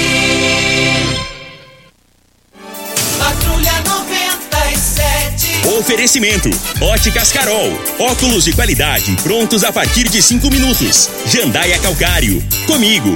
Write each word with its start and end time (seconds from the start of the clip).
Patrulha 3.17 3.71
97. 3.85 5.79
Oferecimento: 5.79 6.49
Óticas 6.81 7.31
Carol. 7.31 7.71
Óculos 7.99 8.43
de 8.43 8.51
qualidade 8.51 9.15
prontos 9.23 9.63
a 9.63 9.71
partir 9.71 10.09
de 10.09 10.21
cinco 10.21 10.51
minutos. 10.51 11.09
Jandaia 11.25 11.79
Calcário. 11.79 12.43
Comigo. 12.67 13.15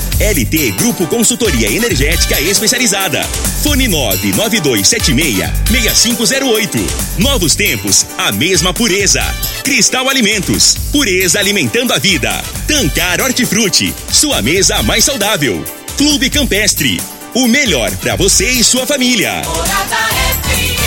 LT 0.21 0.77
Grupo 0.77 1.07
Consultoria 1.07 1.67
Energética 1.67 2.39
Especializada. 2.39 3.23
Fone 3.63 3.87
99276-6508. 3.87 6.79
Novos 7.17 7.55
tempos, 7.55 8.05
a 8.19 8.31
mesma 8.31 8.71
pureza. 8.71 9.23
Cristal 9.63 10.07
Alimentos. 10.07 10.77
Pureza 10.91 11.39
alimentando 11.39 11.91
a 11.91 11.97
vida. 11.97 12.39
Tancar 12.67 13.19
Hortifruti. 13.19 13.91
Sua 14.11 14.43
mesa 14.43 14.83
mais 14.83 15.05
saudável. 15.05 15.65
Clube 15.97 16.29
Campestre. 16.29 17.01
O 17.33 17.47
melhor 17.47 17.89
para 17.97 18.15
você 18.15 18.47
e 18.47 18.63
sua 18.63 18.85
família. 18.85 19.41
Morada 19.43 19.97
FM. 20.43 20.81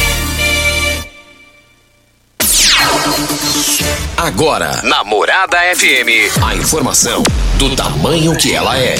Agora, 4.16 4.80
na 4.84 5.02
Morada 5.02 5.58
FM, 5.74 6.30
a 6.40 6.54
informação 6.54 7.24
do 7.58 7.74
tamanho 7.74 8.36
que 8.36 8.52
ela 8.52 8.78
é. 8.78 8.96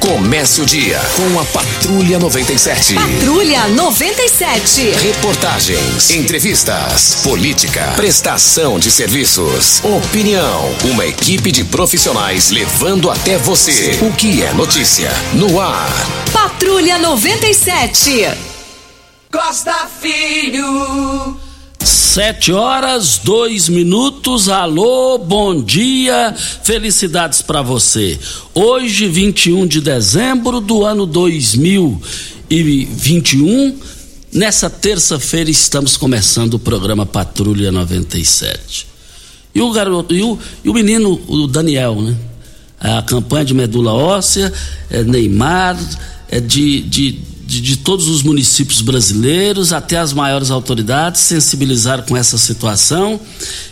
Comece 0.00 0.60
o 0.60 0.66
dia 0.66 1.00
com 1.16 1.40
a 1.40 1.44
Patrulha 1.44 2.18
97. 2.18 2.94
Patrulha 2.94 3.68
97. 3.68 4.90
Reportagens, 4.90 6.10
entrevistas, 6.10 7.22
política, 7.22 7.92
prestação 7.96 8.78
de 8.78 8.90
serviços, 8.90 9.82
opinião. 9.84 10.74
Uma 10.84 11.06
equipe 11.06 11.50
de 11.50 11.64
profissionais 11.64 12.50
levando 12.50 13.10
até 13.10 13.38
você 13.38 13.98
o 14.02 14.12
que 14.12 14.42
é 14.42 14.52
notícia 14.52 15.10
no 15.34 15.60
ar. 15.60 15.90
Patrulha 16.32 16.98
97. 16.98 18.28
Costa 19.30 19.88
Filho. 20.00 21.43
Sete 21.84 22.50
horas, 22.50 23.20
dois 23.22 23.68
minutos. 23.68 24.48
Alô, 24.48 25.18
bom 25.18 25.62
dia, 25.62 26.34
felicidades 26.62 27.42
para 27.42 27.60
você. 27.60 28.18
Hoje, 28.54 29.06
21 29.06 29.66
de 29.66 29.82
dezembro 29.82 30.62
do 30.62 30.82
ano 30.82 31.04
2021, 31.04 33.78
nessa 34.32 34.70
terça-feira, 34.70 35.50
estamos 35.50 35.98
começando 35.98 36.54
o 36.54 36.58
programa 36.58 37.04
Patrulha 37.04 37.70
97. 37.70 38.86
E 39.54 39.60
o 39.60 39.70
garoto, 39.70 40.14
e 40.14 40.22
o, 40.22 40.38
e 40.64 40.70
o 40.70 40.72
menino, 40.72 41.20
o 41.28 41.46
Daniel, 41.46 42.00
né? 42.00 42.16
A 42.80 43.02
campanha 43.02 43.44
de 43.44 43.52
medula 43.52 43.92
óssea, 43.92 44.50
é 44.88 45.02
Neymar, 45.02 45.78
é 46.30 46.40
de, 46.40 46.80
de 46.80 47.33
de, 47.46 47.60
de, 47.60 47.76
todos 47.76 48.08
os 48.08 48.22
municípios 48.22 48.80
brasileiros, 48.80 49.72
até 49.72 49.98
as 49.98 50.12
maiores 50.12 50.50
autoridades, 50.50 51.20
sensibilizaram 51.20 52.02
com 52.04 52.16
essa 52.16 52.38
situação. 52.38 53.20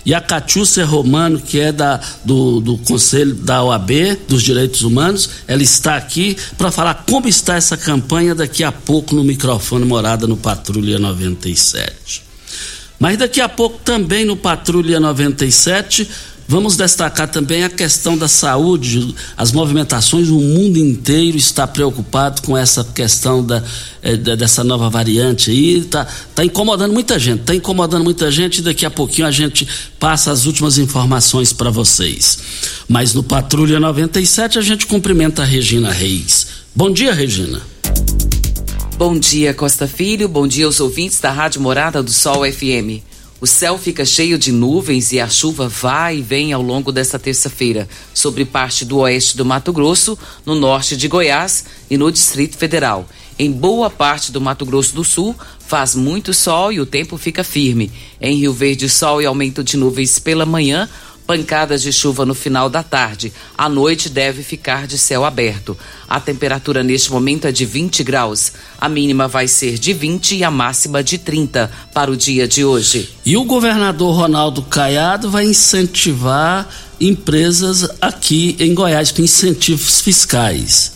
E 0.04 0.14
a 0.14 0.20
Catiúcia 0.20 0.84
Romano, 0.84 1.40
que 1.40 1.58
é 1.58 1.72
da, 1.72 2.00
do, 2.24 2.60
do 2.60 2.78
Conselho 2.78 3.34
da 3.34 3.62
OAB, 3.62 3.90
dos 4.28 4.42
Direitos 4.42 4.82
Humanos, 4.82 5.28
ela 5.46 5.62
está 5.62 5.96
aqui 5.96 6.36
para 6.58 6.70
falar 6.70 7.04
como 7.08 7.28
está 7.28 7.56
essa 7.56 7.76
campanha 7.76 8.34
daqui 8.34 8.62
a 8.62 8.72
pouco 8.72 9.14
no 9.14 9.24
microfone 9.24 9.84
Morada 9.84 10.26
no 10.26 10.36
Patrulha 10.36 10.98
97. 10.98 12.22
Mas 12.98 13.18
daqui 13.18 13.40
a 13.40 13.48
pouco 13.48 13.80
também 13.84 14.24
no 14.24 14.36
Patrulha 14.36 15.00
97 15.00 16.08
Vamos 16.52 16.76
destacar 16.76 17.30
também 17.30 17.64
a 17.64 17.70
questão 17.70 18.14
da 18.14 18.28
saúde, 18.28 19.14
as 19.38 19.52
movimentações, 19.52 20.28
o 20.28 20.38
mundo 20.38 20.76
inteiro 20.76 21.38
está 21.38 21.66
preocupado 21.66 22.42
com 22.42 22.54
essa 22.54 22.84
questão 22.84 23.42
da, 23.42 23.64
eh, 24.02 24.18
dessa 24.18 24.62
nova 24.62 24.90
variante 24.90 25.50
aí, 25.50 25.78
está 25.78 26.06
tá 26.34 26.44
incomodando 26.44 26.92
muita 26.92 27.18
gente, 27.18 27.40
está 27.40 27.54
incomodando 27.54 28.04
muita 28.04 28.30
gente 28.30 28.58
e 28.58 28.62
daqui 28.62 28.84
a 28.84 28.90
pouquinho 28.90 29.26
a 29.26 29.30
gente 29.30 29.66
passa 29.98 30.30
as 30.30 30.44
últimas 30.44 30.76
informações 30.76 31.54
para 31.54 31.70
vocês. 31.70 32.38
Mas 32.86 33.14
no 33.14 33.22
Patrulha 33.22 33.80
97 33.80 34.58
a 34.58 34.62
gente 34.62 34.86
cumprimenta 34.86 35.40
a 35.40 35.46
Regina 35.46 35.90
Reis. 35.90 36.48
Bom 36.76 36.92
dia, 36.92 37.14
Regina. 37.14 37.62
Bom 38.98 39.18
dia, 39.18 39.54
Costa 39.54 39.88
Filho, 39.88 40.28
bom 40.28 40.46
dia 40.46 40.66
aos 40.66 40.80
ouvintes 40.80 41.18
da 41.18 41.30
Rádio 41.30 41.62
Morada 41.62 42.02
do 42.02 42.12
Sol 42.12 42.42
FM. 42.44 43.11
O 43.42 43.46
céu 43.48 43.76
fica 43.76 44.04
cheio 44.04 44.38
de 44.38 44.52
nuvens 44.52 45.10
e 45.10 45.18
a 45.18 45.28
chuva 45.28 45.66
vai 45.66 46.18
e 46.18 46.22
vem 46.22 46.52
ao 46.52 46.62
longo 46.62 46.92
desta 46.92 47.18
terça-feira 47.18 47.88
sobre 48.14 48.44
parte 48.44 48.84
do 48.84 48.98
oeste 48.98 49.36
do 49.36 49.44
Mato 49.44 49.72
Grosso, 49.72 50.16
no 50.46 50.54
norte 50.54 50.96
de 50.96 51.08
Goiás 51.08 51.64
e 51.90 51.96
no 51.96 52.12
Distrito 52.12 52.56
Federal. 52.56 53.04
Em 53.36 53.50
boa 53.50 53.90
parte 53.90 54.30
do 54.30 54.40
Mato 54.40 54.64
Grosso 54.64 54.94
do 54.94 55.02
Sul, 55.02 55.34
faz 55.58 55.96
muito 55.96 56.32
sol 56.32 56.70
e 56.70 56.78
o 56.78 56.86
tempo 56.86 57.18
fica 57.18 57.42
firme. 57.42 57.90
Em 58.20 58.36
Rio 58.36 58.52
Verde, 58.52 58.88
sol 58.88 59.20
e 59.20 59.26
aumento 59.26 59.64
de 59.64 59.76
nuvens 59.76 60.20
pela 60.20 60.46
manhã, 60.46 60.88
pancadas 61.32 61.80
de 61.80 61.90
chuva 61.90 62.26
no 62.26 62.34
final 62.34 62.68
da 62.68 62.82
tarde. 62.82 63.32
À 63.56 63.66
noite 63.66 64.10
deve 64.10 64.42
ficar 64.42 64.86
de 64.86 64.98
céu 64.98 65.24
aberto. 65.24 65.74
A 66.06 66.20
temperatura 66.20 66.82
neste 66.82 67.10
momento 67.10 67.46
é 67.46 67.52
de 67.52 67.64
20 67.64 68.04
graus. 68.04 68.52
A 68.78 68.86
mínima 68.86 69.26
vai 69.26 69.48
ser 69.48 69.78
de 69.78 69.94
20 69.94 70.36
e 70.36 70.44
a 70.44 70.50
máxima 70.50 71.02
de 71.02 71.16
30 71.16 71.70
para 71.94 72.10
o 72.10 72.16
dia 72.16 72.46
de 72.46 72.66
hoje. 72.66 73.08
E 73.24 73.34
o 73.34 73.44
governador 73.44 74.14
Ronaldo 74.14 74.60
Caiado 74.60 75.30
vai 75.30 75.46
incentivar 75.46 76.68
empresas 77.00 77.88
aqui 77.98 78.54
em 78.60 78.74
Goiás 78.74 79.10
com 79.10 79.22
incentivos 79.22 80.02
fiscais. 80.02 80.92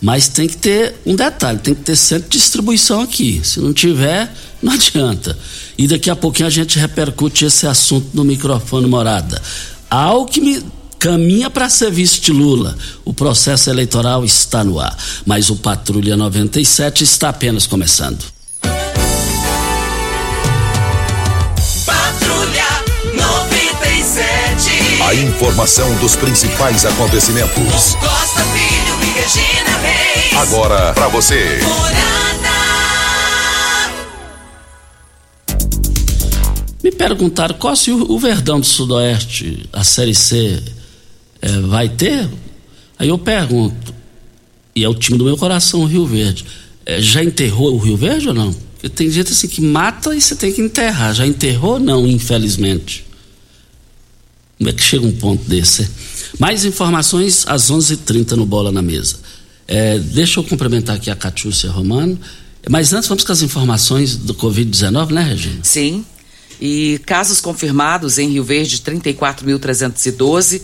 Mas 0.00 0.28
tem 0.28 0.46
que 0.46 0.56
ter 0.56 0.94
um 1.04 1.16
detalhe, 1.16 1.58
tem 1.58 1.74
que 1.74 1.82
ter 1.82 1.96
centro 1.96 2.30
de 2.30 2.38
distribuição 2.38 3.00
aqui. 3.02 3.40
Se 3.42 3.58
não 3.58 3.72
tiver, 3.72 4.32
não 4.62 4.72
adianta. 4.72 5.36
E 5.76 5.88
daqui 5.88 6.08
a 6.08 6.14
pouquinho 6.14 6.46
a 6.46 6.50
gente 6.50 6.78
repercute 6.78 7.44
esse 7.44 7.66
assunto 7.66 8.08
no 8.14 8.22
microfone 8.22 8.86
morada. 8.86 9.42
Alckmin 9.90 10.62
caminha 11.00 11.50
para 11.50 11.68
ser 11.68 11.90
vice 11.90 12.30
Lula. 12.30 12.78
O 13.04 13.12
processo 13.12 13.68
eleitoral 13.70 14.24
está 14.24 14.62
no 14.62 14.78
ar, 14.78 14.96
mas 15.26 15.50
o 15.50 15.56
Patrulha 15.56 16.16
97 16.16 17.02
está 17.02 17.30
apenas 17.30 17.66
começando. 17.66 18.24
Patrulha 21.84 22.84
97. 23.14 25.02
A 25.02 25.14
informação 25.14 25.92
dos 25.96 26.14
principais 26.14 26.84
acontecimentos. 26.84 27.96
Costa 27.96 28.44
Filho 28.44 28.94
e 29.02 29.06
Regina 29.18 29.76
Reis. 29.78 30.36
Agora 30.36 30.92
para 30.92 31.08
você. 31.08 31.58
Morada. 31.62 32.39
Me 36.82 36.90
perguntaram 36.90 37.54
qual 37.56 37.76
se 37.76 37.90
o, 37.90 38.18
Verdão 38.18 38.58
do 38.60 38.66
Sudoeste, 38.66 39.66
a 39.72 39.84
Série 39.84 40.14
C, 40.14 40.62
eh, 41.42 41.60
vai 41.60 41.88
ter? 41.88 42.28
Aí 42.98 43.08
eu 43.08 43.18
pergunto, 43.18 43.94
e 44.74 44.82
é 44.82 44.88
o 44.88 44.94
time 44.94 45.18
do 45.18 45.24
meu 45.24 45.36
coração, 45.36 45.80
o 45.80 45.86
Rio 45.86 46.06
Verde. 46.06 46.44
eh, 46.86 47.00
já 47.00 47.22
enterrou 47.22 47.74
o 47.74 47.78
Rio 47.78 47.96
Verde 47.96 48.28
ou 48.28 48.34
não? 48.34 48.52
Porque 48.74 48.88
tem 48.88 49.10
gente 49.10 49.30
assim 49.32 49.46
que 49.46 49.60
mata 49.60 50.14
e 50.16 50.20
você 50.20 50.34
tem 50.34 50.50
que 50.52 50.62
enterrar. 50.62 51.14
Já 51.14 51.26
enterrou? 51.26 51.78
Não, 51.78 52.06
infelizmente. 52.06 53.04
Como 54.56 54.70
é 54.70 54.72
que 54.72 54.82
chega 54.82 55.06
um 55.06 55.12
ponto 55.12 55.44
desse? 55.48 55.86
Mais 56.38 56.64
informações 56.64 57.44
às 57.46 57.70
11:30 57.70 57.92
h 57.92 58.04
30 58.06 58.36
no 58.36 58.46
Bola 58.46 58.72
na 58.72 58.80
Mesa. 58.80 59.16
Eh, 59.68 59.98
deixa 59.98 60.40
eu 60.40 60.44
cumprimentar 60.44 60.96
aqui 60.96 61.10
a 61.10 61.14
Catiúcia 61.14 61.70
Romano. 61.70 62.18
Mas 62.68 62.92
antes 62.92 63.08
vamos 63.08 63.24
com 63.24 63.32
as 63.32 63.42
informações 63.42 64.16
do 64.16 64.34
Covid-19, 64.34 65.10
né, 65.12 65.22
Regina? 65.22 65.60
Sim. 65.62 66.04
E 66.60 67.00
casos 67.06 67.40
confirmados 67.40 68.18
em 68.18 68.28
Rio 68.28 68.44
Verde, 68.44 68.78
34.312. 68.78 70.60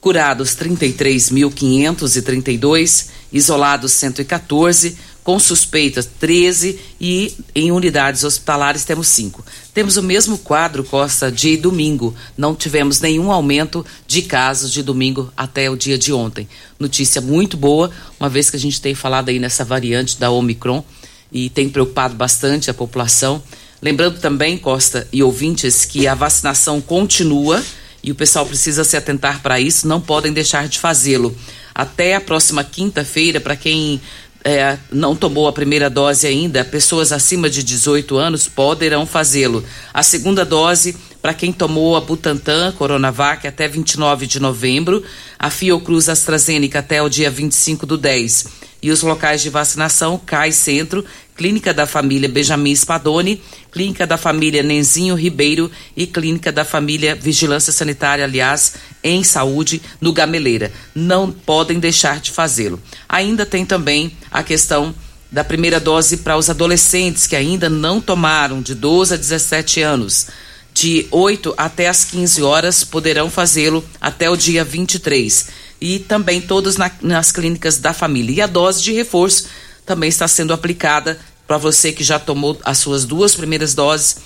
Curados, 0.00 0.56
33.532. 0.56 3.06
Isolados, 3.32 3.92
114 3.92 4.96
com 5.26 5.40
suspeitas 5.40 6.08
13 6.20 6.78
e 7.00 7.34
em 7.52 7.72
unidades 7.72 8.22
hospitalares 8.22 8.84
temos 8.84 9.08
5. 9.08 9.44
Temos 9.74 9.96
o 9.96 10.02
mesmo 10.02 10.38
quadro, 10.38 10.84
Costa, 10.84 11.32
de 11.32 11.56
domingo. 11.56 12.14
Não 12.38 12.54
tivemos 12.54 13.00
nenhum 13.00 13.32
aumento 13.32 13.84
de 14.06 14.22
casos 14.22 14.70
de 14.70 14.84
domingo 14.84 15.32
até 15.36 15.68
o 15.68 15.76
dia 15.76 15.98
de 15.98 16.12
ontem. 16.12 16.48
Notícia 16.78 17.20
muito 17.20 17.56
boa, 17.56 17.90
uma 18.20 18.28
vez 18.28 18.50
que 18.50 18.56
a 18.56 18.60
gente 18.60 18.80
tem 18.80 18.94
falado 18.94 19.28
aí 19.28 19.40
nessa 19.40 19.64
variante 19.64 20.16
da 20.16 20.30
Omicron 20.30 20.84
e 21.32 21.50
tem 21.50 21.68
preocupado 21.68 22.14
bastante 22.14 22.70
a 22.70 22.74
população. 22.74 23.42
Lembrando 23.80 24.18
também, 24.18 24.56
Costa 24.56 25.06
e 25.12 25.22
ouvintes, 25.22 25.84
que 25.84 26.06
a 26.06 26.14
vacinação 26.14 26.80
continua 26.80 27.62
e 28.02 28.10
o 28.10 28.14
pessoal 28.14 28.46
precisa 28.46 28.84
se 28.84 28.96
atentar 28.96 29.42
para 29.42 29.60
isso, 29.60 29.88
não 29.88 30.00
podem 30.00 30.32
deixar 30.32 30.68
de 30.68 30.78
fazê-lo. 30.78 31.36
Até 31.74 32.14
a 32.14 32.20
próxima 32.20 32.62
quinta-feira, 32.62 33.40
para 33.40 33.56
quem 33.56 34.00
é, 34.44 34.78
não 34.92 35.16
tomou 35.16 35.48
a 35.48 35.52
primeira 35.52 35.90
dose 35.90 36.24
ainda, 36.24 36.64
pessoas 36.64 37.10
acima 37.10 37.50
de 37.50 37.64
18 37.64 38.16
anos 38.16 38.46
poderão 38.46 39.04
fazê-lo. 39.04 39.64
A 39.92 40.04
segunda 40.04 40.44
dose, 40.44 40.96
para 41.20 41.34
quem 41.34 41.52
tomou 41.52 41.96
a 41.96 42.00
Butantan, 42.00 42.72
Coronavac, 42.78 43.44
até 43.44 43.66
29 43.66 44.24
de 44.24 44.38
novembro, 44.38 45.02
a 45.36 45.50
Fiocruz 45.50 46.08
AstraZeneca 46.08 46.78
até 46.78 47.02
o 47.02 47.08
dia 47.08 47.28
25 47.28 47.84
do 47.84 47.98
10. 47.98 48.46
E 48.80 48.90
os 48.92 49.02
locais 49.02 49.42
de 49.42 49.50
vacinação, 49.50 50.16
CAI 50.16 50.52
Centro, 50.52 51.04
Clínica 51.36 51.74
da 51.74 51.86
Família 51.86 52.28
Benjamin 52.28 52.74
Spadoni, 52.74 53.42
Clínica 53.70 54.06
da 54.06 54.16
Família 54.16 54.62
Nenzinho 54.62 55.14
Ribeiro 55.14 55.70
e 55.96 56.06
Clínica 56.06 56.50
da 56.50 56.64
Família 56.64 57.14
Vigilância 57.14 57.72
Sanitária, 57.72 58.24
aliás, 58.24 58.74
em 59.04 59.22
saúde, 59.22 59.82
no 60.00 60.12
Gameleira. 60.12 60.72
Não 60.94 61.30
podem 61.30 61.78
deixar 61.78 62.20
de 62.20 62.30
fazê-lo. 62.30 62.80
Ainda 63.08 63.44
tem 63.44 63.66
também 63.66 64.12
a 64.30 64.42
questão 64.42 64.94
da 65.30 65.44
primeira 65.44 65.78
dose 65.78 66.18
para 66.18 66.36
os 66.36 66.48
adolescentes 66.48 67.26
que 67.26 67.36
ainda 67.36 67.68
não 67.68 68.00
tomaram, 68.00 68.62
de 68.62 68.74
12 68.74 69.14
a 69.14 69.16
17 69.16 69.82
anos. 69.82 70.28
De 70.72 71.06
8 71.10 71.54
até 71.56 71.88
as 71.88 72.04
15 72.04 72.42
horas 72.42 72.84
poderão 72.84 73.30
fazê-lo 73.30 73.84
até 74.00 74.30
o 74.30 74.36
dia 74.36 74.64
23. 74.64 75.48
E 75.80 75.98
também 75.98 76.40
todos 76.40 76.76
na, 76.76 76.90
nas 77.02 77.32
clínicas 77.32 77.78
da 77.78 77.92
família. 77.92 78.36
E 78.36 78.40
a 78.40 78.46
dose 78.46 78.82
de 78.82 78.92
reforço 78.92 79.46
também 79.86 80.08
está 80.08 80.26
sendo 80.26 80.52
aplicada 80.52 81.18
para 81.46 81.56
você 81.56 81.92
que 81.92 82.02
já 82.02 82.18
tomou 82.18 82.58
as 82.64 82.78
suas 82.78 83.04
duas 83.04 83.34
primeiras 83.34 83.72
doses 83.72 84.16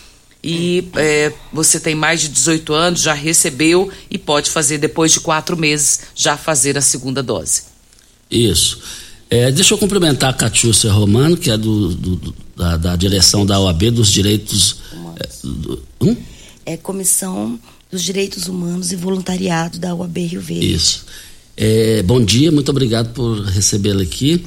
e 0.43 0.89
é, 0.97 1.33
você 1.53 1.79
tem 1.79 1.95
mais 1.95 2.23
de 2.23 2.29
18 2.29 2.73
anos, 2.73 3.03
já 3.03 3.13
recebeu 3.13 3.91
e 4.11 4.17
pode 4.17 4.51
fazer 4.51 4.79
depois 4.79 5.13
de 5.13 5.21
quatro 5.21 5.57
meses 5.57 6.01
já 6.15 6.37
fazer 6.37 6.79
a 6.79 6.81
segunda 6.81 7.23
dose. 7.23 7.65
Isso. 8.31 8.81
É, 9.29 9.53
deixa 9.53 9.75
eu 9.75 9.79
cumprimentar 9.79 10.31
a 10.31 10.33
Catiúcia 10.33 10.91
Romano, 10.91 11.37
que 11.37 11.51
é 11.51 11.59
do, 11.59 11.95
do 11.95 12.35
da, 12.57 12.77
da, 12.77 12.97
direção 12.97 13.45
da 13.45 13.61
OAB 13.61 13.91
dos 13.91 14.11
Direitos. 14.11 14.79
É, 15.17 15.29
do, 15.45 15.83
hum? 16.01 16.17
é 16.65 16.77
Comissão 16.77 17.61
dos 17.91 18.03
Direitos 18.03 18.49
Humanos 18.49 18.93
e 18.93 18.97
Voluntariado 18.97 19.79
da 19.79 19.95
OAB 19.95 20.19
Rio 20.19 20.41
Verde. 20.41 20.73
Isso. 20.73 21.05
É, 21.57 22.03
bom 22.03 22.25
dia, 22.25 22.51
muito 22.51 22.71
obrigado 22.71 23.13
por 23.13 23.43
recebê-la 23.45 24.03
aqui. 24.03 24.45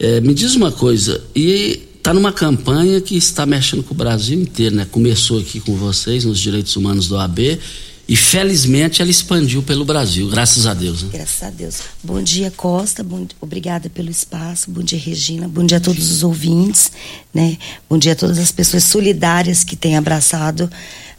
É, 0.00 0.18
me 0.18 0.32
diz 0.32 0.56
uma 0.56 0.72
coisa, 0.72 1.22
e 1.36 1.86
está 1.98 2.14
numa 2.14 2.32
campanha 2.32 3.02
que 3.02 3.18
está 3.18 3.44
mexendo 3.44 3.82
com 3.82 3.92
o 3.92 3.96
Brasil 3.96 4.40
inteiro, 4.40 4.74
né? 4.74 4.86
Começou 4.90 5.38
aqui 5.38 5.60
com 5.60 5.76
vocês 5.76 6.24
nos 6.24 6.40
direitos 6.40 6.74
humanos 6.74 7.06
do 7.06 7.18
AB 7.18 7.60
e 8.08 8.16
felizmente 8.16 9.02
ela 9.02 9.10
expandiu 9.10 9.62
pelo 9.62 9.84
Brasil, 9.84 10.26
graças 10.30 10.66
a 10.66 10.72
Deus. 10.72 11.02
Né? 11.02 11.10
Graças 11.12 11.42
a 11.42 11.50
Deus. 11.50 11.80
Bom 12.02 12.22
dia, 12.22 12.50
Costa. 12.50 13.04
Bom, 13.04 13.26
obrigada 13.42 13.90
pelo 13.90 14.10
espaço. 14.10 14.70
Bom 14.70 14.82
dia, 14.82 14.98
Regina. 14.98 15.46
Bom 15.46 15.66
dia 15.66 15.76
a 15.76 15.80
todos 15.80 16.10
os 16.10 16.22
ouvintes, 16.22 16.90
né? 17.34 17.58
Bom 17.88 17.98
dia 17.98 18.12
a 18.12 18.16
todas 18.16 18.38
as 18.38 18.50
pessoas 18.50 18.84
solidárias 18.84 19.62
que 19.62 19.76
têm 19.76 19.98
abraçado 19.98 20.62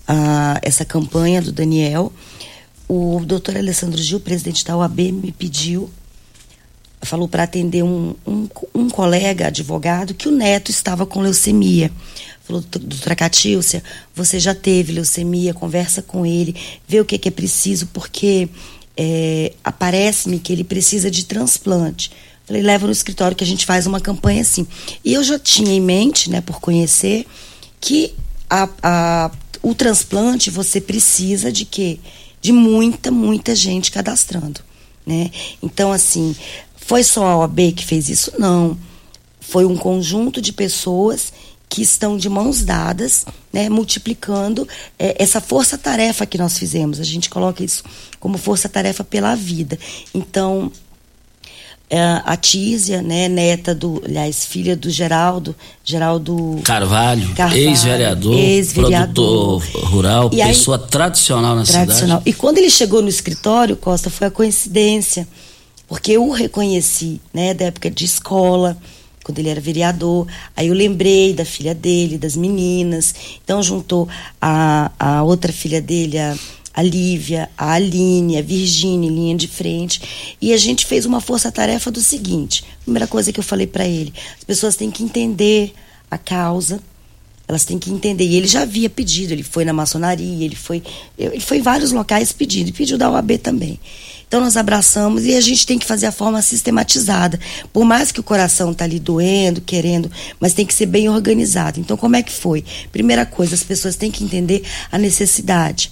uh, 0.09 0.59
essa 0.63 0.83
campanha 0.83 1.39
do 1.39 1.51
Daniel. 1.51 2.11
O 2.89 3.21
doutor 3.27 3.55
Alessandro 3.57 4.01
Gil, 4.01 4.19
presidente 4.19 4.65
da 4.65 4.75
OAB, 4.75 5.11
me 5.11 5.31
pediu 5.31 5.87
falou 7.01 7.27
para 7.27 7.43
atender 7.43 7.83
um, 7.83 8.15
um, 8.25 8.47
um, 8.75 8.89
colega 8.89 9.47
advogado 9.47 10.13
que 10.13 10.27
o 10.27 10.31
neto 10.31 10.69
estava 10.69 11.05
com 11.05 11.21
leucemia. 11.21 11.91
Falou, 12.43 12.61
doutora 12.61 13.15
Catícia, 13.15 13.83
você 14.15 14.39
já 14.39 14.53
teve 14.53 14.93
leucemia, 14.93 15.53
conversa 15.53 16.01
com 16.01 16.25
ele, 16.25 16.55
vê 16.87 16.99
o 16.99 17.05
que, 17.05 17.17
que 17.17 17.27
é 17.29 17.31
preciso, 17.31 17.87
porque 17.87 18.49
é, 18.95 19.53
aparece-me 19.63 20.39
que 20.39 20.51
ele 20.51 20.63
precisa 20.63 21.09
de 21.09 21.25
transplante. 21.25 22.11
Falei, 22.45 22.61
leva 22.61 22.85
no 22.85 22.91
escritório 22.91 23.37
que 23.37 23.43
a 23.43 23.47
gente 23.47 23.65
faz 23.65 23.87
uma 23.87 23.99
campanha 23.99 24.41
assim. 24.41 24.67
E 25.05 25.13
eu 25.13 25.23
já 25.23 25.39
tinha 25.39 25.71
em 25.71 25.81
mente, 25.81 26.29
né, 26.29 26.41
por 26.41 26.59
conhecer, 26.59 27.25
que 27.79 28.13
a, 28.49 28.67
a, 28.83 29.31
o 29.61 29.73
transplante 29.73 30.49
você 30.49 30.81
precisa 30.81 31.51
de 31.51 31.65
quê? 31.65 31.99
De 32.41 32.51
muita, 32.51 33.09
muita 33.09 33.55
gente 33.55 33.91
cadastrando. 33.91 34.59
Né? 35.05 35.31
Então, 35.63 35.91
assim, 35.91 36.35
foi 36.85 37.03
só 37.03 37.25
a 37.25 37.37
OAB 37.37 37.73
que 37.75 37.85
fez 37.85 38.09
isso? 38.09 38.31
Não. 38.37 38.77
Foi 39.39 39.65
um 39.65 39.77
conjunto 39.77 40.41
de 40.41 40.51
pessoas 40.51 41.31
que 41.69 41.81
estão 41.81 42.17
de 42.17 42.27
mãos 42.27 42.63
dadas, 42.63 43.25
né, 43.51 43.69
multiplicando 43.69 44.67
é, 44.99 45.15
essa 45.17 45.39
força-tarefa 45.39 46.25
que 46.25 46.37
nós 46.37 46.57
fizemos. 46.57 46.99
A 46.99 47.03
gente 47.03 47.29
coloca 47.29 47.63
isso 47.63 47.81
como 48.19 48.37
força-tarefa 48.37 49.05
pela 49.05 49.35
vida. 49.35 49.79
Então, 50.13 50.69
é, 51.89 52.21
a 52.25 52.35
Tísia, 52.35 53.01
né, 53.01 53.29
neta 53.29 53.73
do, 53.73 54.01
aliás, 54.05 54.45
filha 54.45 54.75
do 54.75 54.89
Geraldo, 54.89 55.55
Geraldo 55.83 56.59
Carvalho, 56.63 57.33
Carvalho 57.35 57.61
ex-vereador, 57.61 58.37
ex 58.37 58.73
produtor 58.73 59.63
rural, 59.85 60.29
e 60.33 60.43
pessoa 60.43 60.77
aí, 60.77 60.89
tradicional 60.89 61.55
na 61.55 61.63
tradicional. 61.63 62.19
cidade. 62.19 62.23
E 62.29 62.33
quando 62.33 62.57
ele 62.57 62.69
chegou 62.69 63.01
no 63.01 63.09
escritório, 63.09 63.77
Costa, 63.77 64.09
foi 64.09 64.27
a 64.27 64.31
coincidência 64.31 65.25
porque 65.91 66.13
eu 66.13 66.25
o 66.25 66.31
reconheci, 66.31 67.19
né, 67.33 67.53
da 67.53 67.65
época 67.65 67.91
de 67.91 68.05
escola, 68.05 68.77
quando 69.25 69.39
ele 69.39 69.49
era 69.49 69.59
vereador. 69.59 70.25
Aí 70.55 70.69
eu 70.69 70.73
lembrei 70.73 71.33
da 71.33 71.43
filha 71.43 71.75
dele, 71.75 72.17
das 72.17 72.37
meninas. 72.37 73.13
Então 73.43 73.61
juntou 73.61 74.07
a, 74.41 74.89
a 74.97 75.21
outra 75.21 75.51
filha 75.51 75.81
dele, 75.81 76.17
a, 76.17 76.33
a 76.73 76.81
Lívia, 76.81 77.49
a 77.57 77.73
Aline, 77.73 78.37
a 78.37 78.41
Virgínia 78.41 79.11
linha 79.11 79.35
de 79.35 79.49
frente. 79.49 80.01
E 80.41 80.53
a 80.53 80.57
gente 80.57 80.85
fez 80.85 81.05
uma 81.05 81.19
força-tarefa 81.19 81.91
do 81.91 81.99
seguinte: 81.99 82.63
primeira 82.85 83.05
coisa 83.05 83.33
que 83.33 83.41
eu 83.41 83.43
falei 83.43 83.67
para 83.67 83.85
ele, 83.85 84.13
as 84.37 84.45
pessoas 84.45 84.77
têm 84.77 84.89
que 84.89 85.03
entender 85.03 85.73
a 86.09 86.17
causa. 86.17 86.79
Elas 87.49 87.65
têm 87.65 87.77
que 87.77 87.91
entender. 87.91 88.23
E 88.23 88.37
ele 88.37 88.47
já 88.47 88.61
havia 88.61 88.89
pedido, 88.89 89.33
ele 89.33 89.43
foi 89.43 89.65
na 89.65 89.73
maçonaria, 89.73 90.45
ele 90.45 90.55
foi, 90.55 90.81
ele 91.17 91.41
foi 91.41 91.57
em 91.57 91.61
vários 91.61 91.91
locais 91.91 92.31
pedindo, 92.31 92.69
e 92.69 92.71
pediu 92.71 92.97
da 92.97 93.11
OAB 93.11 93.37
também. 93.39 93.77
Então 94.31 94.39
nós 94.39 94.55
abraçamos 94.55 95.25
e 95.25 95.35
a 95.35 95.41
gente 95.41 95.67
tem 95.67 95.77
que 95.77 95.85
fazer 95.85 96.05
a 96.05 96.11
forma 96.11 96.41
sistematizada. 96.41 97.37
Por 97.73 97.83
mais 97.83 98.13
que 98.13 98.21
o 98.21 98.23
coração 98.23 98.73
tá 98.73 98.85
ali 98.85 98.97
doendo, 98.97 99.59
querendo, 99.59 100.09
mas 100.39 100.53
tem 100.53 100.65
que 100.65 100.73
ser 100.73 100.85
bem 100.85 101.09
organizado. 101.09 101.81
Então 101.81 101.97
como 101.97 102.15
é 102.15 102.23
que 102.23 102.31
foi? 102.31 102.63
Primeira 102.93 103.25
coisa, 103.25 103.55
as 103.55 103.63
pessoas 103.63 103.97
têm 103.97 104.09
que 104.09 104.23
entender 104.23 104.63
a 104.89 104.97
necessidade. 104.97 105.91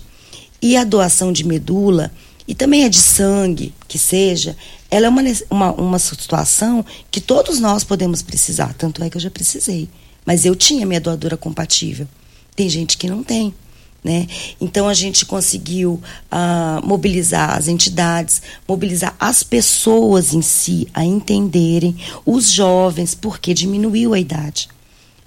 E 0.61 0.77
a 0.77 0.85
doação 0.85 1.33
de 1.33 1.45
medula 1.45 2.13
e 2.47 2.55
também 2.55 2.85
a 2.85 2.87
de 2.87 3.01
sangue, 3.01 3.73
que 3.89 3.99
seja, 3.99 4.55
ela 4.89 5.07
é 5.07 5.09
uma, 5.09 5.21
uma, 5.49 5.71
uma 5.73 5.99
situação 5.99 6.85
que 7.11 7.19
todos 7.19 7.59
nós 7.59 7.83
podemos 7.83 8.21
precisar. 8.21 8.73
Tanto 8.73 9.03
é 9.03 9.09
que 9.09 9.17
eu 9.17 9.21
já 9.21 9.29
precisei. 9.29 9.89
Mas 10.25 10.45
eu 10.45 10.55
tinha 10.55 10.85
minha 10.85 11.01
doadora 11.01 11.35
compatível. 11.35 12.07
Tem 12.55 12.69
gente 12.69 12.97
que 12.97 13.09
não 13.09 13.21
tem. 13.21 13.53
Né? 14.03 14.27
Então 14.61 14.87
a 14.87 14.93
gente 14.93 15.25
conseguiu 15.25 16.01
uh, 16.31 16.85
mobilizar 16.85 17.57
as 17.57 17.67
entidades, 17.67 18.41
mobilizar 18.67 19.13
as 19.19 19.43
pessoas 19.43 20.33
em 20.33 20.41
si 20.41 20.87
a 20.93 21.03
entenderem, 21.03 21.97
os 22.25 22.49
jovens, 22.49 23.13
porque 23.13 23.53
diminuiu 23.53 24.13
a 24.13 24.19
idade. 24.19 24.69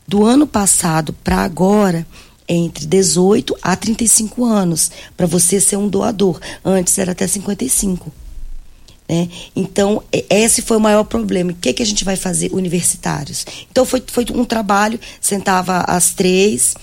Do 0.08 0.24
ano 0.24 0.46
passado 0.46 1.12
para 1.22 1.38
agora, 1.38 2.06
é 2.48 2.54
entre 2.54 2.86
18 2.86 3.56
a 3.62 3.76
35 3.76 4.44
anos, 4.44 4.90
para 5.16 5.26
você 5.26 5.60
ser 5.60 5.76
um 5.76 5.88
doador. 5.88 6.40
Antes 6.64 6.98
era 6.98 7.12
até 7.12 7.26
55. 7.26 8.12
Né? 9.08 9.28
Então, 9.54 10.02
esse 10.28 10.62
foi 10.62 10.76
o 10.76 10.80
maior 10.80 11.04
problema. 11.04 11.52
O 11.52 11.54
que, 11.54 11.72
que 11.72 11.82
a 11.82 11.86
gente 11.86 12.04
vai 12.04 12.16
fazer, 12.16 12.52
universitários? 12.52 13.44
Então, 13.70 13.84
foi, 13.84 14.02
foi 14.06 14.26
um 14.34 14.44
trabalho, 14.44 14.98
sentava 15.20 15.80
às 15.80 16.10
três 16.12 16.74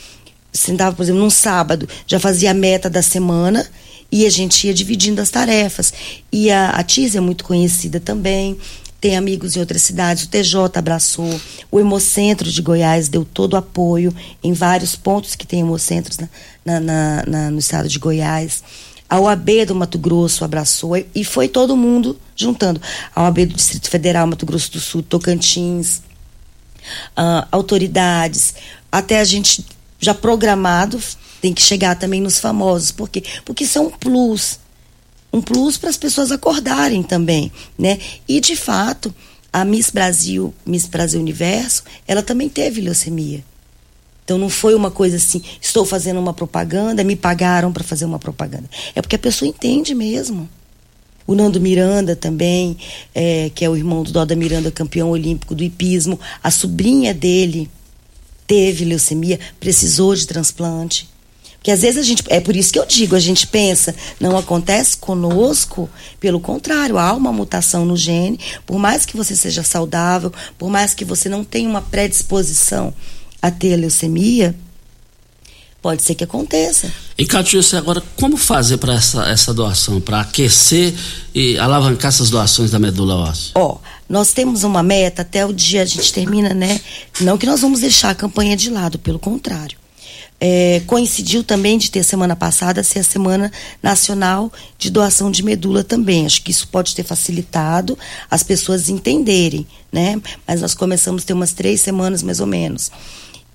sentava, 0.52 0.96
por 0.96 1.04
exemplo, 1.04 1.22
num 1.22 1.30
sábado, 1.30 1.88
já 2.08 2.20
fazia 2.20 2.52
a 2.52 2.54
meta 2.54 2.90
da 2.90 3.02
semana 3.02 3.66
e 4.12 4.26
a 4.26 4.30
gente 4.30 4.68
ia 4.68 4.74
dividindo 4.74 5.22
as 5.22 5.30
tarefas. 5.30 5.94
E 6.32 6.52
a, 6.52 6.72
a 6.72 6.84
Tis 6.84 7.16
é 7.16 7.20
muito 7.20 7.44
conhecida 7.44 8.00
também. 8.00 8.58
tem 9.00 9.16
amigos 9.16 9.56
em 9.56 9.60
outras 9.60 9.82
cidades, 9.82 10.24
o 10.24 10.30
TJ 10.30 10.78
abraçou, 10.78 11.40
o 11.72 11.80
Hemocentro 11.80 12.52
de 12.52 12.62
Goiás 12.62 13.08
deu 13.08 13.24
todo 13.24 13.54
o 13.54 13.58
apoio 13.58 14.14
em 14.44 14.52
vários 14.52 14.96
pontos 14.96 15.36
que 15.36 15.48
tem 15.48 15.62
hemocentros 15.62 16.18
na, 16.18 16.30
na, 16.66 16.80
na, 16.80 17.24
na, 17.26 17.52
no 17.52 17.60
estado 17.60 17.88
de 17.88 18.00
Goiás. 18.00 18.64
A 19.10 19.20
OAB 19.20 19.66
do 19.66 19.74
Mato 19.74 19.98
Grosso 19.98 20.46
abraçou 20.46 20.92
e 21.16 21.24
foi 21.24 21.48
todo 21.48 21.76
mundo 21.76 22.20
juntando. 22.36 22.80
A 23.16 23.24
OAB 23.24 23.46
do 23.46 23.56
Distrito 23.56 23.90
Federal, 23.90 24.28
Mato 24.28 24.46
Grosso 24.46 24.72
do 24.72 24.80
Sul, 24.80 25.02
Tocantins, 25.02 26.02
uh, 27.18 27.48
autoridades, 27.52 28.54
até 28.92 29.20
a 29.20 29.24
gente 29.24 29.66
já 30.00 30.14
programado, 30.14 31.00
tem 31.42 31.54
que 31.54 31.62
chegar 31.62 31.96
também 31.96 32.22
nos 32.22 32.40
famosos. 32.40 32.92
Por 32.92 33.10
quê? 33.10 33.24
Porque 33.46 33.64
isso 33.64 33.78
é 33.78 33.82
um 33.82 33.90
plus 33.90 34.60
um 35.32 35.42
plus 35.42 35.78
para 35.78 35.90
as 35.90 35.98
pessoas 35.98 36.32
acordarem 36.32 37.04
também, 37.04 37.52
né? 37.78 38.00
E 38.28 38.40
de 38.40 38.56
fato, 38.56 39.14
a 39.52 39.64
Miss 39.64 39.90
Brasil, 39.90 40.54
Miss 40.66 40.86
Brasil 40.86 41.20
Universo, 41.20 41.84
ela 42.08 42.24
também 42.24 42.50
teve 42.50 42.82
leucemia. 42.82 43.44
Então 44.26 44.38
não 44.38 44.50
foi 44.50 44.76
uma 44.76 44.92
coisa 44.92 45.18
assim, 45.18 45.42
estou 45.60 45.86
fazendo 45.86 46.20
uma 46.20 46.34
propaganda, 46.34 47.04
me 47.04 47.16
pagaram 47.16 47.72
para 47.72 47.84
fazer 47.84 48.06
uma 48.06 48.20
propaganda. 48.20 48.70
É 48.94 49.02
porque 49.02 49.16
a 49.16 49.20
pessoa 49.20 49.50
entende 49.50 49.96
mesmo. 49.96 50.48
O 51.26 51.36
Nando 51.36 51.62
Miranda 51.62 52.16
também, 52.16 52.76
é, 53.14 53.52
que 53.54 53.64
é 53.64 53.70
o 53.70 53.76
irmão 53.76 54.02
do 54.04 54.12
Doda 54.12 54.36
Miranda, 54.36 54.72
campeão 54.72 55.12
olímpico 55.12 55.54
do 55.54 55.64
hipismo, 55.64 56.20
a 56.44 56.50
sobrinha 56.50 57.14
dele 57.14 57.70
teve 58.50 58.84
leucemia, 58.84 59.40
precisou 59.60 60.16
de 60.16 60.26
transplante. 60.26 61.08
Porque 61.58 61.70
às 61.70 61.82
vezes 61.82 61.98
a 61.98 62.04
gente. 62.04 62.24
É 62.30 62.40
por 62.40 62.56
isso 62.56 62.74
que 62.74 62.80
eu 62.80 62.86
digo, 62.86 63.16
a 63.16 63.20
gente 63.20 63.46
pensa, 63.46 63.94
não 64.20 64.36
acontece 64.36 64.98
conosco, 64.98 65.88
pelo 66.20 66.40
contrário, 66.40 66.98
há 66.98 67.14
uma 67.14 67.32
mutação 67.32 67.86
no 67.86 67.96
gene, 67.96 68.40
por 68.66 68.80
mais 68.80 69.06
que 69.06 69.16
você 69.16 69.36
seja 69.36 69.62
saudável, 69.62 70.34
por 70.58 70.70
mais 70.70 70.96
que 70.96 71.06
você 71.06 71.30
não 71.30 71.44
tenha 71.44 71.70
uma 71.70 71.82
predisposição 71.82 72.94
a 73.42 73.52
ter 73.52 73.76
leucemia, 73.76 74.56
pode 75.82 76.02
ser 76.02 76.16
que 76.16 76.24
aconteça. 76.24 76.92
E 77.18 77.26
Catiúcia, 77.26 77.78
agora, 77.78 78.02
como 78.16 78.36
fazer 78.36 78.78
para 78.78 78.94
essa, 78.94 79.30
essa 79.30 79.54
doação, 79.54 80.02
para 80.02 80.22
aquecer 80.22 80.94
e 81.36 81.58
alavancar 81.60 82.08
essas 82.08 82.30
doações 82.30 82.72
da 82.72 82.80
medula 82.80 83.16
óssea? 83.16 83.52
Ó, 83.56 83.78
nós 84.10 84.34
temos 84.34 84.64
uma 84.64 84.82
meta 84.82 85.22
até 85.22 85.46
o 85.46 85.54
dia 85.54 85.84
a 85.84 85.86
gente 85.86 86.12
termina, 86.12 86.54
né? 86.54 86.82
Não 87.22 87.38
que 87.38 87.46
nós 87.46 87.62
vamos 87.62 87.82
deixar 87.82 88.10
a 88.10 88.16
campanha 88.16 88.58
de 88.58 88.72
lado, 88.72 88.98
pelo 88.98 89.20
contrário. 89.20 89.78
É, 90.42 90.82
coincidiu 90.88 91.44
também 91.44 91.78
de 91.78 91.92
ter 91.92 92.02
semana 92.02 92.34
passada 92.34 92.82
ser 92.82 93.00
a 93.00 93.04
Semana 93.04 93.52
Nacional 93.84 94.52
de 94.78 94.90
Doação 94.90 95.30
de 95.30 95.44
Medula 95.44 95.84
também. 95.84 96.26
Acho 96.26 96.42
que 96.42 96.50
isso 96.50 96.68
pode 96.70 96.96
ter 96.96 97.04
facilitado 97.04 97.98
as 98.32 98.42
pessoas 98.42 98.90
entenderem, 98.90 99.68
né? 99.92 100.20
Mas 100.48 100.62
nós 100.62 100.74
começamos 100.74 101.24
a 101.24 101.26
ter 101.26 101.34
umas 101.34 101.52
três 101.52 101.82
semanas 101.82 102.24
mais 102.24 102.40
ou 102.40 102.48
menos. 102.48 102.90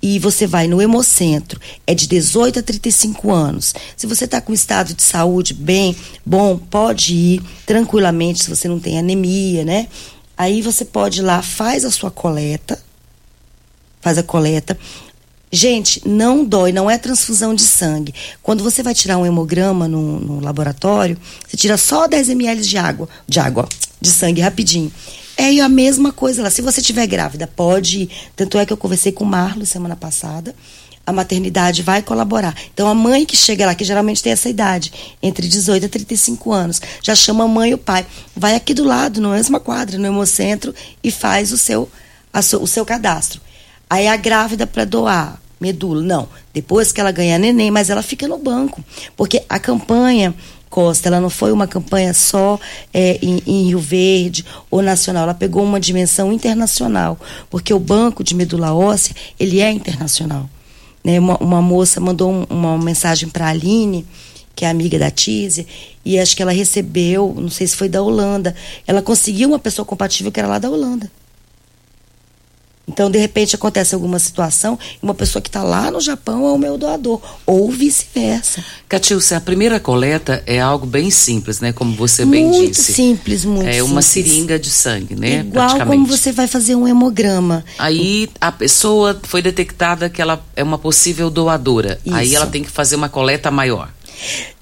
E 0.02 0.18
você 0.18 0.46
vai 0.46 0.68
no 0.68 0.82
Hemocentro, 0.82 1.58
é 1.86 1.94
de 1.94 2.06
18 2.06 2.58
a 2.58 2.62
35 2.62 3.32
anos. 3.32 3.74
Se 3.96 4.06
você 4.06 4.26
está 4.26 4.38
com 4.38 4.52
estado 4.52 4.92
de 4.92 5.02
saúde 5.02 5.54
bem, 5.54 5.96
bom, 6.26 6.58
pode 6.58 7.14
ir 7.14 7.42
tranquilamente, 7.64 8.44
se 8.44 8.50
você 8.50 8.68
não 8.68 8.78
tem 8.78 8.98
anemia, 8.98 9.64
né? 9.64 9.88
Aí 10.36 10.62
você 10.62 10.84
pode 10.84 11.20
ir 11.20 11.22
lá, 11.22 11.42
faz 11.42 11.84
a 11.84 11.90
sua 11.90 12.10
coleta, 12.10 12.80
faz 14.00 14.18
a 14.18 14.22
coleta. 14.22 14.78
Gente, 15.50 16.06
não 16.06 16.44
dói, 16.44 16.72
não 16.72 16.90
é 16.90 16.98
transfusão 16.98 17.54
de 17.54 17.62
sangue. 17.62 18.12
Quando 18.42 18.64
você 18.64 18.82
vai 18.82 18.92
tirar 18.92 19.18
um 19.18 19.24
hemograma 19.24 19.86
no, 19.86 20.18
no 20.18 20.40
laboratório, 20.40 21.16
você 21.46 21.56
tira 21.56 21.76
só 21.76 22.08
10 22.08 22.30
ml 22.30 22.60
de 22.60 22.76
água, 22.76 23.08
de 23.28 23.38
água, 23.38 23.68
de 24.00 24.10
sangue 24.10 24.40
rapidinho. 24.40 24.92
É 25.36 25.60
a 25.60 25.68
mesma 25.68 26.12
coisa 26.12 26.42
lá. 26.42 26.50
Se 26.50 26.62
você 26.62 26.80
estiver 26.80 27.06
grávida, 27.06 27.46
pode 27.46 28.02
ir. 28.02 28.10
Tanto 28.34 28.58
é 28.58 28.66
que 28.66 28.72
eu 28.72 28.76
conversei 28.76 29.12
com 29.12 29.24
o 29.24 29.26
Marlo 29.26 29.64
semana 29.64 29.94
passada. 29.94 30.54
A 31.06 31.12
maternidade 31.12 31.82
vai 31.82 32.02
colaborar. 32.02 32.54
Então, 32.72 32.88
a 32.88 32.94
mãe 32.94 33.26
que 33.26 33.36
chega 33.36 33.66
lá, 33.66 33.74
que 33.74 33.84
geralmente 33.84 34.22
tem 34.22 34.32
essa 34.32 34.48
idade, 34.48 34.92
entre 35.22 35.46
18 35.46 35.86
a 35.86 35.88
35 35.88 36.52
anos, 36.52 36.80
já 37.02 37.14
chama 37.14 37.44
a 37.44 37.48
mãe 37.48 37.70
e 37.70 37.74
o 37.74 37.78
pai. 37.78 38.06
Vai 38.34 38.54
aqui 38.54 38.72
do 38.72 38.84
lado, 38.84 39.20
na 39.20 39.30
mesma 39.30 39.60
quadra, 39.60 39.98
no 39.98 40.06
Hemocentro, 40.06 40.74
e 41.02 41.10
faz 41.10 41.52
o 41.52 41.58
seu, 41.58 41.88
a, 42.32 42.40
o 42.40 42.66
seu 42.66 42.84
cadastro. 42.84 43.40
Aí 43.88 44.08
a 44.08 44.16
grávida 44.16 44.66
para 44.66 44.84
doar 44.84 45.40
medula. 45.60 46.02
Não, 46.02 46.28
depois 46.52 46.92
que 46.92 47.00
ela 47.00 47.10
ganha 47.10 47.38
neném, 47.38 47.70
mas 47.70 47.90
ela 47.90 48.02
fica 48.02 48.26
no 48.28 48.38
banco. 48.38 48.82
Porque 49.16 49.42
a 49.48 49.58
campanha 49.58 50.34
Costa, 50.74 51.08
ela 51.08 51.20
não 51.20 51.30
foi 51.30 51.52
uma 51.52 51.68
campanha 51.68 52.12
só 52.12 52.58
é, 52.92 53.16
em, 53.22 53.40
em, 53.46 53.68
Rio 53.68 53.78
Verde 53.78 54.44
ou 54.68 54.82
nacional, 54.82 55.22
ela 55.22 55.32
pegou 55.32 55.62
uma 55.62 55.78
dimensão 55.78 56.32
internacional, 56.32 57.16
porque 57.48 57.72
o 57.72 57.78
banco 57.78 58.24
de 58.24 58.34
medula 58.34 58.74
óssea, 58.74 59.14
ele 59.38 59.60
é 59.60 59.70
internacional. 59.70 60.50
Né? 61.04 61.20
Uma, 61.20 61.36
uma 61.36 61.62
moça 61.62 62.00
mandou 62.00 62.32
um, 62.32 62.46
uma 62.48 62.78
mensagem 62.78 63.28
para 63.28 63.46
a 63.46 63.50
Aline, 63.50 64.06
que 64.56 64.64
é 64.64 64.70
amiga 64.70 64.98
da 64.98 65.10
Tise, 65.10 65.66
e 66.04 66.18
acho 66.18 66.34
que 66.34 66.42
ela 66.42 66.52
recebeu, 66.52 67.34
não 67.36 67.50
sei 67.50 67.66
se 67.66 67.76
foi 67.76 67.88
da 67.88 68.02
Holanda, 68.02 68.54
ela 68.86 69.02
conseguiu 69.02 69.48
uma 69.48 69.58
pessoa 69.58 69.84
compatível 69.84 70.32
que 70.32 70.40
era 70.40 70.48
lá 70.48 70.58
da 70.58 70.70
Holanda. 70.70 71.10
Então, 72.86 73.10
de 73.10 73.18
repente, 73.18 73.54
acontece 73.54 73.94
alguma 73.94 74.18
situação 74.18 74.78
e 74.94 74.98
uma 75.02 75.14
pessoa 75.14 75.40
que 75.40 75.48
está 75.48 75.62
lá 75.62 75.90
no 75.90 76.00
Japão 76.00 76.46
é 76.46 76.52
o 76.52 76.58
meu 76.58 76.76
doador, 76.76 77.20
ou 77.46 77.70
vice-versa. 77.70 78.62
Catilce, 78.88 79.34
a 79.34 79.40
primeira 79.40 79.80
coleta 79.80 80.42
é 80.46 80.60
algo 80.60 80.86
bem 80.86 81.10
simples, 81.10 81.60
né? 81.60 81.72
Como 81.72 81.94
você 81.96 82.24
bem 82.26 82.44
muito 82.44 82.68
disse. 82.74 82.92
Muito 83.02 83.16
simples, 83.16 83.44
muito 83.44 83.66
É 83.68 83.82
uma 83.82 84.02
simples. 84.02 84.32
seringa 84.32 84.58
de 84.58 84.70
sangue, 84.70 85.16
né? 85.16 85.40
Igual 85.40 85.78
como 85.86 86.06
você 86.06 86.30
vai 86.30 86.46
fazer 86.46 86.74
um 86.74 86.86
hemograma. 86.86 87.64
Aí 87.78 88.28
a 88.40 88.52
pessoa 88.52 89.18
foi 89.22 89.40
detectada 89.40 90.10
que 90.10 90.20
ela 90.20 90.44
é 90.54 90.62
uma 90.62 90.78
possível 90.78 91.30
doadora. 91.30 91.98
Isso. 92.04 92.14
Aí 92.14 92.34
ela 92.34 92.46
tem 92.46 92.62
que 92.62 92.70
fazer 92.70 92.96
uma 92.96 93.08
coleta 93.08 93.50
maior. 93.50 93.88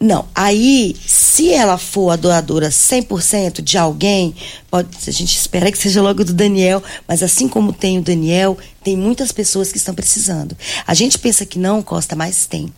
Não, 0.01 0.27
aí, 0.35 0.97
se 1.07 1.51
ela 1.51 1.79
for 1.79 2.11
a 2.11 2.17
doadora 2.17 2.69
100% 2.69 3.63
de 3.63 3.79
alguém, 3.79 4.35
pode, 4.71 4.89
a 5.07 5.11
gente 5.11 5.37
espera 5.37 5.71
que 5.71 5.79
seja 5.79 6.03
logo 6.03 6.25
do 6.25 6.33
Daniel, 6.33 6.83
mas 7.07 7.23
assim 7.23 7.49
como 7.49 7.73
tem 7.73 7.99
o 7.99 8.03
Daniel, 8.03 8.59
tem 8.83 8.97
muitas 8.97 9.33
pessoas 9.33 9.71
que 9.71 9.79
estão 9.79 9.95
precisando. 9.95 10.57
A 10.87 10.95
gente 10.95 11.19
pensa 11.19 11.47
que 11.47 11.59
não, 11.59 11.83
Costa, 11.83 12.17
mas 12.17 12.47
tem. 12.47 12.73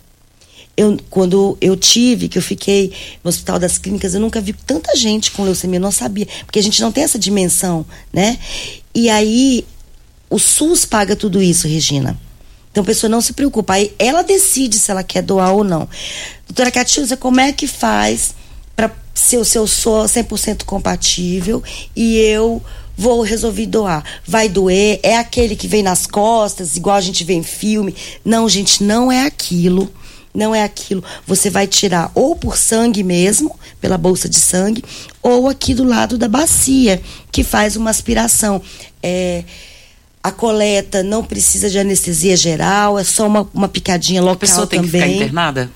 Eu, 0.76 0.98
quando 1.08 1.56
eu 1.60 1.76
tive, 1.76 2.28
que 2.28 2.36
eu 2.36 2.42
fiquei 2.42 2.92
no 3.22 3.28
Hospital 3.28 3.58
das 3.58 3.78
Clínicas, 3.78 4.14
eu 4.14 4.20
nunca 4.20 4.40
vi 4.40 4.52
tanta 4.52 4.96
gente 4.96 5.30
com 5.30 5.44
leucemia, 5.44 5.78
eu 5.78 5.82
não 5.82 5.92
sabia, 5.92 6.26
porque 6.44 6.58
a 6.58 6.62
gente 6.62 6.82
não 6.82 6.90
tem 6.90 7.04
essa 7.04 7.18
dimensão, 7.18 7.86
né? 8.12 8.38
E 8.92 9.08
aí, 9.08 9.64
o 10.28 10.38
SUS 10.38 10.84
paga 10.84 11.14
tudo 11.14 11.40
isso, 11.40 11.68
Regina. 11.68 12.18
Então 12.74 12.82
a 12.82 12.86
pessoa 12.86 13.08
não 13.08 13.20
se 13.20 13.32
preocupa. 13.34 13.74
Aí 13.74 13.94
ela 14.00 14.22
decide 14.22 14.80
se 14.80 14.90
ela 14.90 15.04
quer 15.04 15.22
doar 15.22 15.52
ou 15.52 15.62
não. 15.62 15.88
Doutora 16.48 16.72
Catiusa, 16.72 17.16
como 17.16 17.38
é 17.38 17.52
que 17.52 17.68
faz 17.68 18.34
para 18.74 18.90
se 19.14 19.36
eu, 19.36 19.44
se 19.44 19.56
eu 19.56 19.64
sou 19.64 20.04
100% 20.06 20.64
compatível 20.64 21.62
e 21.94 22.16
eu 22.16 22.60
vou 22.96 23.22
resolver 23.22 23.66
doar? 23.66 24.02
Vai 24.26 24.48
doer? 24.48 24.98
É 25.04 25.16
aquele 25.16 25.54
que 25.54 25.68
vem 25.68 25.84
nas 25.84 26.04
costas, 26.04 26.76
igual 26.76 26.96
a 26.96 27.00
gente 27.00 27.22
vê 27.22 27.34
em 27.34 27.44
filme? 27.44 27.94
Não, 28.24 28.48
gente, 28.48 28.82
não 28.82 29.12
é 29.12 29.24
aquilo. 29.24 29.88
Não 30.34 30.52
é 30.52 30.64
aquilo. 30.64 31.04
Você 31.28 31.48
vai 31.48 31.68
tirar 31.68 32.10
ou 32.12 32.34
por 32.34 32.56
sangue 32.56 33.04
mesmo, 33.04 33.56
pela 33.80 33.96
bolsa 33.96 34.28
de 34.28 34.40
sangue, 34.40 34.82
ou 35.22 35.48
aqui 35.48 35.74
do 35.74 35.84
lado 35.84 36.18
da 36.18 36.26
bacia, 36.26 37.00
que 37.30 37.44
faz 37.44 37.76
uma 37.76 37.90
aspiração. 37.90 38.60
É 39.00 39.44
a 40.24 40.32
coleta 40.32 41.02
não 41.02 41.22
precisa 41.22 41.68
de 41.68 41.78
anestesia 41.78 42.34
geral, 42.34 42.98
é 42.98 43.04
só 43.04 43.26
uma, 43.26 43.46
uma 43.52 43.68
picadinha 43.68 44.22
local 44.22 44.36
também. 44.36 44.48
A 44.48 44.54
pessoa 44.54 44.66
tem 44.66 44.80
também. 44.80 44.90
que 44.90 45.06
ficar 45.06 45.16
internada? 45.16 45.70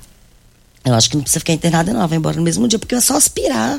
Eu 0.82 0.94
acho 0.94 1.10
que 1.10 1.16
não 1.16 1.22
precisa 1.22 1.40
ficar 1.40 1.52
internada, 1.52 1.92
não. 1.92 2.00
Ela 2.00 2.08
vai 2.08 2.16
embora 2.16 2.34
no 2.38 2.42
mesmo 2.42 2.66
dia, 2.66 2.78
porque 2.78 2.94
é 2.94 3.00
só 3.02 3.14
aspirar. 3.14 3.78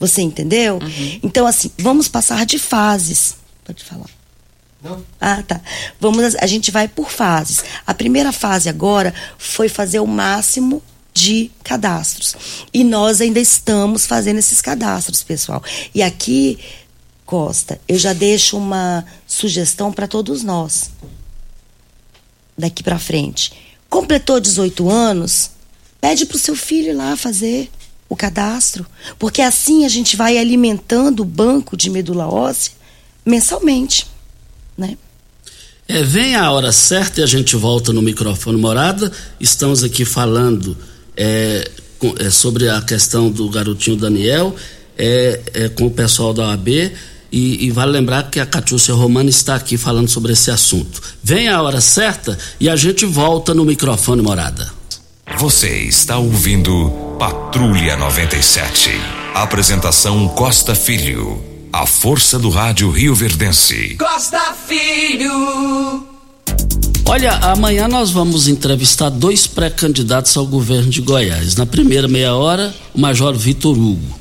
Você 0.00 0.22
entendeu? 0.22 0.78
Uhum. 0.82 1.20
Então, 1.22 1.46
assim, 1.46 1.70
vamos 1.76 2.08
passar 2.08 2.46
de 2.46 2.58
fases. 2.58 3.36
Pode 3.62 3.84
falar. 3.84 4.06
Não. 4.82 5.04
Ah, 5.20 5.42
tá. 5.46 5.60
Vamos, 6.00 6.34
a 6.36 6.46
gente 6.46 6.70
vai 6.70 6.88
por 6.88 7.10
fases. 7.10 7.62
A 7.86 7.92
primeira 7.92 8.32
fase 8.32 8.70
agora 8.70 9.12
foi 9.36 9.68
fazer 9.68 10.00
o 10.00 10.06
máximo 10.06 10.82
de 11.12 11.50
cadastros. 11.62 12.34
E 12.72 12.82
nós 12.84 13.20
ainda 13.20 13.38
estamos 13.38 14.06
fazendo 14.06 14.38
esses 14.38 14.62
cadastros, 14.62 15.22
pessoal. 15.22 15.62
E 15.94 16.02
aqui 16.02 16.58
Costa, 17.26 17.80
eu 17.88 17.98
já 17.98 18.12
deixo 18.12 18.56
uma 18.56 19.04
sugestão 19.26 19.92
para 19.92 20.06
todos 20.06 20.44
nós. 20.44 20.90
Daqui 22.56 22.84
para 22.84 23.00
frente. 23.00 23.52
Completou 23.90 24.38
18 24.38 24.88
anos, 24.88 25.50
pede 26.00 26.24
para 26.24 26.36
o 26.36 26.40
seu 26.40 26.54
filho 26.54 26.96
lá 26.96 27.16
fazer 27.16 27.68
o 28.08 28.14
cadastro, 28.14 28.86
porque 29.18 29.42
assim 29.42 29.84
a 29.84 29.88
gente 29.88 30.16
vai 30.16 30.38
alimentando 30.38 31.20
o 31.20 31.24
banco 31.24 31.76
de 31.76 31.90
medula 31.90 32.28
óssea 32.28 32.72
mensalmente, 33.24 34.06
né? 34.78 34.96
É, 35.88 36.02
vem 36.02 36.36
a 36.36 36.50
hora 36.50 36.72
certa 36.72 37.20
e 37.20 37.24
a 37.24 37.26
gente 37.26 37.56
volta 37.56 37.92
no 37.92 38.02
microfone 38.02 38.58
morada. 38.58 39.10
Estamos 39.40 39.82
aqui 39.84 40.04
falando 40.04 40.76
é, 41.16 41.68
com, 41.98 42.14
é, 42.18 42.30
sobre 42.30 42.68
a 42.68 42.80
questão 42.82 43.30
do 43.30 43.48
garotinho 43.48 43.96
Daniel, 43.96 44.54
é, 44.96 45.70
com 45.76 45.86
o 45.86 45.90
pessoal 45.90 46.32
da 46.32 46.48
OAB 46.48 46.68
E, 47.30 47.66
e, 47.66 47.70
vale 47.70 47.92
lembrar 47.92 48.30
que 48.30 48.38
a 48.38 48.46
Catiúcia 48.46 48.94
Romana 48.94 49.28
está 49.28 49.56
aqui 49.56 49.76
falando 49.76 50.08
sobre 50.08 50.32
esse 50.32 50.50
assunto. 50.50 51.02
Vem 51.22 51.48
a 51.48 51.60
hora 51.60 51.80
certa 51.80 52.38
e 52.60 52.68
a 52.68 52.76
gente 52.76 53.04
volta 53.04 53.52
no 53.52 53.64
microfone 53.64 54.22
morada. 54.22 54.70
Você 55.38 55.68
está 55.80 56.18
ouvindo 56.18 57.16
Patrulha 57.18 57.96
97. 57.96 58.90
Apresentação 59.34 60.28
Costa 60.28 60.74
Filho. 60.74 61.42
A 61.72 61.84
força 61.84 62.38
do 62.38 62.48
rádio 62.48 62.90
Rio 62.90 63.14
Verdense. 63.14 63.96
Costa 63.98 64.54
Filho. 64.66 66.06
Olha, 67.08 67.32
amanhã 67.36 67.86
nós 67.86 68.10
vamos 68.10 68.48
entrevistar 68.48 69.10
dois 69.10 69.46
pré-candidatos 69.46 70.36
ao 70.36 70.46
governo 70.46 70.90
de 70.90 71.00
Goiás. 71.00 71.54
Na 71.54 71.64
primeira 71.64 72.08
meia 72.08 72.34
hora, 72.34 72.74
o 72.94 73.00
Major 73.00 73.34
Vitor 73.34 73.76
Hugo. 73.76 74.18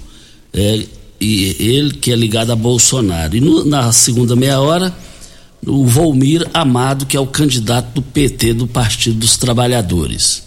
É, 0.54 0.86
e 1.20 1.56
ele 1.60 1.92
que 1.94 2.12
é 2.12 2.16
ligado 2.16 2.52
a 2.52 2.56
Bolsonaro. 2.56 3.36
E 3.36 3.42
no, 3.42 3.66
na 3.66 3.92
segunda 3.92 4.36
meia 4.36 4.60
hora, 4.60 4.96
o 5.66 5.86
Volmir 5.86 6.48
Amado, 6.54 7.06
que 7.06 7.18
é 7.18 7.20
o 7.20 7.28
candidato 7.28 7.94
do 7.96 8.02
PT 8.02 8.54
do 8.54 8.68
Partido 8.68 9.18
dos 9.18 9.38
Trabalhadores. 9.38 10.44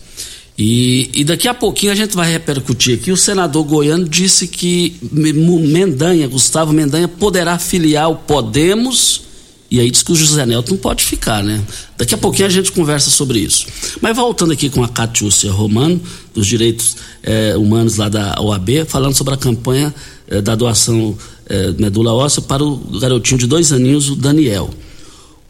E, 0.56 1.08
e, 1.14 1.22
daqui 1.22 1.46
a 1.46 1.54
pouquinho 1.54 1.92
a 1.92 1.94
gente 1.94 2.16
vai 2.16 2.30
repercutir 2.30 2.98
aqui. 2.98 3.12
O 3.12 3.16
senador 3.16 3.62
goiano 3.62 4.08
disse 4.08 4.48
que 4.48 4.96
Mendanha, 5.12 6.26
Gustavo 6.26 6.72
Mendanha, 6.72 7.06
poderá 7.06 7.58
filiar 7.60 8.10
o 8.10 8.16
Podemos. 8.16 9.22
E 9.70 9.78
aí 9.78 9.88
diz 9.88 10.02
que 10.02 10.10
o 10.10 10.16
José 10.16 10.44
Nelton 10.44 10.72
não 10.72 10.78
pode 10.78 11.04
ficar, 11.04 11.44
né? 11.44 11.62
Daqui 11.96 12.12
a 12.14 12.18
pouquinho 12.18 12.46
a 12.46 12.50
gente 12.50 12.72
conversa 12.72 13.08
sobre 13.08 13.38
isso. 13.38 13.66
Mas 14.00 14.16
voltando 14.16 14.52
aqui 14.52 14.68
com 14.68 14.82
a 14.82 14.88
Catiúcia 14.88 15.52
Romano, 15.52 16.00
dos 16.34 16.46
direitos 16.46 16.96
eh, 17.22 17.54
humanos 17.56 17.96
lá 17.96 18.08
da 18.08 18.40
OAB, 18.40 18.84
falando 18.88 19.14
sobre 19.14 19.34
a 19.34 19.36
campanha 19.36 19.94
eh, 20.28 20.40
da 20.40 20.54
doação 20.54 21.16
eh, 21.46 21.72
medula 21.78 22.12
óssea 22.12 22.42
para 22.42 22.62
o 22.62 22.76
garotinho 23.00 23.38
de 23.38 23.46
dois 23.46 23.72
aninhos, 23.72 24.10
o 24.10 24.16
Daniel. 24.16 24.70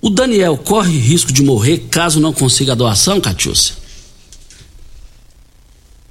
O 0.00 0.08
Daniel 0.08 0.56
corre 0.56 0.96
risco 0.96 1.32
de 1.32 1.42
morrer 1.42 1.88
caso 1.90 2.20
não 2.20 2.32
consiga 2.32 2.72
a 2.72 2.74
doação, 2.74 3.20
Catiúcia? 3.20 3.74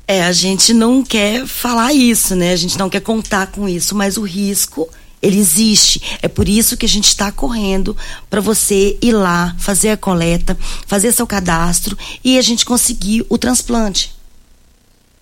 É, 0.08 0.24
a 0.24 0.32
gente 0.32 0.74
não 0.74 1.04
quer 1.04 1.46
falar 1.46 1.94
isso, 1.94 2.36
né? 2.36 2.54
A 2.54 2.56
gente 2.56 2.78
não 2.78 2.90
quer 2.90 3.02
contar 3.02 3.48
com 3.48 3.68
isso, 3.68 3.96
mas 3.96 4.18
o 4.18 4.22
risco 4.22 4.88
ele 5.22 5.38
existe. 5.38 6.02
É 6.22 6.28
por 6.28 6.48
isso 6.48 6.78
que 6.78 6.86
a 6.86 6.90
gente 6.90 7.08
está 7.08 7.32
correndo 7.32 7.96
para 8.30 8.42
você 8.42 8.98
ir 9.02 9.14
lá, 9.14 9.56
fazer 9.58 9.90
a 9.90 9.98
coleta, 9.98 10.58
fazer 10.86 11.12
seu 11.12 11.26
cadastro 11.26 11.98
e 12.24 12.38
a 12.38 12.42
gente 12.42 12.66
conseguir 12.66 13.26
o 13.30 13.38
transplante. 13.38 14.17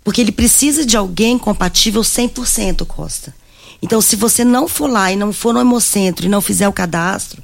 Porque 0.05 0.21
ele 0.21 0.31
precisa 0.31 0.85
de 0.85 0.95
alguém 0.95 1.35
compatível 1.35 2.03
100%, 2.03 2.85
Costa. 2.85 3.35
Então, 3.81 4.00
se 4.00 4.15
você 4.15 4.45
não 4.45 4.67
for 4.67 4.88
lá 4.88 5.12
e 5.12 5.15
não 5.15 5.33
for 5.33 5.51
no 5.51 5.59
hemocentro 5.59 6.27
e 6.27 6.29
não 6.29 6.41
fizer 6.41 6.67
o 6.67 6.74
cadastro, 6.74 7.43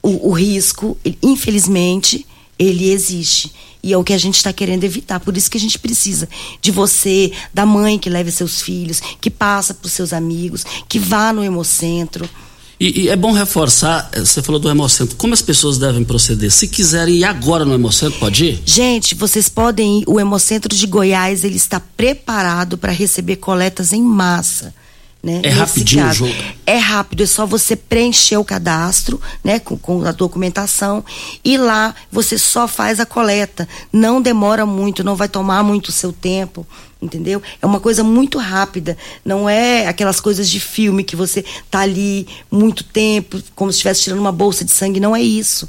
o, 0.00 0.28
o 0.28 0.32
risco, 0.32 0.96
infelizmente, 1.20 2.24
ele 2.56 2.88
existe. 2.90 3.52
E 3.82 3.92
é 3.92 3.98
o 3.98 4.04
que 4.04 4.12
a 4.12 4.18
gente 4.18 4.36
está 4.36 4.52
querendo 4.52 4.84
evitar. 4.84 5.18
Por 5.18 5.36
isso 5.36 5.50
que 5.50 5.58
a 5.58 5.60
gente 5.60 5.76
precisa 5.76 6.28
de 6.60 6.70
você, 6.70 7.32
da 7.52 7.66
mãe 7.66 7.98
que 7.98 8.08
leve 8.08 8.30
seus 8.30 8.62
filhos, 8.62 9.00
que 9.20 9.28
passa 9.28 9.74
para 9.74 9.86
os 9.86 9.92
seus 9.92 10.12
amigos, 10.12 10.64
que 10.88 11.00
vá 11.00 11.32
no 11.32 11.42
hemocentro. 11.42 12.30
E, 12.78 13.04
e, 13.04 13.08
é 13.08 13.16
bom 13.16 13.32
reforçar, 13.32 14.10
eh, 14.12 14.20
você 14.20 14.42
falou 14.42 14.60
do 14.60 14.68
Hemocentro, 14.68 15.16
como 15.16 15.32
as 15.32 15.40
pessoas 15.40 15.78
devem 15.78 16.04
proceder? 16.04 16.50
Se 16.50 16.68
quiserem 16.68 17.16
ir 17.16 17.24
agora 17.24 17.64
no 17.64 17.72
Hemocentro, 17.72 18.18
pode 18.18 18.44
ir? 18.44 18.62
Gente, 18.66 19.14
vocês 19.14 19.48
podem 19.48 20.00
ir, 20.00 20.04
o 20.06 20.20
Hemocentro 20.20 20.74
de 20.74 20.86
Goiás, 20.86 21.42
ele 21.42 21.56
está 21.56 21.80
preparado 21.80 22.76
para 22.76 22.92
receber 22.92 23.36
coletas 23.36 23.94
em 23.94 24.02
massa. 24.02 24.74
Né? 25.22 25.40
É 25.42 25.48
rapidinho 25.48 26.06
o 26.06 26.12
jogo. 26.12 26.34
É 26.64 26.76
rápido, 26.76 27.22
é 27.22 27.26
só 27.26 27.46
você 27.46 27.74
preencher 27.74 28.36
o 28.36 28.44
cadastro, 28.44 29.20
né, 29.42 29.58
com, 29.58 29.76
com, 29.76 30.04
a 30.04 30.12
documentação 30.12 31.04
e 31.44 31.56
lá 31.56 31.94
você 32.12 32.38
só 32.38 32.68
faz 32.68 33.00
a 33.00 33.06
coleta. 33.06 33.66
Não 33.92 34.22
demora 34.22 34.64
muito, 34.64 35.02
não 35.02 35.16
vai 35.16 35.28
tomar 35.28 35.64
muito 35.64 35.88
o 35.88 35.92
seu 35.92 36.12
tempo, 36.12 36.64
entendeu? 37.00 37.42
É 37.60 37.66
uma 37.66 37.80
coisa 37.80 38.02
muito 38.02 38.38
rápida, 38.38 38.96
não 39.24 39.48
é 39.48 39.86
aquelas 39.86 40.20
coisas 40.20 40.48
de 40.48 40.60
filme 40.60 41.04
que 41.04 41.16
você 41.16 41.44
tá 41.70 41.80
ali 41.80 42.26
muito 42.50 42.82
tempo, 42.84 43.42
como 43.54 43.70
se 43.70 43.76
estivesse 43.76 44.02
tirando 44.02 44.20
uma 44.20 44.32
bolsa 44.32 44.64
de 44.64 44.70
sangue, 44.70 45.00
não 45.00 45.14
é 45.14 45.22
isso 45.22 45.68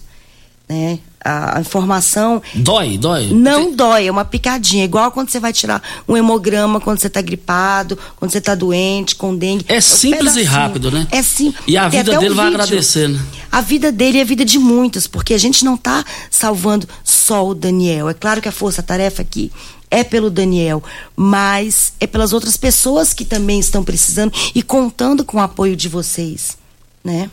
né? 0.68 1.00
A, 1.24 1.60
informação. 1.60 2.42
Dói, 2.54 2.98
dói? 2.98 3.28
Não 3.32 3.76
dói, 3.76 4.08
é 4.08 4.12
uma 4.12 4.24
picadinha. 4.24 4.86
Igual 4.86 5.12
quando 5.12 5.30
você 5.30 5.40
vai 5.40 5.52
tirar 5.52 5.82
um 6.08 6.16
hemograma 6.16 6.80
quando 6.80 7.00
você 7.00 7.08
está 7.08 7.22
gripado, 7.22 7.98
quando 8.16 8.32
você 8.32 8.38
está 8.38 8.56
doente, 8.56 9.16
com 9.16 9.36
dengue. 9.36 9.66
É, 9.68 9.76
é 9.76 9.82
simples 9.82 10.36
e 10.36 10.44
rápido, 10.44 10.92
né? 10.92 11.08
É 11.12 11.22
simples. 11.22 11.64
E 11.68 11.78
a 11.78 11.88
vida 11.90 12.18
dele 12.18 12.34
um 12.34 12.36
vai 12.36 12.48
agradecer, 12.48 13.10
né? 13.10 13.20
A 13.52 13.62
vida 13.62 13.92
dele 13.92 14.20
é 14.20 14.22
a 14.22 14.26
vida 14.26 14.46
de 14.46 14.60
muitos, 14.60 15.08
porque 15.08 15.34
a 15.34 15.38
gente 15.38 15.66
não 15.66 15.76
está 15.76 16.06
salvando 16.30 16.88
só 17.04 17.48
o 17.48 17.56
Daniel. 17.56 18.10
É 18.10 18.14
claro 18.14 18.42
que 18.42 18.48
a 18.48 18.52
força-tarefa 18.52 19.22
aqui 19.22 19.52
é 19.90 20.04
pelo 20.04 20.30
Daniel, 20.30 20.84
mas 21.16 21.94
é 22.00 22.08
pelas 22.08 22.34
outras 22.34 22.58
pessoas 22.58 23.14
que 23.14 23.26
também 23.26 23.60
estão 23.60 23.84
precisando 23.84 24.34
e 24.54 24.62
contando 24.62 25.24
com 25.24 25.38
o 25.38 25.42
apoio 25.42 25.76
de 25.76 25.88
vocês, 25.88 26.58
né? 27.04 27.30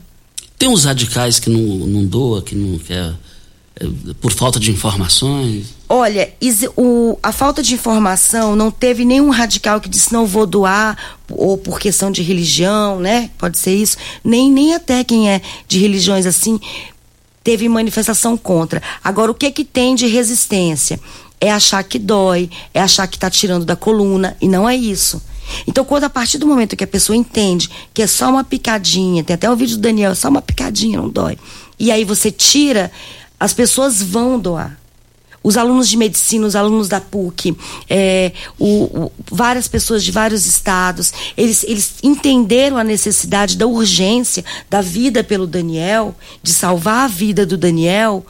Tem 0.58 0.68
uns 0.68 0.84
radicais 0.84 1.38
que 1.38 1.50
não, 1.50 1.86
não 1.86 2.04
doa, 2.04 2.42
que 2.42 2.54
não 2.54 2.78
quer. 2.78 3.12
É, 3.76 3.86
por 4.20 4.32
falta 4.32 4.60
de 4.60 4.70
informações? 4.70 5.74
Olha, 5.88 6.32
o, 6.76 7.18
a 7.20 7.32
falta 7.32 7.60
de 7.60 7.74
informação 7.74 8.54
não 8.54 8.70
teve 8.70 9.04
nenhum 9.04 9.30
radical 9.30 9.80
que 9.80 9.88
disse 9.88 10.12
não 10.12 10.26
vou 10.26 10.46
doar, 10.46 10.96
ou 11.28 11.58
por 11.58 11.80
questão 11.80 12.10
de 12.10 12.22
religião, 12.22 13.00
né? 13.00 13.30
Pode 13.36 13.58
ser 13.58 13.74
isso. 13.74 13.96
Nem, 14.22 14.50
nem 14.50 14.74
até 14.74 15.02
quem 15.02 15.28
é 15.28 15.42
de 15.66 15.80
religiões 15.80 16.24
assim 16.24 16.60
teve 17.44 17.68
manifestação 17.68 18.38
contra. 18.38 18.82
Agora, 19.02 19.30
o 19.30 19.34
que 19.34 19.50
que 19.50 19.64
tem 19.64 19.94
de 19.94 20.06
resistência? 20.06 20.98
É 21.40 21.50
achar 21.50 21.82
que 21.84 21.98
dói, 21.98 22.48
é 22.72 22.80
achar 22.80 23.06
que 23.06 23.16
está 23.16 23.28
tirando 23.28 23.64
da 23.64 23.76
coluna, 23.76 24.36
e 24.40 24.48
não 24.48 24.68
é 24.68 24.74
isso. 24.74 25.20
Então, 25.66 25.84
quando 25.84 26.04
a 26.04 26.10
partir 26.10 26.38
do 26.38 26.46
momento 26.46 26.76
que 26.76 26.84
a 26.84 26.86
pessoa 26.86 27.16
entende 27.16 27.68
que 27.92 28.02
é 28.02 28.06
só 28.06 28.30
uma 28.30 28.44
picadinha, 28.44 29.22
tem 29.22 29.34
até 29.34 29.50
o 29.50 29.56
vídeo 29.56 29.76
do 29.76 29.82
Daniel, 29.82 30.12
é 30.12 30.14
só 30.14 30.28
uma 30.28 30.42
picadinha, 30.42 30.98
não 30.98 31.08
dói. 31.08 31.38
E 31.78 31.90
aí 31.90 32.04
você 32.04 32.30
tira, 32.30 32.90
as 33.38 33.52
pessoas 33.52 34.02
vão 34.02 34.38
doar. 34.38 34.78
Os 35.42 35.58
alunos 35.58 35.90
de 35.90 35.98
medicina, 35.98 36.46
os 36.46 36.56
alunos 36.56 36.88
da 36.88 37.02
PUC, 37.02 37.54
é, 37.90 38.32
o, 38.58 38.84
o, 38.84 39.12
várias 39.30 39.68
pessoas 39.68 40.02
de 40.02 40.10
vários 40.10 40.46
estados, 40.46 41.12
eles, 41.36 41.62
eles 41.64 41.96
entenderam 42.02 42.78
a 42.78 42.84
necessidade 42.84 43.58
da 43.58 43.66
urgência 43.66 44.42
da 44.70 44.80
vida 44.80 45.22
pelo 45.22 45.46
Daniel, 45.46 46.14
de 46.42 46.50
salvar 46.50 47.04
a 47.04 47.08
vida 47.08 47.44
do 47.44 47.58
Daniel, 47.58 48.24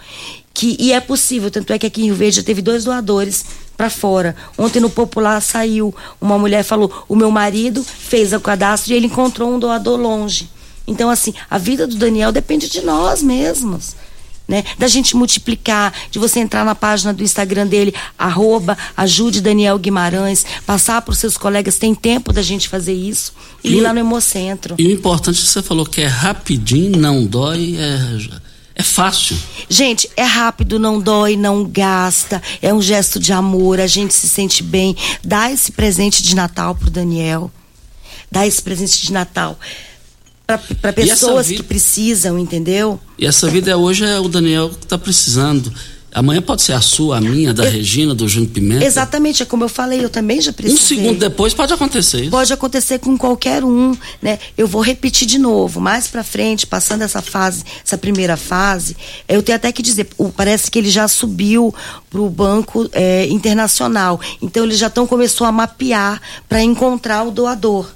que, 0.55 0.77
e 0.79 0.93
é 0.93 1.01
possível, 1.01 1.51
tanto 1.51 1.73
é 1.73 1.79
que 1.79 1.87
aqui 1.87 2.03
em 2.03 2.07
Rio 2.07 2.15
Verde 2.15 2.37
já 2.37 2.43
teve 2.45 2.63
dois 2.63 2.85
doadores 2.85 3.45
para 3.77 3.91
fora. 3.91 4.37
Ontem 4.57 4.79
no 4.79 4.89
Popular 4.89 5.43
saiu, 5.43 5.93
uma 6.21 6.39
mulher 6.39 6.63
falou: 6.63 7.05
o 7.09 7.17
meu 7.17 7.31
marido 7.31 7.83
fez 7.83 8.33
o 8.33 8.41
cadastro 8.41 8.93
e 8.93 8.97
ele 8.97 9.07
encontrou 9.07 9.53
um 9.53 9.59
doador 9.59 9.99
longe. 9.99 10.49
Então, 10.87 11.11
assim, 11.11 11.35
a 11.51 11.59
vida 11.59 11.87
do 11.87 11.97
Daniel 11.97 12.31
depende 12.31 12.69
de 12.69 12.83
nós 12.83 13.23
mesmos. 13.23 13.97
Né? 14.47 14.63
Da 14.79 14.87
gente 14.87 15.17
multiplicar, 15.17 15.93
de 16.11 16.19
você 16.19 16.39
entrar 16.39 16.67
na 16.67 16.75
página 16.75 17.15
do 17.15 17.23
Instagram 17.23 17.67
dele, 17.67 17.95
arroba, 18.19 18.77
ajude 18.95 19.41
Daniel 19.41 19.79
Guimarães, 19.79 20.45
passar 20.67 21.01
para 21.01 21.13
os 21.13 21.19
seus 21.19 21.39
colegas, 21.39 21.79
tem 21.79 21.95
tempo 21.95 22.31
da 22.31 22.43
gente 22.43 22.69
fazer 22.69 22.93
isso, 22.93 23.33
e 23.65 23.77
ir 23.77 23.81
lá 23.81 23.95
no 23.95 24.01
Hemocentro. 24.01 24.75
E 24.77 24.87
o 24.87 24.91
importante 24.91 25.41
que 25.41 25.49
você 25.49 25.63
falou 25.63 25.87
que 25.87 26.03
é 26.03 26.07
rapidinho, 26.07 26.99
não 26.99 27.25
dói, 27.25 27.77
é 27.79 28.19
é 28.75 28.83
fácil. 28.83 29.37
Gente, 29.69 30.11
é 30.17 30.25
rápido, 30.25 30.79
não 30.79 31.01
dói, 31.01 31.37
não 31.37 31.65
gasta. 31.65 32.43
É 32.61 32.75
um 32.75 32.83
gesto 32.83 33.21
de 33.21 33.33
amor, 33.33 33.81
a 33.81 33.87
gente 33.87 34.13
se 34.13 34.29
sente 34.29 34.63
bem. 34.63 34.97
Dá 35.23 35.51
esse 35.51 35.71
presente 35.71 36.23
de 36.23 36.35
Natal 36.35 36.75
pro 36.75 36.91
Daniel. 36.91 37.51
Dá 38.31 38.47
esse 38.47 38.61
presente 38.61 39.01
de 39.01 39.13
Natal 39.13 39.59
para 40.47 40.93
pessoas 40.93 41.47
vida... 41.47 41.63
que 41.63 41.69
precisam, 41.69 42.39
entendeu? 42.39 43.01
E 43.19 43.27
essa 43.27 43.49
vida 43.49 43.77
hoje 43.79 44.05
é 44.05 44.19
o 44.21 44.29
Daniel 44.29 44.71
que 44.71 44.85
está 44.85 44.99
precisando. 44.99 45.73
Amanhã 46.15 46.41
pode 46.41 46.63
ser 46.63 46.75
a 46.75 46.81
sua, 46.81 47.19
a 47.19 47.21
minha, 47.21 47.53
da 47.53 47.65
eu, 47.65 47.73
Regina, 47.73 48.15
do 48.15 48.29
Júnior 48.29 48.53
Pimenta. 48.53 48.85
Exatamente, 48.85 49.43
é 49.43 49.47
como 49.47 49.65
eu 49.65 49.69
falei, 49.69 50.05
eu 50.05 50.09
também 50.09 50.41
já 50.41 50.53
precisei. 50.53 50.97
Um 50.97 51.03
segundo 51.03 51.19
depois 51.19 51.53
pode 51.53 51.73
acontecer 51.73 52.21
isso. 52.21 52.31
Pode 52.31 52.53
acontecer 52.53 53.01
com 53.01 53.19
qualquer 53.19 53.65
um, 53.65 53.97
né? 54.23 54.39
Eu 54.57 54.69
vou 54.69 54.81
repetir 54.81 55.27
de 55.27 55.39
novo, 55.39 55.81
mais 55.81 56.07
para 56.07 56.23
frente, 56.23 56.69
passando 56.69 57.03
essa 57.03 57.21
fase, 57.21 57.65
essa 57.85 57.99
primeira 57.99 58.37
fase, 58.37 58.97
eu 59.27 59.43
tenho 59.43 59.57
até 59.57 59.73
que 59.73 59.83
dizer, 59.83 60.09
parece 60.37 60.71
que 60.71 60.79
ele 60.79 60.89
já 60.89 61.09
subiu 61.09 61.75
para 62.09 62.21
o 62.21 62.31
banco 62.31 62.89
é, 62.93 63.27
internacional, 63.27 64.21
então 64.41 64.63
eles 64.63 64.79
já 64.79 64.87
estão 64.87 65.09
começou 65.09 65.49
a 65.49 65.53
mapear 65.53 66.23
para 66.49 66.63
encontrar 66.63 67.25
o 67.25 67.33
doador 67.33 67.91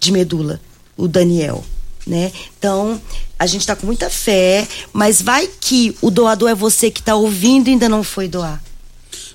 de 0.00 0.10
medula, 0.10 0.60
o 0.96 1.06
Daniel 1.06 1.64
né? 2.06 2.32
Então, 2.58 3.00
a 3.38 3.46
gente 3.46 3.62
está 3.62 3.74
com 3.74 3.86
muita 3.86 4.08
fé, 4.08 4.66
mas 4.92 5.20
vai 5.20 5.48
que 5.60 5.96
o 6.00 6.10
doador 6.10 6.48
é 6.48 6.54
você 6.54 6.90
que 6.90 7.00
está 7.00 7.14
ouvindo 7.14 7.68
e 7.68 7.72
ainda 7.72 7.88
não 7.88 8.02
foi 8.02 8.28
doar. 8.28 8.62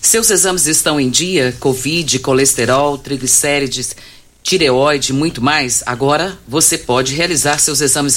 Seus 0.00 0.28
exames 0.30 0.66
estão 0.66 0.98
em 0.98 1.08
dia? 1.08 1.54
Covid, 1.60 2.18
colesterol, 2.18 2.98
triglicérides 2.98 3.94
tireoide, 4.42 5.12
muito 5.12 5.40
mais, 5.40 5.82
agora 5.86 6.36
você 6.48 6.76
pode 6.76 7.14
realizar 7.14 7.58
seus 7.58 7.80
exames 7.80 8.16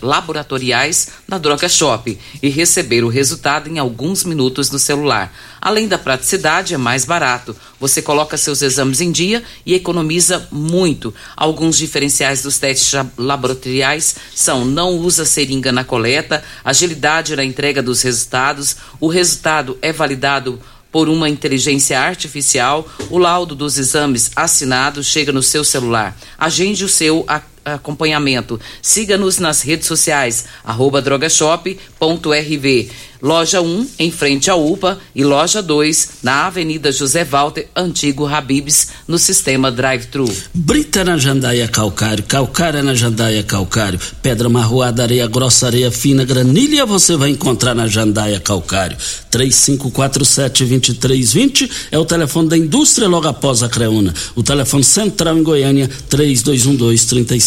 laboratoriais 0.00 1.08
na 1.26 1.38
Droga 1.38 1.68
Shop 1.68 2.16
e 2.40 2.48
receber 2.48 3.02
o 3.02 3.08
resultado 3.08 3.68
em 3.68 3.78
alguns 3.78 4.22
minutos 4.22 4.70
no 4.70 4.78
celular. 4.78 5.32
Além 5.60 5.88
da 5.88 5.98
praticidade, 5.98 6.72
é 6.72 6.78
mais 6.78 7.04
barato. 7.04 7.56
Você 7.80 8.00
coloca 8.00 8.36
seus 8.36 8.62
exames 8.62 9.00
em 9.00 9.10
dia 9.10 9.42
e 9.66 9.74
economiza 9.74 10.46
muito. 10.52 11.12
Alguns 11.36 11.76
diferenciais 11.76 12.42
dos 12.42 12.58
testes 12.58 12.92
laboratoriais 13.18 14.14
são 14.34 14.64
não 14.64 14.96
usa 14.96 15.24
seringa 15.24 15.72
na 15.72 15.82
coleta, 15.82 16.44
agilidade 16.64 17.34
na 17.34 17.44
entrega 17.44 17.82
dos 17.82 18.02
resultados, 18.02 18.76
o 19.00 19.08
resultado 19.08 19.76
é 19.82 19.92
validado 19.92 20.60
por 20.90 21.08
uma 21.08 21.28
inteligência 21.28 22.00
artificial, 22.00 22.88
o 23.10 23.18
laudo 23.18 23.54
dos 23.54 23.78
exames 23.78 24.30
assinados 24.34 25.06
chega 25.06 25.32
no 25.32 25.42
seu 25.42 25.64
celular. 25.64 26.16
Agende 26.38 26.84
o 26.84 26.88
seu 26.88 27.24
acompanhamento. 27.74 28.60
Siga-nos 28.80 29.38
nas 29.38 29.62
redes 29.62 29.86
sociais, 29.86 30.44
arroba 30.64 31.02
drogashop.rv. 31.02 32.90
Loja 33.22 33.62
1, 33.62 33.86
em 33.98 34.10
frente 34.10 34.50
à 34.50 34.56
UPA, 34.56 34.98
e 35.14 35.24
loja 35.24 35.62
2, 35.62 36.08
na 36.22 36.46
Avenida 36.46 36.92
José 36.92 37.24
Walter, 37.24 37.66
antigo 37.74 38.26
Habibs, 38.26 38.88
no 39.08 39.18
sistema 39.18 39.72
drive-thru. 39.72 40.30
Brita 40.52 41.02
na 41.02 41.16
jandaia 41.16 41.66
calcário, 41.66 42.22
calcária 42.24 42.82
na 42.82 42.94
jandaia 42.94 43.42
calcário, 43.42 43.98
pedra 44.22 44.50
marroada, 44.50 45.02
areia 45.02 45.26
grossa, 45.26 45.64
areia 45.66 45.90
fina, 45.90 46.26
granilha 46.26 46.84
você 46.84 47.16
vai 47.16 47.30
encontrar 47.30 47.74
na 47.74 47.86
jandaia 47.86 48.38
calcário. 48.38 48.98
3547-2320 49.32 51.70
é 51.90 51.98
o 51.98 52.04
telefone 52.04 52.50
da 52.50 52.58
indústria 52.58 53.08
logo 53.08 53.28
após 53.28 53.62
a 53.62 53.68
Creuna. 53.68 54.12
O 54.34 54.42
telefone 54.42 54.84
central 54.84 55.38
em 55.38 55.42
Goiânia, 55.42 55.88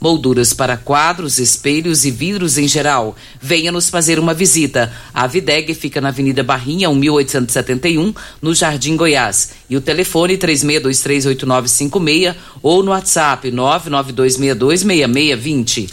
molduras 0.00 0.52
para 0.52 0.76
quadros, 0.76 1.38
espelhos 1.38 2.04
e 2.04 2.10
vidros 2.10 2.58
em 2.58 2.66
geral. 2.68 3.16
Venha 3.40 3.72
nos 3.72 3.88
fazer 3.88 4.18
uma 4.18 4.34
visita. 4.34 4.92
A 5.12 5.26
Videg 5.26 5.74
fica 5.74 6.00
na 6.00 6.08
Avenida 6.08 6.42
Barrinha, 6.42 6.90
1871, 6.90 8.14
no 8.42 8.54
Jardim 8.54 8.96
Goiás. 8.96 9.50
E 9.68 9.76
o 9.76 9.80
telefone 9.80 10.36
36238956 10.36 12.34
ou 12.62 12.82
no 12.82 12.90
WhatsApp 12.90 13.50
992626620. 13.50 15.90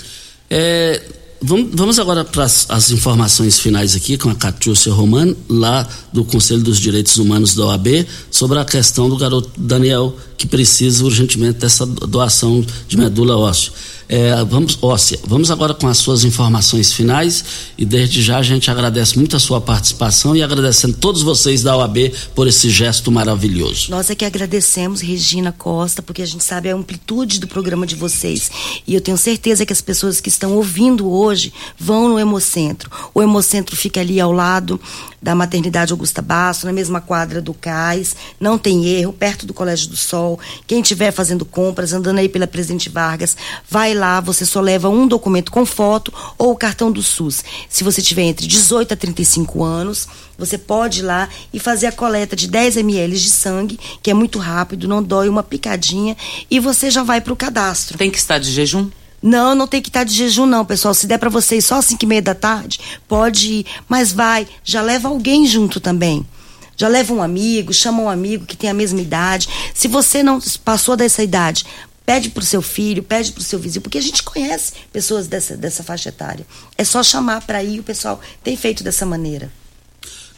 É, 0.49 1.01
vamos, 1.41 1.97
agora 1.97 2.23
para 2.23 2.43
as 2.43 2.91
informações 2.91 3.59
finais 3.59 3.95
aqui 3.95 4.17
com 4.17 4.29
a 4.29 4.35
Catiúcia 4.35 4.93
Romano, 4.93 5.35
lá 5.49 5.87
do 6.13 6.23
Conselho 6.23 6.61
dos 6.61 6.79
Direitos 6.79 7.17
Humanos 7.17 7.55
da 7.55 7.65
OAB, 7.65 8.05
sobre 8.29 8.59
a 8.59 8.65
questão 8.65 9.09
do 9.09 9.17
garoto 9.17 9.49
Daniel, 9.57 10.15
que 10.37 10.45
precisa 10.45 11.03
urgentemente 11.03 11.59
dessa 11.59 11.85
doação 11.85 12.63
de 12.87 12.97
medula 12.97 13.37
óssea. 13.37 13.71
É, 14.11 14.43
vamos, 14.43 14.77
óssea. 14.81 15.17
Vamos 15.25 15.49
agora 15.49 15.73
com 15.73 15.87
as 15.87 15.97
suas 15.97 16.25
informações 16.25 16.91
finais 16.91 17.45
e 17.77 17.85
desde 17.85 18.21
já 18.21 18.39
a 18.39 18.43
gente 18.43 18.69
agradece 18.69 19.17
muito 19.17 19.37
a 19.37 19.39
sua 19.39 19.61
participação 19.61 20.35
e 20.35 20.43
agradecendo 20.43 20.97
todos 20.97 21.21
vocês 21.21 21.63
da 21.63 21.77
OAB 21.77 22.11
por 22.35 22.45
esse 22.45 22.69
gesto 22.69 23.09
maravilhoso. 23.09 23.89
Nós 23.89 24.09
é 24.09 24.15
que 24.15 24.25
agradecemos, 24.25 24.99
Regina 24.99 25.53
Costa, 25.53 26.01
porque 26.01 26.21
a 26.21 26.25
gente 26.25 26.43
sabe 26.43 26.69
a 26.69 26.75
amplitude 26.75 27.39
do 27.39 27.47
programa 27.47 27.87
de 27.87 27.95
vocês 27.95 28.51
e 28.85 28.93
eu 28.93 28.99
tenho 28.99 29.17
certeza 29.17 29.65
que 29.65 29.71
as 29.71 29.81
pessoas 29.81 30.19
que 30.19 30.27
estão 30.27 30.57
ouvindo 30.57 31.09
hoje 31.09 31.53
vão 31.79 32.09
no 32.09 32.19
Hemocentro. 32.19 32.91
O 33.13 33.21
Hemocentro 33.21 33.77
fica 33.77 34.01
ali 34.01 34.19
ao 34.19 34.33
lado 34.33 34.77
da 35.21 35.35
Maternidade 35.35 35.93
Augusta 35.93 36.21
Basso, 36.21 36.65
na 36.65 36.73
mesma 36.73 36.99
quadra 36.99 37.41
do 37.41 37.53
Cais, 37.53 38.15
não 38.39 38.57
tem 38.57 38.85
erro, 38.87 39.13
perto 39.13 39.45
do 39.45 39.53
Colégio 39.53 39.89
do 39.89 39.95
Sol. 39.95 40.39
Quem 40.65 40.81
estiver 40.81 41.11
fazendo 41.11 41.45
compras, 41.45 41.93
andando 41.93 42.17
aí 42.17 42.27
pela 42.27 42.47
Presidente 42.47 42.89
Vargas, 42.89 43.37
vai 43.69 43.93
lá, 43.93 44.19
você 44.19 44.45
só 44.45 44.59
leva 44.59 44.89
um 44.89 45.07
documento 45.07 45.51
com 45.51 45.65
foto 45.65 46.11
ou 46.37 46.51
o 46.51 46.57
cartão 46.57 46.91
do 46.91 47.03
SUS. 47.03 47.43
Se 47.69 47.83
você 47.83 48.01
tiver 48.01 48.23
entre 48.23 48.47
18 48.47 48.93
a 48.93 48.97
35 48.97 49.63
anos, 49.63 50.07
você 50.37 50.57
pode 50.57 50.99
ir 50.99 51.03
lá 51.03 51.29
e 51.53 51.59
fazer 51.59 51.85
a 51.85 51.91
coleta 51.91 52.35
de 52.35 52.47
10 52.47 52.77
ml 52.77 53.15
de 53.15 53.29
sangue, 53.29 53.79
que 54.01 54.09
é 54.09 54.13
muito 54.13 54.39
rápido, 54.39 54.87
não 54.87 55.03
dói 55.03 55.29
uma 55.29 55.43
picadinha, 55.43 56.17
e 56.49 56.59
você 56.59 56.89
já 56.89 57.03
vai 57.03 57.21
para 57.21 57.33
o 57.33 57.35
cadastro. 57.35 57.97
Tem 57.97 58.09
que 58.09 58.17
estar 58.17 58.39
de 58.39 58.51
jejum? 58.51 58.89
Não, 59.21 59.53
não 59.53 59.67
tem 59.67 59.81
que 59.81 59.89
estar 59.89 60.03
de 60.03 60.13
jejum, 60.15 60.45
não, 60.45 60.65
pessoal. 60.65 60.93
Se 60.93 61.05
der 61.05 61.19
para 61.19 61.29
vocês 61.29 61.65
só 61.65 61.75
às 61.75 61.85
5 61.85 62.03
e 62.03 62.07
meia 62.07 62.21
da 62.21 62.33
tarde, 62.33 62.79
pode 63.07 63.51
ir. 63.51 63.65
Mas 63.87 64.11
vai, 64.11 64.47
já 64.63 64.81
leva 64.81 65.09
alguém 65.09 65.45
junto 65.45 65.79
também. 65.79 66.25
Já 66.75 66.87
leva 66.87 67.13
um 67.13 67.21
amigo, 67.21 67.71
chama 67.71 68.01
um 68.01 68.09
amigo 68.09 68.45
que 68.45 68.57
tem 68.57 68.69
a 68.69 68.73
mesma 68.73 68.99
idade. 68.99 69.47
Se 69.73 69.87
você 69.87 70.23
não 70.23 70.39
passou 70.63 70.97
dessa 70.97 71.21
idade, 71.21 71.63
pede 72.03 72.31
para 72.31 72.41
o 72.41 72.45
seu 72.45 72.61
filho, 72.61 73.03
pede 73.03 73.31
para 73.31 73.41
o 73.41 73.43
seu 73.43 73.59
vizinho, 73.59 73.83
porque 73.83 73.99
a 73.99 74.01
gente 74.01 74.23
conhece 74.23 74.73
pessoas 74.91 75.27
dessa, 75.27 75.55
dessa 75.55 75.83
faixa 75.83 76.09
etária. 76.09 76.45
É 76.75 76.83
só 76.83 77.03
chamar 77.03 77.41
para 77.41 77.63
ir, 77.63 77.79
o 77.79 77.83
pessoal 77.83 78.19
tem 78.43 78.57
feito 78.57 78.83
dessa 78.83 79.05
maneira. 79.05 79.51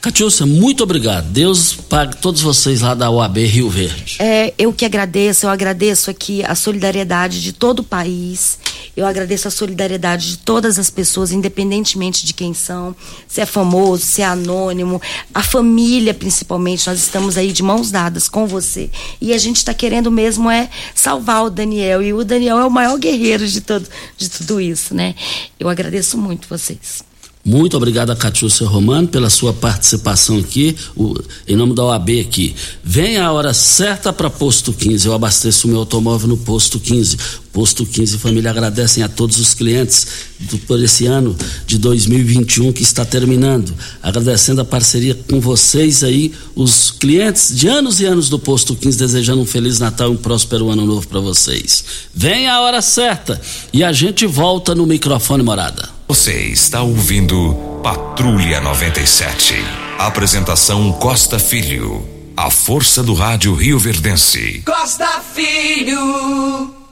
Catiúcia, 0.03 0.45
muito 0.45 0.83
obrigado. 0.83 1.29
Deus 1.29 1.73
pague 1.73 2.17
todos 2.17 2.41
vocês 2.41 2.81
lá 2.81 2.93
da 2.93 3.09
OAB 3.09 3.37
Rio 3.37 3.69
Verde. 3.69 4.17
É, 4.19 4.53
eu 4.57 4.73
que 4.73 4.83
agradeço, 4.83 5.45
eu 5.45 5.49
agradeço 5.49 6.11
aqui 6.11 6.43
a 6.43 6.55
solidariedade 6.55 7.41
de 7.41 7.53
todo 7.53 7.79
o 7.79 7.83
país. 7.85 8.59
Eu 8.97 9.05
agradeço 9.05 9.47
a 9.47 9.51
solidariedade 9.51 10.31
de 10.31 10.37
todas 10.39 10.77
as 10.77 10.89
pessoas, 10.89 11.31
independentemente 11.31 12.25
de 12.25 12.33
quem 12.33 12.53
são, 12.53 12.93
se 13.29 13.39
é 13.39 13.45
famoso, 13.45 14.03
se 14.03 14.21
é 14.21 14.25
anônimo, 14.25 15.01
a 15.33 15.41
família 15.41 16.13
principalmente. 16.13 16.85
Nós 16.85 16.99
estamos 16.99 17.37
aí 17.37 17.53
de 17.53 17.63
mãos 17.63 17.89
dadas 17.89 18.27
com 18.27 18.45
você. 18.45 18.89
E 19.21 19.31
a 19.31 19.37
gente 19.37 19.55
está 19.55 19.73
querendo 19.73 20.11
mesmo 20.11 20.51
é 20.51 20.69
salvar 20.93 21.45
o 21.45 21.49
Daniel. 21.49 22.03
E 22.03 22.11
o 22.11 22.25
Daniel 22.25 22.59
é 22.59 22.65
o 22.65 22.69
maior 22.69 22.99
guerreiro 22.99 23.47
de, 23.47 23.61
todo, 23.61 23.87
de 24.17 24.29
tudo 24.29 24.59
isso, 24.59 24.93
né? 24.93 25.15
Eu 25.57 25.69
agradeço 25.69 26.17
muito 26.17 26.49
vocês. 26.49 27.12
Muito 27.45 27.75
obrigado 27.75 28.09
a 28.09 28.15
Catiúcia 28.15 28.65
Romano 28.65 29.05
pela 29.09 29.29
sua 29.29 29.51
participação 29.51 30.37
aqui, 30.37 30.77
o, 30.95 31.13
em 31.45 31.57
nome 31.57 31.75
da 31.75 31.83
OAB 31.83 32.21
aqui. 32.21 32.55
Venha 32.81 33.25
a 33.25 33.31
hora 33.33 33.53
certa 33.53 34.13
para 34.13 34.29
Posto 34.29 34.71
15. 34.71 35.05
Eu 35.05 35.13
abasteço 35.13 35.67
o 35.67 35.69
meu 35.69 35.81
automóvel 35.81 36.29
no 36.29 36.37
Posto 36.37 36.79
15. 36.79 37.17
Posto 37.53 37.85
15 37.85 38.17
Família 38.17 38.49
agradecem 38.49 39.03
a 39.03 39.07
todos 39.07 39.39
os 39.39 39.53
clientes 39.53 40.07
do, 40.39 40.57
por 40.57 40.83
esse 40.83 41.05
ano 41.05 41.37
de 41.67 41.77
2021 41.77 42.73
que 42.73 42.81
está 42.81 43.05
terminando. 43.05 43.71
Agradecendo 44.01 44.61
a 44.61 44.65
parceria 44.65 45.13
com 45.29 45.39
vocês 45.39 46.03
aí, 46.03 46.33
os 46.55 46.89
clientes 46.89 47.55
de 47.55 47.67
anos 47.67 48.01
e 48.01 48.05
anos 48.05 48.27
do 48.27 48.39
Posto 48.39 48.75
15, 48.75 48.97
desejando 48.97 49.43
um 49.43 49.45
Feliz 49.45 49.79
Natal 49.79 50.09
e 50.09 50.13
um 50.13 50.17
próspero 50.17 50.71
ano 50.71 50.83
novo 50.83 51.07
para 51.07 51.19
vocês. 51.19 51.85
Venha 52.13 52.53
a 52.53 52.61
hora 52.61 52.81
certa 52.81 53.39
e 53.71 53.83
a 53.83 53.91
gente 53.91 54.25
volta 54.25 54.73
no 54.73 54.87
microfone 54.87 55.43
morada. 55.43 55.87
Você 56.07 56.33
está 56.47 56.81
ouvindo 56.81 57.53
Patrulha 57.83 58.61
97. 58.61 59.53
Apresentação 59.99 60.91
Costa 60.93 61.37
Filho. 61.37 62.03
A 62.35 62.49
força 62.49 63.03
do 63.03 63.13
rádio 63.13 63.53
Rio 63.53 63.77
Verdense. 63.77 64.63
Costa 64.65 65.21
Filho. 65.35 66.82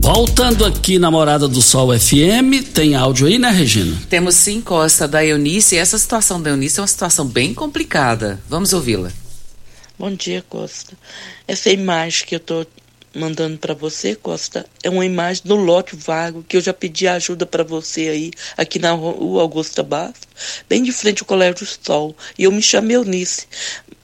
Voltando 0.00 0.64
aqui 0.64 0.98
na 0.98 1.10
Morada 1.10 1.48
do 1.48 1.60
Sol 1.60 1.88
FM, 1.98 2.62
tem 2.72 2.94
áudio 2.94 3.26
aí, 3.26 3.38
né, 3.38 3.50
Regina? 3.50 4.00
Temos 4.08 4.36
sim, 4.36 4.60
Costa, 4.60 5.08
da 5.08 5.24
Eunice. 5.24 5.76
Essa 5.76 5.98
situação 5.98 6.40
da 6.40 6.50
Eunice 6.50 6.78
é 6.78 6.82
uma 6.82 6.86
situação 6.86 7.26
bem 7.26 7.52
complicada. 7.52 8.40
Vamos 8.48 8.72
ouvi-la. 8.72 9.10
Bom 9.98 10.10
dia, 10.12 10.44
Costa. 10.48 10.96
Essa 11.48 11.70
imagem 11.70 12.26
que 12.26 12.36
eu 12.36 12.40
tô 12.40 12.66
mandando 13.16 13.58
para 13.58 13.74
você, 13.74 14.14
Costa, 14.14 14.66
é 14.82 14.90
uma 14.90 15.04
imagem 15.04 15.42
do 15.44 15.56
lote 15.56 15.96
vago 15.96 16.44
que 16.46 16.56
eu 16.56 16.60
já 16.60 16.72
pedi 16.72 17.08
ajuda 17.08 17.46
para 17.46 17.64
você 17.64 18.08
aí, 18.08 18.30
aqui 18.56 18.78
na 18.78 18.92
rua 18.92 19.42
Augusta 19.42 19.82
Bastos, 19.82 20.28
bem 20.68 20.82
de 20.82 20.92
frente 20.92 21.22
ao 21.22 21.26
Colégio 21.26 21.66
Sol. 21.82 22.14
E 22.38 22.44
eu 22.44 22.52
me 22.52 22.62
chamo 22.62 22.92
Eunice, 22.92 23.48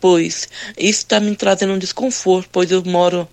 pois 0.00 0.48
isso 0.76 1.00
está 1.00 1.20
me 1.20 1.36
trazendo 1.36 1.74
um 1.74 1.78
desconforto, 1.78 2.48
pois 2.50 2.70
eu 2.70 2.82
moro 2.84 3.28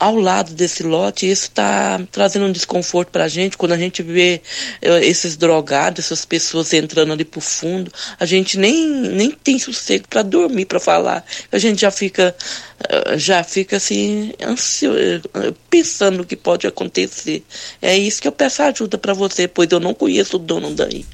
ao 0.00 0.16
lado 0.16 0.54
desse 0.54 0.82
lote, 0.82 1.30
isso 1.30 1.44
está 1.44 2.00
trazendo 2.10 2.46
um 2.46 2.52
desconforto 2.52 3.10
para 3.10 3.24
a 3.24 3.28
gente. 3.28 3.58
Quando 3.58 3.72
a 3.72 3.76
gente 3.76 4.02
vê 4.02 4.40
uh, 4.82 4.96
esses 5.02 5.36
drogados, 5.36 6.06
essas 6.06 6.24
pessoas 6.24 6.72
entrando 6.72 7.12
ali 7.12 7.22
pro 7.22 7.40
fundo, 7.40 7.92
a 8.18 8.24
gente 8.24 8.58
nem, 8.58 8.88
nem 8.88 9.30
tem 9.30 9.58
sossego 9.58 10.08
para 10.08 10.22
dormir, 10.22 10.64
para 10.64 10.80
falar. 10.80 11.22
A 11.52 11.58
gente 11.58 11.82
já 11.82 11.90
fica, 11.90 12.34
uh, 12.80 13.18
já 13.18 13.44
fica 13.44 13.76
assim, 13.76 14.32
ansioso, 14.42 15.20
uh, 15.36 15.54
pensando 15.68 16.16
no 16.16 16.24
que 16.24 16.34
pode 16.34 16.66
acontecer. 16.66 17.44
É 17.82 17.96
isso 17.96 18.22
que 18.22 18.26
eu 18.28 18.32
peço 18.32 18.62
ajuda 18.62 18.96
para 18.96 19.12
você, 19.12 19.46
pois 19.46 19.70
eu 19.70 19.78
não 19.78 19.92
conheço 19.92 20.36
o 20.36 20.38
dono 20.38 20.74
daí. 20.74 21.04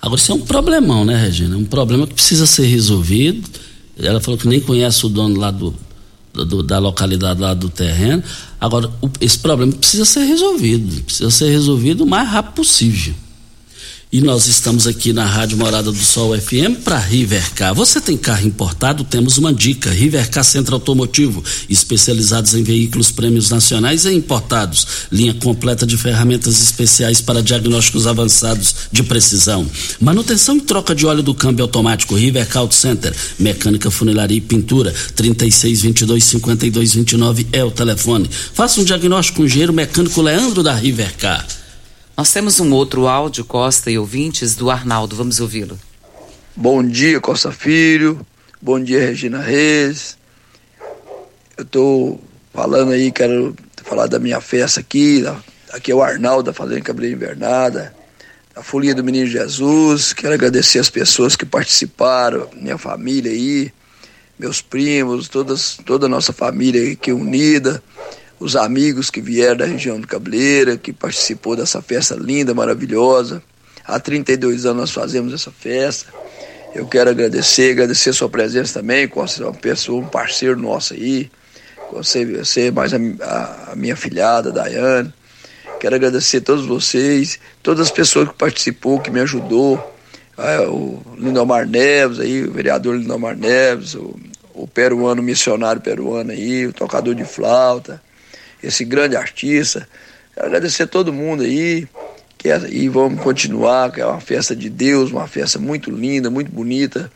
Agora, 0.00 0.20
isso 0.20 0.30
é 0.30 0.34
um 0.36 0.40
problemão, 0.40 1.04
né, 1.04 1.16
Regina? 1.16 1.56
É 1.56 1.58
um 1.58 1.64
problema 1.64 2.06
que 2.06 2.14
precisa 2.14 2.46
ser 2.46 2.66
resolvido. 2.66 3.48
Ela 3.98 4.20
falou 4.20 4.38
que 4.38 4.46
nem 4.46 4.60
conhece 4.60 5.04
o 5.04 5.08
dono 5.08 5.38
lá 5.38 5.50
do, 5.50 5.74
do, 6.32 6.62
da 6.62 6.78
localidade 6.78 7.40
lá 7.40 7.54
do 7.54 7.68
terreno. 7.68 8.22
Agora, 8.60 8.90
o, 9.00 9.10
esse 9.20 9.38
problema 9.38 9.72
precisa 9.72 10.04
ser 10.04 10.24
resolvido, 10.24 11.02
precisa 11.02 11.30
ser 11.30 11.50
resolvido 11.50 12.04
o 12.04 12.06
mais 12.06 12.28
rápido 12.28 12.54
possível. 12.54 13.14
E 14.14 14.20
nós 14.20 14.46
estamos 14.46 14.86
aqui 14.86 15.10
na 15.10 15.24
Rádio 15.24 15.56
Morada 15.56 15.90
do 15.90 15.96
Sol 15.96 16.38
FM 16.38 16.84
para 16.84 16.98
Rivercar. 16.98 17.74
Você 17.74 17.98
tem 17.98 18.14
carro 18.14 18.46
importado? 18.46 19.04
Temos 19.04 19.38
uma 19.38 19.54
dica. 19.54 19.88
Rivercar 19.88 20.44
Centro 20.44 20.74
Automotivo, 20.74 21.42
especializados 21.66 22.52
em 22.52 22.62
veículos 22.62 23.10
prêmios 23.10 23.48
nacionais 23.48 24.04
e 24.04 24.12
importados. 24.12 24.86
Linha 25.10 25.32
completa 25.32 25.86
de 25.86 25.96
ferramentas 25.96 26.60
especiais 26.60 27.22
para 27.22 27.42
diagnósticos 27.42 28.06
avançados 28.06 28.74
de 28.92 29.02
precisão. 29.02 29.66
Manutenção 29.98 30.58
e 30.58 30.60
troca 30.60 30.94
de 30.94 31.06
óleo 31.06 31.22
do 31.22 31.34
câmbio 31.34 31.62
automático. 31.62 32.14
Rivercar 32.14 32.60
Auto 32.60 32.74
Center. 32.74 33.16
Mecânica, 33.38 33.90
funilaria 33.90 34.36
e 34.36 34.42
pintura. 34.42 34.92
36 35.16 35.80
22 35.80 36.22
52 36.22 36.94
29 36.96 37.46
é 37.50 37.64
o 37.64 37.70
telefone. 37.70 38.28
Faça 38.52 38.78
um 38.78 38.84
diagnóstico 38.84 39.38
com 39.38 39.44
o 39.44 39.46
engenheiro 39.46 39.72
mecânico 39.72 40.20
Leandro 40.20 40.62
da 40.62 40.74
Rivercar. 40.74 41.61
Nós 42.16 42.30
temos 42.30 42.60
um 42.60 42.72
outro 42.72 43.06
áudio, 43.08 43.42
Costa 43.42 43.90
e 43.90 43.98
ouvintes, 43.98 44.54
do 44.54 44.70
Arnaldo. 44.70 45.16
Vamos 45.16 45.40
ouvi-lo. 45.40 45.78
Bom 46.54 46.86
dia, 46.86 47.18
Costa 47.20 47.50
Filho. 47.50 48.24
Bom 48.60 48.78
dia, 48.78 49.00
Regina 49.00 49.40
Reis. 49.40 50.18
Eu 51.56 51.64
estou 51.64 52.20
falando 52.52 52.92
aí, 52.92 53.10
quero 53.10 53.56
falar 53.82 54.06
da 54.08 54.18
minha 54.18 54.42
festa 54.42 54.80
aqui. 54.80 55.24
Aqui 55.72 55.90
é 55.90 55.94
o 55.94 56.02
Arnaldo 56.02 56.44
da 56.44 56.52
Fazenda 56.52 56.82
Cabreira 56.82 57.16
Invernada, 57.16 57.94
a 58.54 58.62
Folia 58.62 58.94
do 58.94 59.02
Menino 59.02 59.26
Jesus. 59.26 60.12
Quero 60.12 60.34
agradecer 60.34 60.80
as 60.80 60.90
pessoas 60.90 61.34
que 61.34 61.46
participaram, 61.46 62.46
minha 62.54 62.76
família 62.76 63.32
aí, 63.32 63.72
meus 64.38 64.60
primos, 64.60 65.28
todas, 65.28 65.78
toda 65.86 66.04
a 66.04 66.10
nossa 66.10 66.32
família 66.32 66.92
aqui 66.92 67.10
unida 67.10 67.82
os 68.42 68.56
amigos 68.56 69.08
que 69.08 69.20
vieram 69.20 69.56
da 69.56 69.64
região 69.64 70.00
do 70.00 70.06
Cabeleira, 70.06 70.76
que 70.76 70.92
participou 70.92 71.54
dessa 71.54 71.80
festa 71.80 72.16
linda, 72.16 72.52
maravilhosa. 72.52 73.42
Há 73.84 74.00
32 74.00 74.66
anos 74.66 74.80
nós 74.80 74.90
fazemos 74.90 75.32
essa 75.32 75.50
festa. 75.50 76.12
Eu 76.74 76.86
quero 76.86 77.10
agradecer, 77.10 77.72
agradecer 77.72 78.10
a 78.10 78.12
sua 78.12 78.28
presença 78.28 78.80
também, 78.80 79.06
com 79.06 79.20
uma 79.20 79.52
pessoa, 79.52 80.00
um 80.00 80.08
parceiro 80.08 80.56
nosso 80.56 80.94
aí, 80.94 81.30
você, 81.92 82.24
você 82.24 82.70
mais 82.70 82.92
a, 82.92 82.96
a, 83.22 83.72
a 83.72 83.76
minha 83.76 83.94
filhada, 83.94 84.50
Daiane. 84.50 85.12
Quero 85.78 85.94
agradecer 85.94 86.38
a 86.38 86.40
todos 86.40 86.66
vocês, 86.66 87.38
todas 87.62 87.86
as 87.86 87.90
pessoas 87.92 88.28
que 88.28 88.34
participou, 88.34 89.00
que 89.00 89.10
me 89.10 89.20
ajudou. 89.20 89.90
É, 90.38 90.60
o 90.60 91.00
Lindomar 91.18 91.68
Neves 91.68 92.18
aí, 92.18 92.44
o 92.44 92.52
vereador 92.52 92.96
Lindomar 92.96 93.36
Neves, 93.36 93.94
o, 93.94 94.18
o 94.54 94.66
peruano, 94.66 95.22
missionário 95.22 95.82
peruano 95.82 96.32
aí, 96.32 96.66
o 96.66 96.72
tocador 96.72 97.14
de 97.14 97.24
flauta, 97.24 98.02
esse 98.62 98.84
grande 98.84 99.16
artista. 99.16 99.88
Quero 100.34 100.46
agradecer 100.46 100.84
a 100.84 100.86
todo 100.86 101.12
mundo 101.12 101.42
aí. 101.42 101.86
Que 102.38 102.50
é, 102.50 102.60
e 102.70 102.88
vamos 102.88 103.22
continuar, 103.22 103.92
que 103.92 104.00
é 104.00 104.06
uma 104.06 104.20
festa 104.20 104.56
de 104.56 104.68
Deus, 104.68 105.12
uma 105.12 105.28
festa 105.28 105.58
muito 105.58 105.90
linda, 105.90 106.30
muito 106.30 106.50
bonita. 106.50 107.10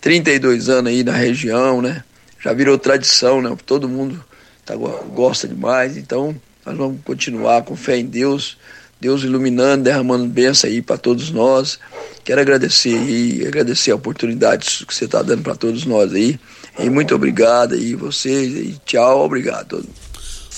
32 0.00 0.68
anos 0.68 0.92
aí 0.92 1.02
na 1.02 1.12
região, 1.12 1.80
né? 1.80 2.04
Já 2.40 2.52
virou 2.52 2.78
tradição, 2.78 3.40
né? 3.40 3.56
Todo 3.64 3.88
mundo 3.88 4.22
tá, 4.64 4.74
gosta 4.76 5.48
demais. 5.48 5.96
Então, 5.96 6.36
nós 6.64 6.76
vamos 6.76 7.00
continuar 7.04 7.62
com 7.62 7.74
fé 7.74 7.96
em 7.96 8.06
Deus. 8.06 8.58
Deus 9.00 9.22
iluminando, 9.22 9.84
derramando 9.84 10.26
bênção 10.26 10.68
aí 10.68 10.82
para 10.82 10.98
todos 10.98 11.30
nós. 11.30 11.78
Quero 12.24 12.40
agradecer 12.40 12.98
e 13.08 13.46
agradecer 13.46 13.92
a 13.92 13.96
oportunidade 13.96 14.84
que 14.84 14.94
você 14.94 15.04
está 15.04 15.22
dando 15.22 15.42
para 15.42 15.54
todos 15.54 15.86
nós 15.86 16.12
aí. 16.12 16.38
E 16.78 16.90
muito 16.90 17.14
obrigado 17.14 17.74
aí 17.74 17.94
vocês 17.94 18.54
e 18.54 18.76
tchau, 18.84 19.24
obrigado 19.24 19.60
a 19.60 19.64
todos. 19.64 20.07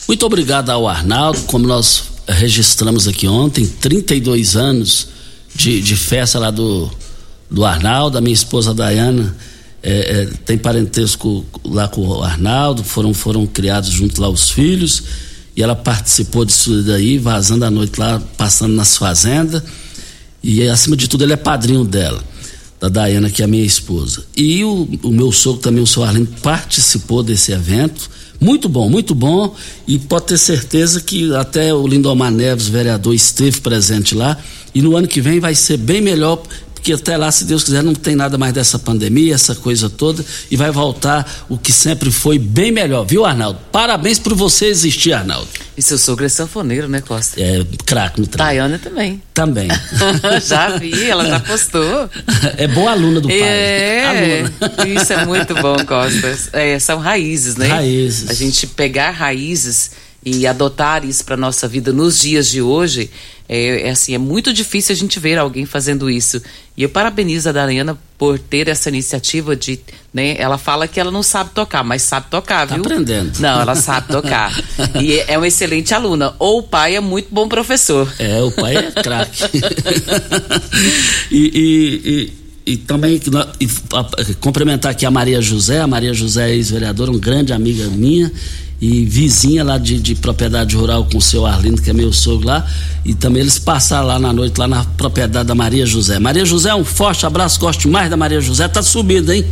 Muito 0.09 0.27
obrigado 0.27 0.71
ao 0.71 0.89
Arnaldo, 0.89 1.41
como 1.43 1.67
nós 1.67 2.05
registramos 2.27 3.09
aqui 3.09 3.27
ontem, 3.27 3.67
32 3.67 4.57
anos 4.57 5.09
de, 5.55 5.81
de 5.81 5.97
festa 5.97 6.39
lá 6.39 6.51
do, 6.51 6.91
do 7.51 7.65
Arnaldo, 7.65 8.19
a 8.19 8.21
minha 8.21 8.35
esposa 8.35 8.73
Dayana 8.73 9.37
é, 9.83 10.23
é, 10.23 10.27
tem 10.45 10.59
parentesco 10.59 11.45
lá 11.65 11.89
com 11.89 12.07
o 12.07 12.23
Arnaldo, 12.23 12.85
foram, 12.85 13.15
foram 13.15 13.47
criados 13.47 13.91
junto 13.91 14.21
lá 14.21 14.29
os 14.29 14.51
filhos, 14.51 15.03
e 15.57 15.63
ela 15.63 15.75
participou 15.75 16.45
disso 16.45 16.83
daí, 16.83 17.19
vazando 17.19 17.65
à 17.65 17.71
noite 17.71 17.99
lá, 17.99 18.23
passando 18.37 18.75
nas 18.75 18.97
fazendas, 18.97 19.63
e 20.43 20.63
acima 20.69 20.97
de 20.97 21.09
tudo 21.09 21.25
ele 21.25 21.33
é 21.33 21.37
padrinho 21.37 21.85
dela, 21.85 22.23
da 22.79 22.89
Dayana, 22.89 23.31
que 23.31 23.43
é 23.43 23.45
a 23.45 23.49
minha 23.49 23.65
esposa. 23.65 24.25
E 24.37 24.65
o, 24.65 24.89
o 25.03 25.11
meu 25.11 25.33
sogro 25.33 25.61
também, 25.61 25.83
o 25.83 25.87
seu 25.87 26.03
Arlindo, 26.03 26.31
participou 26.43 27.23
desse 27.23 27.53
evento, 27.53 28.11
muito 28.41 28.69
bom, 28.69 28.89
muito 28.89 29.15
bom. 29.15 29.55
E 29.87 29.99
pode 29.99 30.27
ter 30.27 30.39
certeza 30.39 31.01
que 31.01 31.35
até 31.35 31.75
o 31.75 31.87
Lindomar 31.87 32.31
Neves, 32.31 32.69
vereador, 32.69 33.15
esteve 33.15 33.61
presente 33.61 34.15
lá. 34.15 34.39
E 34.75 34.81
no 34.81 34.97
ano 34.97 35.07
que 35.07 35.21
vem 35.21 35.39
vai 35.39 35.55
ser 35.55 35.77
bem 35.77 36.01
melhor, 36.01 36.43
porque 36.81 36.95
até 36.95 37.15
lá, 37.15 37.31
se 37.31 37.45
Deus 37.45 37.63
quiser, 37.63 37.83
não 37.83 37.95
tem 37.95 38.17
nada 38.17 38.39
mais 38.39 38.55
dessa 38.55 38.79
pandemia, 38.79 39.35
essa 39.35 39.55
coisa 39.55 39.91
toda, 39.91 40.25
e 40.51 40.57
vai 40.57 40.71
voltar 40.71 41.45
o 41.47 41.59
que 41.59 41.71
sempre 41.71 42.11
foi 42.11 42.39
bem 42.39 42.73
melhor, 42.73 43.05
viu, 43.05 43.27
Arnaldo? 43.27 43.61
Parabéns 43.71 44.19
por 44.19 44.35
você 44.35 44.65
existir, 44.67 45.13
Arnaldo. 45.13 45.47
E 45.77 45.83
seu 45.83 45.99
sogro 45.99 46.25
é 46.25 46.29
sanfoneiro, 46.31 46.89
né, 46.89 47.03
Costa? 47.03 47.39
É, 47.39 47.65
craque 47.85 48.19
no 48.19 48.27
trabalho. 48.27 48.59
Tayana 48.59 48.79
também. 48.79 49.23
Também. 49.35 49.69
já 50.43 50.79
vi, 50.79 51.09
ela 51.09 51.27
já 51.27 51.39
postou. 51.41 52.09
É 52.57 52.67
boa 52.67 52.93
aluna 52.93 53.21
do 53.21 53.29
pai. 53.29 53.39
É, 53.39 54.51
aluna. 54.57 54.89
isso 54.89 55.13
é 55.13 55.27
muito 55.27 55.55
bom, 55.57 55.77
Costa. 55.85 56.35
É, 56.55 56.79
são 56.79 56.99
raízes, 56.99 57.57
né? 57.57 57.69
Raízes. 57.69 58.31
A 58.31 58.33
gente 58.33 58.67
pegar 58.67 59.11
raízes 59.11 59.91
e 60.25 60.47
adotar 60.47 61.05
isso 61.05 61.25
para 61.25 61.37
nossa 61.37 61.67
vida 61.67 61.93
nos 61.93 62.19
dias 62.19 62.49
de 62.49 62.61
hoje 62.61 63.11
é, 63.53 63.89
é, 63.89 63.91
assim 63.91 64.15
é 64.15 64.19
muito 64.19 64.53
difícil 64.53 64.93
a 64.93 64.97
gente 64.97 65.19
ver 65.19 65.37
alguém 65.37 65.67
fazendo 65.67 66.09
isso. 66.09 66.41
E 66.77 66.85
eu 66.85 66.89
parabenizo 66.89 67.49
a 67.49 67.53
Dariana 67.53 67.99
por 68.17 68.39
ter 68.39 68.69
essa 68.69 68.89
iniciativa 68.89 69.57
de 69.57 69.81
né 70.15 70.37
ela 70.39 70.57
fala 70.57 70.87
que 70.87 71.01
ela 71.01 71.11
não 71.11 71.23
sabe 71.23 71.51
tocar 71.51 71.83
mas 71.83 72.03
sabe 72.03 72.27
tocar 72.31 72.69
tá 72.69 72.75
viu? 72.75 72.85
aprendendo. 72.85 73.41
Não 73.41 73.61
ela 73.61 73.75
sabe 73.75 74.07
tocar. 74.07 74.53
E 75.01 75.15
é, 75.19 75.33
é 75.33 75.37
uma 75.37 75.49
excelente 75.49 75.93
aluna. 75.93 76.35
Ou 76.39 76.61
o 76.61 76.63
pai 76.63 76.95
é 76.95 77.01
muito 77.01 77.29
bom 77.33 77.49
professor. 77.49 78.13
É 78.21 78.41
o 78.41 78.53
pai 78.53 78.77
é 78.77 78.93
craque. 78.93 79.43
E, 81.31 81.37
e, 81.55 82.11
e 82.11 82.41
e 82.67 82.77
também 82.77 83.21
e, 83.59 84.35
complementar 84.35 84.93
aqui 84.93 85.05
a 85.05 85.11
Maria 85.11 85.41
José, 85.41 85.81
a 85.81 85.87
Maria 85.87 86.15
José 86.15 86.51
é 86.51 86.55
ex-vereadora, 86.55 87.11
uma 87.11 87.19
grande 87.19 87.53
amiga 87.53 87.87
minha, 87.89 88.31
e 88.81 89.05
vizinha 89.05 89.63
lá 89.63 89.77
de, 89.77 89.99
de, 90.01 90.15
propriedade 90.15 90.75
rural 90.75 91.05
com 91.05 91.19
o 91.19 91.21
seu 91.21 91.45
Arlindo, 91.45 91.83
que 91.83 91.91
é 91.91 91.93
meu 91.93 92.13
sogro 92.13 92.47
lá, 92.47 92.67
e 93.05 93.15
também 93.15 93.43
eles 93.43 93.59
passaram 93.59 94.07
lá 94.07 94.19
na 94.19 94.33
noite, 94.33 94.59
lá 94.59 94.67
na 94.67 94.85
propriedade 94.85 95.49
da 95.49 95.55
Maria 95.55 95.85
José. 95.85 96.19
Maria 96.19 96.45
José, 96.47 96.75
um 96.75 96.85
forte 96.85 97.27
abraço, 97.27 97.61
gosto 97.61 97.89
mais 97.89 98.09
da 98.09 98.17
Maria 98.17 98.41
José, 98.41 98.67
tá 98.69 98.83
subida, 98.83 99.37
hein? 99.37 99.45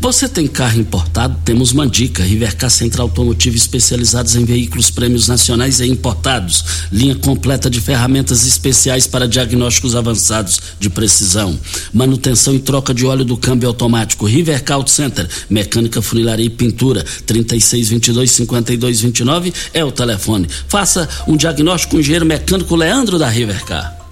Você 0.00 0.28
tem 0.28 0.46
carro 0.46 0.80
importado? 0.80 1.36
Temos 1.44 1.72
uma 1.72 1.86
dica, 1.86 2.22
Rivercar 2.22 2.70
Central 2.70 3.08
Automotivo 3.08 3.56
especializados 3.56 4.36
em 4.36 4.44
veículos 4.44 4.90
prêmios 4.90 5.28
nacionais 5.28 5.80
e 5.80 5.86
importados, 5.86 6.64
linha 6.90 7.14
completa 7.14 7.68
de 7.68 7.80
ferramentas 7.80 8.46
especiais 8.46 9.06
para 9.06 9.28
diagnósticos 9.28 9.94
avançados 9.94 10.60
de 10.80 10.88
precisão, 10.88 11.58
manutenção 11.92 12.54
e 12.54 12.58
troca 12.58 12.94
de 12.94 13.04
óleo 13.04 13.24
do 13.24 13.36
câmbio 13.36 13.68
automático, 13.68 14.26
Rivercar 14.26 14.78
Auto 14.78 14.90
Center, 14.90 15.28
mecânica, 15.50 16.00
funilaria 16.00 16.46
e 16.46 16.50
pintura, 16.50 17.04
3622 17.26 18.30
50 18.64 19.52
é 19.74 19.84
o 19.84 19.92
telefone. 19.92 20.48
Faça 20.68 21.08
um 21.26 21.36
diagnóstico 21.36 21.92
com 21.92 21.96
o 21.96 22.00
engenheiro 22.00 22.26
mecânico 22.26 22.76
Leandro 22.76 23.18
da 23.18 23.28
Rivercar. 23.28 24.02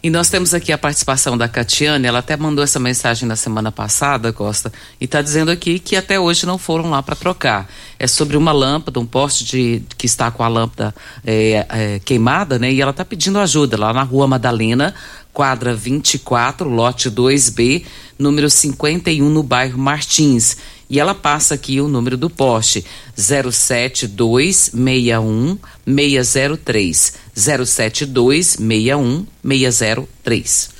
E 0.00 0.10
nós 0.10 0.30
temos 0.30 0.54
aqui 0.54 0.72
a 0.72 0.78
participação 0.78 1.36
da 1.36 1.48
Catiane, 1.48 2.06
ela 2.06 2.20
até 2.20 2.36
mandou 2.36 2.62
essa 2.62 2.78
mensagem 2.78 3.26
na 3.28 3.34
semana 3.34 3.72
passada, 3.72 4.32
Costa, 4.32 4.72
e 5.00 5.06
está 5.06 5.20
dizendo 5.20 5.50
aqui 5.50 5.80
que 5.80 5.96
até 5.96 6.20
hoje 6.20 6.46
não 6.46 6.56
foram 6.56 6.88
lá 6.90 7.02
para 7.02 7.16
trocar. 7.16 7.68
É 7.98 8.06
sobre 8.06 8.36
uma 8.36 8.52
lâmpada, 8.52 9.00
um 9.00 9.06
poste 9.06 9.44
de, 9.44 9.82
que 9.96 10.06
está 10.06 10.30
com 10.30 10.44
a 10.44 10.48
lâmpada 10.48 10.94
é, 11.26 11.66
é, 11.68 11.98
queimada, 11.98 12.60
né? 12.60 12.72
E 12.72 12.80
ela 12.80 12.92
está 12.92 13.04
pedindo 13.04 13.40
ajuda 13.40 13.76
lá 13.76 13.92
na 13.92 14.04
rua 14.04 14.28
Madalena, 14.28 14.94
quadra 15.32 15.74
24, 15.74 16.68
lote 16.68 17.10
2B, 17.10 17.84
número 18.16 18.48
51, 18.48 19.28
no 19.28 19.42
bairro 19.42 19.78
Martins. 19.78 20.56
E 20.90 20.98
ela 20.98 21.14
passa 21.14 21.54
aqui 21.54 21.80
o 21.80 21.88
número 21.88 22.16
do 22.16 22.30
poste: 22.30 22.82
07261 23.16 25.58
603. 25.86 27.12
07261 27.34 29.26
603. 29.44 30.70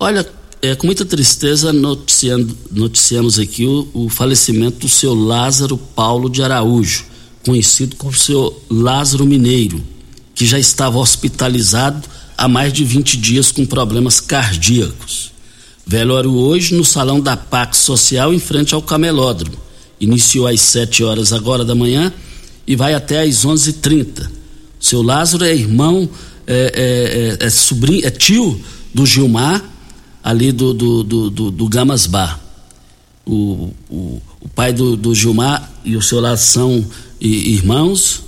Olha, 0.00 0.26
é, 0.60 0.76
com 0.76 0.86
muita 0.86 1.04
tristeza 1.04 1.72
noticiamos 1.72 3.38
aqui 3.38 3.66
o, 3.66 3.88
o, 3.92 4.08
falecimento 4.08 4.78
do 4.78 4.88
seu 4.88 5.12
Lázaro 5.12 5.76
Paulo 5.76 6.30
de 6.30 6.42
Araújo, 6.42 7.04
conhecido 7.44 7.96
como 7.96 8.14
seu 8.14 8.62
Lázaro 8.70 9.26
Mineiro, 9.26 9.82
que 10.34 10.46
já 10.46 10.58
estava 10.58 10.98
hospitalizado 10.98 12.08
há 12.38 12.46
mais 12.46 12.72
de 12.72 12.84
20 12.84 13.16
dias 13.16 13.50
com 13.50 13.66
problemas 13.66 14.20
cardíacos. 14.20 15.31
Velório 15.86 16.32
hoje 16.32 16.74
no 16.74 16.84
salão 16.84 17.20
da 17.20 17.36
Pax 17.36 17.78
Social 17.78 18.32
em 18.32 18.38
frente 18.38 18.74
ao 18.74 18.82
Camelódromo. 18.82 19.56
Iniciou 20.00 20.46
às 20.46 20.60
7 20.60 21.04
horas 21.04 21.32
agora 21.32 21.64
da 21.64 21.74
manhã 21.74 22.12
e 22.66 22.76
vai 22.76 22.94
até 22.94 23.22
às 23.22 23.44
11:30. 23.44 24.30
Seu 24.80 25.02
Lázaro 25.02 25.44
é 25.44 25.54
irmão, 25.54 26.08
é, 26.46 27.36
é, 27.40 27.44
é, 27.44 27.46
é, 27.46 27.50
sobrinho, 27.50 28.06
é 28.06 28.10
tio 28.10 28.60
do 28.92 29.06
Gilmar, 29.06 29.62
ali 30.22 30.52
do, 30.52 30.72
do, 30.72 31.02
do, 31.04 31.30
do, 31.30 31.50
do 31.50 31.68
Gamas 31.68 32.06
Bar. 32.06 32.40
O, 33.24 33.72
o, 33.88 34.22
o 34.40 34.48
pai 34.48 34.72
do, 34.72 34.96
do, 34.96 35.14
Gilmar 35.14 35.70
e 35.84 35.96
o 35.96 36.02
seu 36.02 36.20
Lázaro 36.20 36.48
são 36.48 36.86
irmãos 37.20 38.22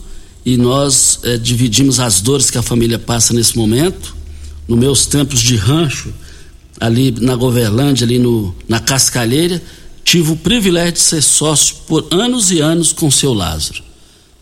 e 0.46 0.56
nós 0.56 1.18
é, 1.24 1.36
dividimos 1.36 1.98
as 1.98 2.20
dores 2.20 2.50
que 2.50 2.58
a 2.58 2.62
família 2.62 2.98
passa 2.98 3.34
nesse 3.34 3.56
momento. 3.56 4.14
Nos 4.68 4.78
meus 4.78 5.06
tempos 5.06 5.40
de 5.40 5.56
rancho, 5.56 6.12
ali 6.80 7.10
na 7.20 7.37
Goverlândia, 7.37 8.04
ali 8.04 8.18
no, 8.18 8.54
na 8.68 8.80
Cascalheira, 8.80 9.62
tive 10.04 10.32
o 10.32 10.37
privilégio 10.37 10.92
de 10.92 11.00
ser 11.00 11.22
sócio 11.22 11.76
por 11.87 12.06
anos 12.10 12.50
e 12.50 12.60
anos 12.60 12.92
com 12.92 13.06
o 13.06 13.12
seu 13.12 13.32
Lázaro. 13.32 13.82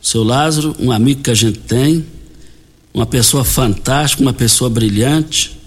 O 0.03 0.07
seu 0.07 0.25
Lázaro, 0.25 0.75
um 0.79 0.91
amigo 0.91 1.23
que 1.23 1.31
a 1.31 1.35
gente 1.35 1.59
tem, 1.61 2.05
uma 2.93 3.07
pessoa 3.07 3.45
fantástica, 3.45 4.23
uma 4.23 4.33
pessoa 4.33 4.69
brilhante, 4.69 5.59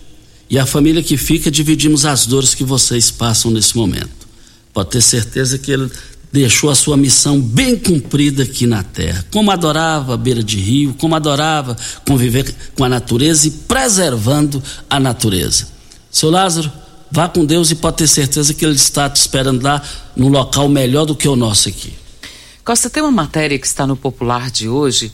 e 0.50 0.60
a 0.60 0.66
família 0.66 1.02
que 1.02 1.18
fica, 1.18 1.50
dividimos 1.50 2.06
as 2.06 2.26
dores 2.26 2.54
que 2.54 2.64
vocês 2.64 3.10
passam 3.10 3.50
nesse 3.50 3.76
momento. 3.76 4.26
Pode 4.74 4.90
ter 4.90 5.02
certeza 5.02 5.58
que 5.58 5.72
ele 5.72 5.90
deixou 6.32 6.70
a 6.70 6.76
sua 6.76 6.98
missão 6.98 7.40
bem 7.40 7.78
cumprida 7.78 8.44
aqui 8.44 8.68
na 8.68 8.84
terra. 8.84 9.26
Como 9.32 9.50
adorava 9.50 10.14
a 10.14 10.18
beira 10.18 10.44
de 10.44 10.58
rio, 10.58 10.94
como 10.96 11.16
adorava 11.16 11.78
conviver 12.06 12.54
com 12.76 12.84
a 12.84 12.90
natureza 12.90 13.48
e 13.48 13.52
preservando 13.52 14.62
a 14.90 15.00
natureza. 15.00 15.75
Seu 16.16 16.30
Lázaro, 16.30 16.72
vá 17.12 17.28
com 17.28 17.44
Deus 17.44 17.72
e 17.72 17.76
pode 17.76 17.98
ter 17.98 18.08
certeza 18.08 18.54
que 18.54 18.64
ele 18.64 18.76
está 18.76 19.10
te 19.10 19.18
esperando 19.18 19.62
lá 19.62 19.84
num 20.16 20.30
local 20.30 20.70
melhor 20.70 21.04
do 21.04 21.14
que 21.14 21.28
o 21.28 21.36
nosso 21.36 21.68
aqui. 21.68 21.94
Costa, 22.64 22.90
tem 22.90 23.04
uma 23.04 23.12
matéria 23.12 23.60
que 23.60 23.68
está 23.68 23.86
no 23.86 23.98
Popular 23.98 24.50
de 24.50 24.70
hoje 24.70 25.12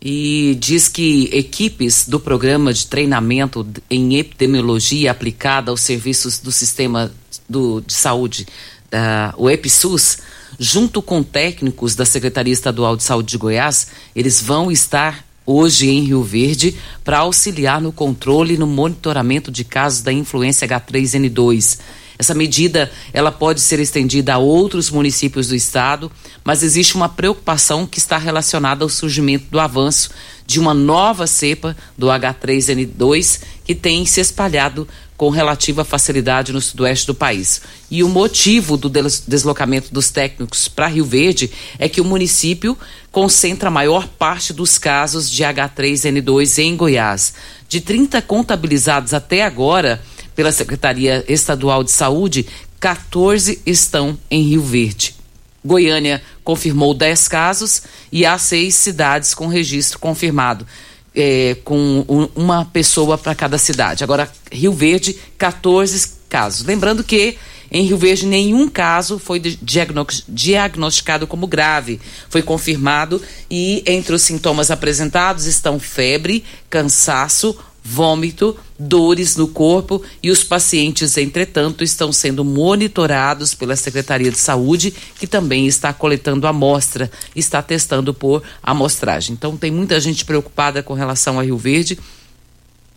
e 0.00 0.56
diz 0.58 0.88
que 0.88 1.28
equipes 1.30 2.08
do 2.08 2.18
programa 2.18 2.72
de 2.72 2.86
treinamento 2.86 3.66
em 3.90 4.16
epidemiologia 4.16 5.10
aplicada 5.10 5.70
aos 5.70 5.82
serviços 5.82 6.38
do 6.38 6.50
sistema 6.50 7.12
do, 7.46 7.82
de 7.82 7.92
saúde, 7.92 8.46
uh, 8.86 9.34
o 9.36 9.50
EPSUS, 9.50 10.20
junto 10.58 11.02
com 11.02 11.22
técnicos 11.22 11.94
da 11.94 12.06
Secretaria 12.06 12.54
Estadual 12.54 12.96
de 12.96 13.02
Saúde 13.02 13.28
de 13.28 13.36
Goiás, 13.36 13.88
eles 14.16 14.40
vão 14.40 14.72
estar 14.72 15.22
hoje 15.50 15.88
em 15.88 16.04
Rio 16.04 16.22
Verde 16.22 16.76
para 17.02 17.18
auxiliar 17.18 17.80
no 17.80 17.92
controle 17.92 18.54
e 18.54 18.58
no 18.58 18.66
monitoramento 18.66 19.50
de 19.50 19.64
casos 19.64 20.02
da 20.02 20.12
influência 20.12 20.68
H3N2. 20.68 21.78
Essa 22.18 22.34
medida 22.34 22.92
ela 23.14 23.32
pode 23.32 23.62
ser 23.62 23.80
estendida 23.80 24.34
a 24.34 24.38
outros 24.38 24.90
municípios 24.90 25.48
do 25.48 25.54
estado, 25.54 26.12
mas 26.44 26.62
existe 26.62 26.94
uma 26.94 27.08
preocupação 27.08 27.86
que 27.86 27.98
está 27.98 28.18
relacionada 28.18 28.84
ao 28.84 28.90
surgimento 28.90 29.46
do 29.50 29.58
avanço 29.58 30.10
de 30.46 30.60
uma 30.60 30.74
nova 30.74 31.26
cepa 31.26 31.74
do 31.96 32.08
H3N2 32.08 33.40
que 33.64 33.74
tem 33.74 34.04
se 34.04 34.20
espalhado 34.20 34.86
com 35.20 35.28
relativa 35.28 35.84
facilidade 35.84 36.50
no 36.50 36.62
sudoeste 36.62 37.06
do 37.06 37.14
país. 37.14 37.60
E 37.90 38.02
o 38.02 38.08
motivo 38.08 38.78
do 38.78 38.88
deslocamento 38.88 39.92
dos 39.92 40.08
técnicos 40.08 40.66
para 40.66 40.86
Rio 40.86 41.04
Verde 41.04 41.50
é 41.78 41.90
que 41.90 42.00
o 42.00 42.06
município 42.06 42.74
concentra 43.12 43.68
a 43.68 43.70
maior 43.70 44.08
parte 44.08 44.50
dos 44.50 44.78
casos 44.78 45.30
de 45.30 45.42
H3N2 45.42 46.60
em 46.60 46.74
Goiás. 46.74 47.34
De 47.68 47.82
30 47.82 48.22
contabilizados 48.22 49.12
até 49.12 49.42
agora 49.42 50.00
pela 50.34 50.50
Secretaria 50.52 51.22
Estadual 51.28 51.84
de 51.84 51.90
Saúde, 51.90 52.46
14 52.80 53.60
estão 53.66 54.18
em 54.30 54.40
Rio 54.40 54.62
Verde. 54.62 55.14
Goiânia 55.62 56.22
confirmou 56.42 56.94
10 56.94 57.28
casos 57.28 57.82
e 58.10 58.24
há 58.24 58.38
seis 58.38 58.74
cidades 58.74 59.34
com 59.34 59.48
registro 59.48 59.98
confirmado 59.98 60.66
é, 61.14 61.56
com 61.64 62.04
um, 62.08 62.28
uma 62.34 62.64
pessoa 62.64 63.18
para 63.18 63.34
cada 63.34 63.58
cidade. 63.58 64.04
Agora, 64.04 64.30
Rio 64.50 64.72
Verde, 64.72 65.16
14 65.36 66.20
casos. 66.28 66.64
Lembrando 66.64 67.02
que 67.02 67.36
em 67.70 67.84
Rio 67.84 67.96
Verde, 67.96 68.26
nenhum 68.26 68.68
caso 68.68 69.18
foi 69.18 69.38
diagnosticado 69.38 71.26
como 71.26 71.46
grave. 71.46 72.00
Foi 72.28 72.42
confirmado 72.42 73.22
e 73.48 73.84
entre 73.86 74.12
os 74.14 74.22
sintomas 74.22 74.72
apresentados 74.72 75.46
estão 75.46 75.78
febre, 75.78 76.44
cansaço, 76.68 77.56
vômito, 77.90 78.56
dores 78.78 79.34
no 79.34 79.48
corpo 79.48 80.00
e 80.22 80.30
os 80.30 80.44
pacientes, 80.44 81.16
entretanto, 81.16 81.82
estão 81.82 82.12
sendo 82.12 82.44
monitorados 82.44 83.52
pela 83.52 83.74
Secretaria 83.74 84.30
de 84.30 84.38
Saúde, 84.38 84.94
que 85.18 85.26
também 85.26 85.66
está 85.66 85.92
coletando 85.92 86.46
amostra, 86.46 87.10
está 87.34 87.60
testando 87.60 88.14
por 88.14 88.44
amostragem. 88.62 89.32
Então, 89.32 89.56
tem 89.56 89.72
muita 89.72 89.98
gente 89.98 90.24
preocupada 90.24 90.84
com 90.84 90.94
relação 90.94 91.40
a 91.40 91.42
Rio 91.42 91.58
Verde. 91.58 91.98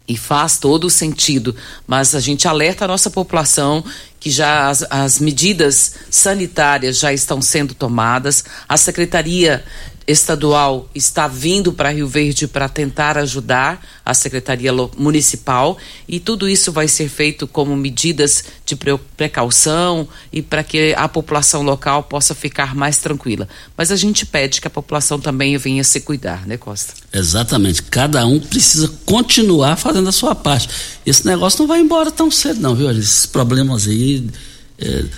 E 0.05 0.17
faz 0.17 0.57
todo 0.57 0.83
o 0.83 0.89
sentido, 0.89 1.55
mas 1.87 2.13
a 2.13 2.19
gente 2.19 2.45
alerta 2.45 2.83
a 2.83 2.87
nossa 2.89 3.09
população 3.09 3.81
que 4.19 4.29
já 4.29 4.67
as, 4.67 4.85
as 4.89 5.17
medidas 5.17 5.95
sanitárias 6.09 6.99
já 6.99 7.13
estão 7.13 7.41
sendo 7.41 7.73
tomadas. 7.73 8.43
A 8.67 8.75
Secretaria 8.75 9.63
estadual 10.07 10.89
está 10.93 11.27
vindo 11.27 11.71
para 11.71 11.89
Rio 11.89 12.07
Verde 12.07 12.47
para 12.47 12.67
tentar 12.67 13.17
ajudar 13.17 13.81
a 14.05 14.13
Secretaria 14.13 14.71
Municipal 14.97 15.77
e 16.07 16.19
tudo 16.19 16.47
isso 16.47 16.71
vai 16.71 16.87
ser 16.87 17.09
feito 17.09 17.47
como 17.47 17.75
medidas 17.75 18.43
de 18.65 18.77
precaução 19.15 20.07
e 20.31 20.41
para 20.41 20.63
que 20.63 20.93
a 20.97 21.07
população 21.07 21.61
local 21.61 22.03
possa 22.03 22.35
ficar 22.35 22.75
mais 22.75 22.97
tranquila. 22.97 23.47
Mas 23.77 23.91
a 23.91 23.95
gente 23.95 24.25
pede 24.25 24.59
que 24.59 24.67
a 24.67 24.71
população 24.71 25.19
também 25.19 25.57
venha 25.57 25.83
se 25.83 26.01
cuidar, 26.01 26.45
né, 26.45 26.57
Costa? 26.57 26.93
Exatamente. 27.13 27.83
Cada 27.83 28.25
um 28.25 28.39
precisa 28.39 28.91
continuar 29.05 29.77
fazendo 29.77 30.09
a 30.09 30.11
sua 30.11 30.35
parte. 30.35 30.69
Esse 31.05 31.25
negócio 31.25 31.59
não 31.59 31.67
vai 31.67 31.79
embora 31.79 32.11
tão 32.11 32.29
cedo, 32.29 32.59
não, 32.59 32.75
viu? 32.75 32.91
Esses 32.91 33.25
problemas 33.25 33.87
aí 33.87 34.27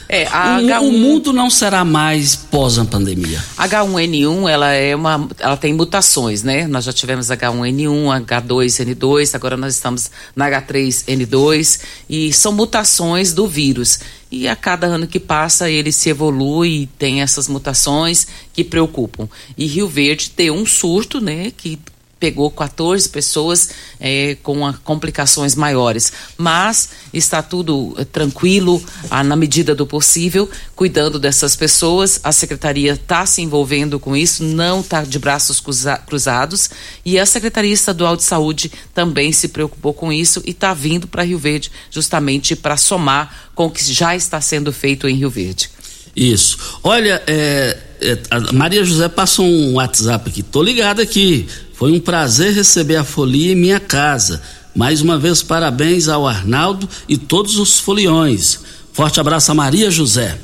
é, 0.10 0.28
a 0.28 0.60
o, 0.60 0.66
H1, 0.66 0.82
o 0.82 0.92
mundo 0.92 1.34
não 1.34 1.50
será 1.50 1.86
mais 1.86 2.36
pós 2.36 2.78
a 2.78 2.86
pandemia. 2.86 3.42
H1N1, 3.58 4.50
ela 4.50 4.72
é 4.74 4.96
uma, 4.96 5.28
ela 5.40 5.58
tem 5.58 5.74
mutações, 5.74 6.44
né? 6.44 6.68
Nós 6.68 6.84
já 6.84 6.94
tivemos 6.94 7.28
H1N1, 7.28 8.26
H2N2, 8.26 9.34
agora 9.34 9.56
nós 9.56 9.76
estamos 9.76 10.12
na 10.36 10.50
H3N2 10.50 11.80
e 12.10 12.34
são 12.34 12.52
mutações 12.52 13.34
do 13.34 13.48
vírus. 13.48 14.00
E 14.30 14.48
a 14.48 14.56
cada 14.56 14.88
ano 14.88 15.08
que 15.08 15.20
passa 15.20 15.70
ele 15.70 15.92
se 15.92 16.10
evolui 16.10 16.82
e 16.82 16.88
tem 16.88 17.22
essas 17.22 17.48
mutações 17.48 18.28
que 18.54 18.64
preocupam. 18.64 19.30
E 19.58 19.66
Rio 19.66 19.88
Verde 19.88 20.32
tem 20.32 20.52
um 20.52 20.66
surto, 20.66 21.22
né, 21.22 21.52
que 21.56 21.80
pegou 22.20 22.50
14 22.50 23.10
pessoas 23.10 23.70
é, 24.00 24.38
com 24.42 24.66
a, 24.66 24.74
complicações 24.74 25.56
maiores. 25.56 26.12
Mas 26.38 26.90
está 27.14 27.42
tudo 27.42 27.94
é, 27.98 28.06
tranquilo, 28.06 28.84
na 29.26 29.36
medida 29.36 29.76
do 29.76 29.86
possível, 29.86 30.50
cuidando 30.76 31.20
dessas 31.20 31.56
pessoas. 31.56 32.20
A 32.24 32.32
secretaria 32.32 32.94
está 32.94 33.26
se 33.26 33.42
envolvendo 33.42 34.00
com 34.00 34.16
isso, 34.16 34.44
não 34.44 34.82
está 34.82 35.04
de 35.04 35.20
braços 35.20 35.60
cruza 35.60 35.98
cruzados. 35.98 36.70
E 37.04 37.20
a 37.20 37.26
Secretaria 37.26 37.74
Estadual 37.74 38.16
de 38.16 38.24
Saúde 38.24 38.72
também 38.94 39.32
se 39.32 39.50
preocupou 39.50 39.94
com 39.94 40.12
isso 40.12 40.42
e 40.46 40.52
está 40.52 40.74
vindo 40.74 41.08
para 41.08 41.24
Rio 41.24 41.38
Verde 41.38 41.72
justamente 41.92 42.56
para 42.56 42.78
somar 42.78 43.50
com 43.54 43.68
o 43.68 43.72
que 43.72 43.84
já 43.94 44.16
está 44.16 44.40
sendo 44.42 44.72
feito 44.72 45.08
em 45.08 45.16
Rio 45.16 45.30
Verde. 45.30 45.70
Isso. 46.16 46.58
Olha, 46.82 47.22
é, 47.28 47.78
é, 48.02 48.18
Maria 48.54 48.86
José 48.86 49.10
passou 49.10 49.46
um 49.46 49.74
WhatsApp 49.74 50.30
aqui. 50.30 50.42
Tô 50.42 50.64
ligado 50.64 51.02
aqui. 51.02 51.48
Foi 51.76 51.92
um 51.92 52.00
prazer 52.00 52.54
receber 52.54 52.96
a 52.96 53.04
folia 53.04 53.52
em 53.52 53.56
minha 53.56 53.80
casa. 53.80 54.42
Mais 54.74 55.02
uma 55.02 55.18
vez, 55.18 55.44
parabéns 55.44 56.08
ao 56.08 56.28
Arnaldo 56.28 56.88
e 57.08 57.18
todos 57.18 57.58
os 57.58 57.80
foliões. 57.80 58.60
Forte 58.94 59.20
abraço 59.20 59.52
a 59.52 59.56
Maria 59.56 59.92
José. 59.92 60.38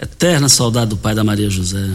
Eterna 0.00 0.48
saudade 0.48 0.90
do 0.90 0.96
pai 0.96 1.14
da 1.14 1.24
Maria 1.24 1.50
José. 1.50 1.90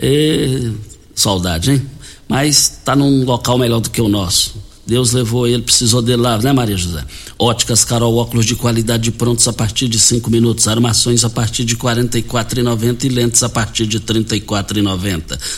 E... 0.00 0.70
Saudade, 1.14 1.72
hein? 1.72 1.86
Mas 2.28 2.78
está 2.78 2.94
num 2.94 3.24
local 3.24 3.58
melhor 3.58 3.80
do 3.80 3.90
que 3.90 4.00
o 4.00 4.08
nosso. 4.08 4.54
Deus 4.88 5.12
levou 5.12 5.46
ele, 5.46 5.62
precisou 5.62 6.00
dele 6.00 6.22
lá, 6.22 6.38
né, 6.38 6.50
Maria 6.50 6.74
José? 6.74 7.04
Óticas 7.38 7.84
Carol, 7.84 8.16
óculos 8.16 8.46
de 8.46 8.56
qualidade 8.56 9.10
prontos 9.10 9.46
a 9.46 9.52
partir 9.52 9.86
de 9.86 10.00
cinco 10.00 10.30
minutos, 10.30 10.66
armações 10.66 11.26
a 11.26 11.28
partir 11.28 11.66
de 11.66 11.76
quarenta 11.76 12.18
e 12.18 12.22
quatro 12.22 12.58
e 12.58 13.08
lentes 13.10 13.42
a 13.42 13.50
partir 13.50 13.86
de 13.86 14.00
trinta 14.00 14.34
e 14.34 14.40
quatro 14.40 14.80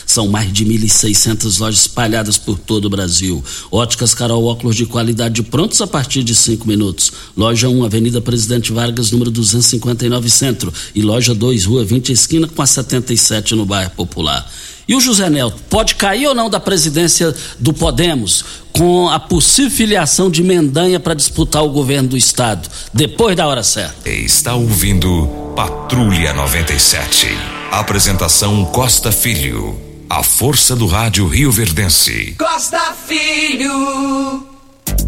São 0.05 0.27
mais 0.27 0.51
de 0.51 0.65
1.600 0.65 1.61
lojas 1.61 1.79
espalhadas 1.79 2.37
por 2.37 2.59
todo 2.59 2.85
o 2.85 2.89
Brasil. 2.89 3.41
Óticas 3.71 4.13
Carol, 4.13 4.43
óculos 4.43 4.75
de 4.75 4.85
qualidade 4.85 5.41
prontos 5.43 5.79
a 5.79 5.87
partir 5.87 6.23
de 6.23 6.35
cinco 6.35 6.67
minutos. 6.67 7.13
Loja 7.37 7.69
1, 7.69 7.85
Avenida 7.85 8.19
Presidente 8.19 8.73
Vargas, 8.73 9.11
número 9.11 9.31
259 9.31 10.29
Centro. 10.29 10.73
E 10.93 11.01
loja 11.01 11.33
2, 11.33 11.63
Rua 11.63 11.85
20, 11.85 12.11
esquina 12.11 12.49
com 12.49 12.61
a 12.61 12.65
77 12.65 13.55
no 13.55 13.65
bairro 13.65 13.91
Popular. 13.91 14.45
E 14.91 14.95
o 14.95 14.99
José 14.99 15.29
Nelto, 15.29 15.57
pode 15.69 15.95
cair 15.95 16.27
ou 16.27 16.35
não 16.35 16.49
da 16.49 16.59
presidência 16.59 17.33
do 17.57 17.71
Podemos 17.71 18.43
com 18.73 19.09
a 19.09 19.17
possível 19.21 19.71
filiação 19.71 20.29
de 20.29 20.43
Mendanha 20.43 20.99
para 20.99 21.13
disputar 21.13 21.63
o 21.63 21.69
governo 21.69 22.09
do 22.09 22.17
estado, 22.17 22.67
depois 22.93 23.33
da 23.37 23.47
hora 23.47 23.63
certa? 23.63 24.09
Está 24.09 24.53
ouvindo 24.53 25.53
Patrulha 25.55 26.33
97. 26.33 27.29
Apresentação 27.71 28.65
Costa 28.65 29.13
Filho. 29.13 29.79
A 30.09 30.23
força 30.23 30.75
do 30.75 30.87
rádio 30.87 31.25
Rio 31.25 31.53
Verdense. 31.53 32.35
Costa 32.37 32.93
Filho. 33.07 34.50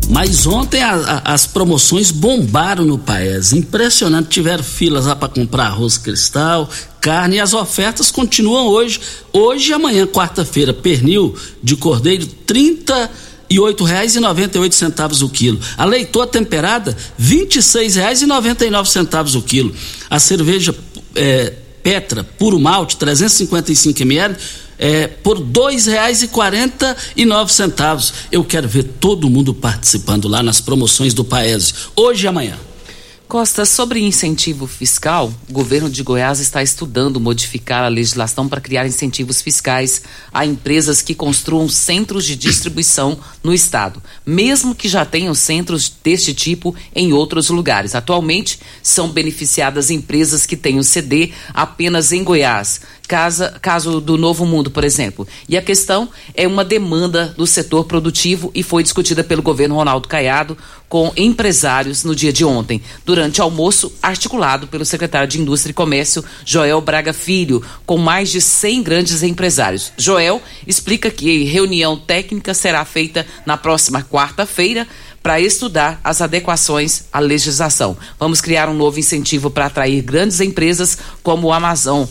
Mas 0.09 0.45
ontem 0.45 0.81
a, 0.81 0.93
a, 0.93 1.33
as 1.33 1.45
promoções 1.45 2.11
bombaram 2.11 2.85
no 2.85 2.97
país. 2.97 3.53
Impressionante. 3.53 4.29
Tiveram 4.29 4.63
filas 4.63 5.05
lá 5.05 5.15
para 5.15 5.29
comprar 5.29 5.65
arroz 5.67 5.97
cristal, 5.97 6.69
carne 7.01 7.37
e 7.37 7.39
as 7.39 7.53
ofertas 7.53 8.11
continuam 8.11 8.67
hoje. 8.67 8.99
Hoje 9.31 9.71
e 9.71 9.73
amanhã, 9.73 10.05
quarta-feira, 10.05 10.73
pernil 10.73 11.35
de 11.61 11.75
cordeiro, 11.75 12.25
trinta 12.25 13.09
e 13.49 13.59
oito 13.59 13.83
reais 13.83 14.15
e 14.15 14.19
noventa 14.19 14.57
e 14.57 14.61
oito 14.61 14.75
centavos 14.75 15.21
o 15.21 15.29
quilo. 15.29 15.59
A 15.77 15.85
leitoa 15.85 16.25
temperada, 16.25 16.95
vinte 17.17 17.57
e 17.57 17.63
seis 17.63 17.95
reais 17.95 18.21
e 18.21 18.25
noventa 18.25 18.65
e 18.65 18.69
nove 18.69 18.89
centavos 18.89 19.35
o 19.35 19.41
quilo. 19.41 19.73
A 20.09 20.19
cerveja 20.19 20.75
é, 21.15 21.53
Petra, 21.83 22.23
puro 22.23 22.57
malte, 22.57 22.95
355 22.95 24.01
ml, 24.03 24.37
é, 24.83 25.07
por 25.07 25.39
nove 27.23 27.53
centavos. 27.53 28.13
Eu 28.29 28.43
quero 28.43 28.67
ver 28.67 28.83
todo 28.83 29.29
mundo 29.29 29.53
participando 29.53 30.27
lá 30.27 30.43
nas 30.43 30.59
promoções 30.59 31.13
do 31.13 31.23
Paese, 31.23 31.73
hoje 31.95 32.25
e 32.25 32.27
amanhã. 32.27 32.59
Costa, 33.33 33.65
sobre 33.65 33.99
incentivo 33.99 34.67
fiscal, 34.67 35.33
o 35.49 35.53
governo 35.53 35.89
de 35.89 36.03
Goiás 36.03 36.39
está 36.39 36.61
estudando 36.61 37.19
modificar 37.19 37.83
a 37.83 37.87
legislação 37.87 38.47
para 38.47 38.61
criar 38.61 38.85
incentivos 38.85 39.41
fiscais 39.41 40.03
a 40.31 40.45
empresas 40.45 41.01
que 41.01 41.15
construam 41.15 41.67
centros 41.67 42.25
de 42.25 42.35
distribuição 42.35 43.17
no 43.41 43.51
estado, 43.51 44.03
mesmo 44.23 44.75
que 44.75 44.87
já 44.87 45.03
tenham 45.03 45.33
centros 45.33 45.91
deste 46.03 46.31
tipo 46.31 46.75
em 46.93 47.11
outros 47.11 47.49
lugares. 47.49 47.95
Atualmente, 47.95 48.59
são 48.83 49.09
beneficiadas 49.09 49.89
empresas 49.89 50.45
que 50.45 50.57
têm 50.57 50.77
o 50.77 50.83
CD 50.83 51.31
apenas 51.55 52.11
em 52.11 52.23
Goiás, 52.23 52.81
casa, 53.07 53.57
caso 53.61 53.99
do 53.99 54.17
Novo 54.17 54.45
Mundo, 54.45 54.71
por 54.71 54.83
exemplo. 54.83 55.27
E 55.47 55.57
a 55.57 55.61
questão 55.61 56.09
é 56.33 56.47
uma 56.47 56.63
demanda 56.63 57.33
do 57.37 57.45
setor 57.45 57.85
produtivo 57.85 58.51
e 58.55 58.63
foi 58.63 58.83
discutida 58.83 59.23
pelo 59.23 59.41
governo 59.41 59.75
Ronaldo 59.75 60.07
Caiado 60.07 60.57
com 60.87 61.11
empresários 61.17 62.03
no 62.03 62.15
dia 62.15 62.31
de 62.31 62.45
ontem, 62.45 62.81
durante 63.03 63.41
almoço 63.41 63.91
articulado 64.01 64.67
pelo 64.67 64.85
secretário 64.85 65.27
de 65.27 65.41
Indústria 65.41 65.71
e 65.71 65.73
Comércio, 65.73 66.23
Joel 66.45 66.79
Braga 66.81 67.11
Filho, 67.11 67.63
com 67.85 67.97
mais 67.97 68.29
de 68.29 68.39
100 68.39 68.83
grandes 68.83 69.23
empresários. 69.23 69.91
Joel 69.97 70.41
explica 70.67 71.09
que 71.09 71.45
reunião 71.45 71.97
técnica 71.97 72.53
será 72.53 72.85
feita 72.85 73.25
na 73.43 73.57
próxima 73.57 74.03
quarta-feira 74.03 74.87
para 75.23 75.39
estudar 75.39 75.99
as 76.03 76.21
adequações 76.21 77.05
à 77.11 77.19
legislação. 77.19 77.97
Vamos 78.19 78.41
criar 78.41 78.69
um 78.69 78.73
novo 78.73 78.99
incentivo 78.99 79.49
para 79.49 79.65
atrair 79.65 80.01
grandes 80.01 80.41
empresas 80.41 80.97
como 81.23 81.47
o 81.47 81.53
Amazon 81.53 82.05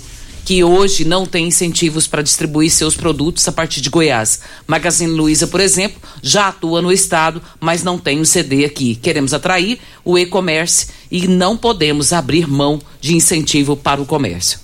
que 0.44 0.64
hoje 0.64 1.04
não 1.04 1.24
tem 1.24 1.46
incentivos 1.46 2.06
para 2.06 2.22
distribuir 2.22 2.70
seus 2.70 2.96
produtos 2.96 3.46
a 3.46 3.52
partir 3.52 3.80
de 3.80 3.90
Goiás. 3.90 4.40
Magazine 4.66 5.12
Luiza, 5.12 5.46
por 5.46 5.60
exemplo, 5.60 6.00
já 6.22 6.48
atua 6.48 6.82
no 6.82 6.92
estado, 6.92 7.40
mas 7.60 7.82
não 7.82 7.98
tem 7.98 8.18
o 8.18 8.22
um 8.22 8.24
CD 8.24 8.64
aqui. 8.64 8.96
Queremos 8.96 9.32
atrair 9.32 9.78
o 10.04 10.18
e-commerce 10.18 10.88
e 11.10 11.28
não 11.28 11.56
podemos 11.56 12.12
abrir 12.12 12.48
mão 12.48 12.80
de 13.00 13.14
incentivo 13.14 13.76
para 13.76 14.02
o 14.02 14.06
comércio. 14.06 14.60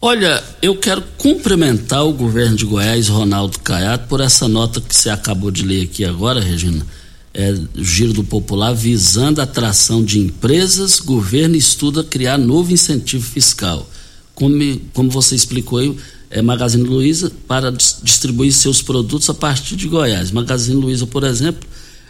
Olha, 0.00 0.42
eu 0.60 0.76
quero 0.76 1.02
cumprimentar 1.16 2.04
o 2.04 2.12
governo 2.12 2.56
de 2.56 2.66
Goiás, 2.66 3.08
Ronaldo 3.08 3.58
Caiado, 3.60 4.06
por 4.08 4.20
essa 4.20 4.46
nota 4.46 4.80
que 4.80 4.94
você 4.94 5.08
acabou 5.08 5.50
de 5.50 5.64
ler 5.64 5.84
aqui 5.84 6.04
agora, 6.04 6.40
Regina. 6.40 6.86
É, 7.32 7.54
Giro 7.74 8.14
do 8.14 8.24
Popular 8.24 8.74
visando 8.74 9.40
a 9.40 9.44
atração 9.44 10.02
de 10.02 10.18
empresas, 10.18 11.00
governo 11.00 11.54
estuda 11.54 12.02
criar 12.02 12.38
novo 12.38 12.72
incentivo 12.72 13.24
fiscal 13.24 13.86
como, 14.36 14.80
como 14.92 15.10
você 15.10 15.34
explicou 15.34 15.80
aí, 15.80 15.96
é 16.30 16.42
Magazine 16.42 16.84
Luiza 16.84 17.32
para 17.48 17.72
distribuir 17.72 18.52
seus 18.52 18.82
produtos 18.82 19.28
a 19.30 19.34
partir 19.34 19.74
de 19.74 19.88
Goiás. 19.88 20.30
Magazine 20.30 20.80
Luiza, 20.80 21.06
por 21.06 21.24
exemplo, 21.24 21.66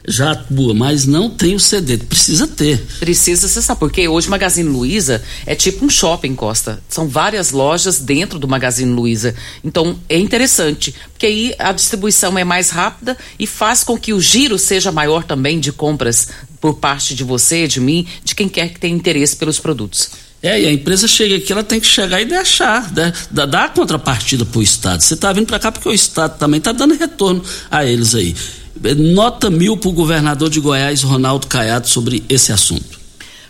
já 0.08 0.32
atua, 0.32 0.74
mas 0.74 1.06
não 1.06 1.30
tem 1.30 1.54
o 1.54 1.60
CD. 1.60 1.98
Precisa 1.98 2.46
ter. 2.48 2.84
Precisa, 2.98 3.46
você 3.46 3.62
sabe 3.62 3.78
por 3.78 3.92
quê? 3.92 4.08
Hoje 4.08 4.28
Magazine 4.28 4.68
Luiza 4.68 5.22
é 5.46 5.54
tipo 5.54 5.84
um 5.84 5.88
shopping, 5.88 6.34
Costa. 6.34 6.82
São 6.88 7.08
várias 7.08 7.52
lojas 7.52 8.00
dentro 8.00 8.38
do 8.38 8.48
Magazine 8.48 8.92
Luiza. 8.92 9.34
Então 9.62 9.96
é 10.08 10.18
interessante, 10.18 10.92
porque 11.12 11.26
aí 11.26 11.54
a 11.58 11.72
distribuição 11.72 12.36
é 12.36 12.42
mais 12.44 12.70
rápida 12.70 13.16
e 13.38 13.46
faz 13.46 13.84
com 13.84 13.96
que 13.96 14.12
o 14.12 14.20
giro 14.20 14.58
seja 14.58 14.90
maior 14.90 15.22
também 15.22 15.60
de 15.60 15.70
compras 15.70 16.28
por 16.60 16.74
parte 16.74 17.14
de 17.14 17.22
você, 17.22 17.68
de 17.68 17.80
mim, 17.80 18.04
de 18.24 18.34
quem 18.34 18.48
quer 18.48 18.72
que 18.72 18.80
tenha 18.80 18.96
interesse 18.96 19.36
pelos 19.36 19.60
produtos. 19.60 20.25
É, 20.46 20.60
e 20.62 20.66
a 20.66 20.72
empresa 20.72 21.08
chega 21.08 21.36
aqui, 21.36 21.52
ela 21.52 21.64
tem 21.64 21.80
que 21.80 21.86
chegar 21.86 22.20
e 22.20 22.24
deixar, 22.24 22.92
né? 22.92 23.12
dar 23.30 23.64
a 23.64 23.68
contrapartida 23.68 24.44
para 24.44 24.60
o 24.60 24.62
Estado. 24.62 25.00
Você 25.00 25.14
está 25.14 25.32
vindo 25.32 25.46
para 25.46 25.58
cá 25.58 25.72
porque 25.72 25.88
o 25.88 25.92
Estado 25.92 26.38
também 26.38 26.58
está 26.58 26.70
dando 26.70 26.94
retorno 26.94 27.42
a 27.68 27.84
eles 27.84 28.14
aí. 28.14 28.32
Nota 28.96 29.50
mil 29.50 29.76
para 29.76 29.88
o 29.88 29.92
governador 29.92 30.48
de 30.48 30.60
Goiás, 30.60 31.02
Ronaldo 31.02 31.48
Caiado, 31.48 31.88
sobre 31.88 32.22
esse 32.28 32.52
assunto. 32.52 33.05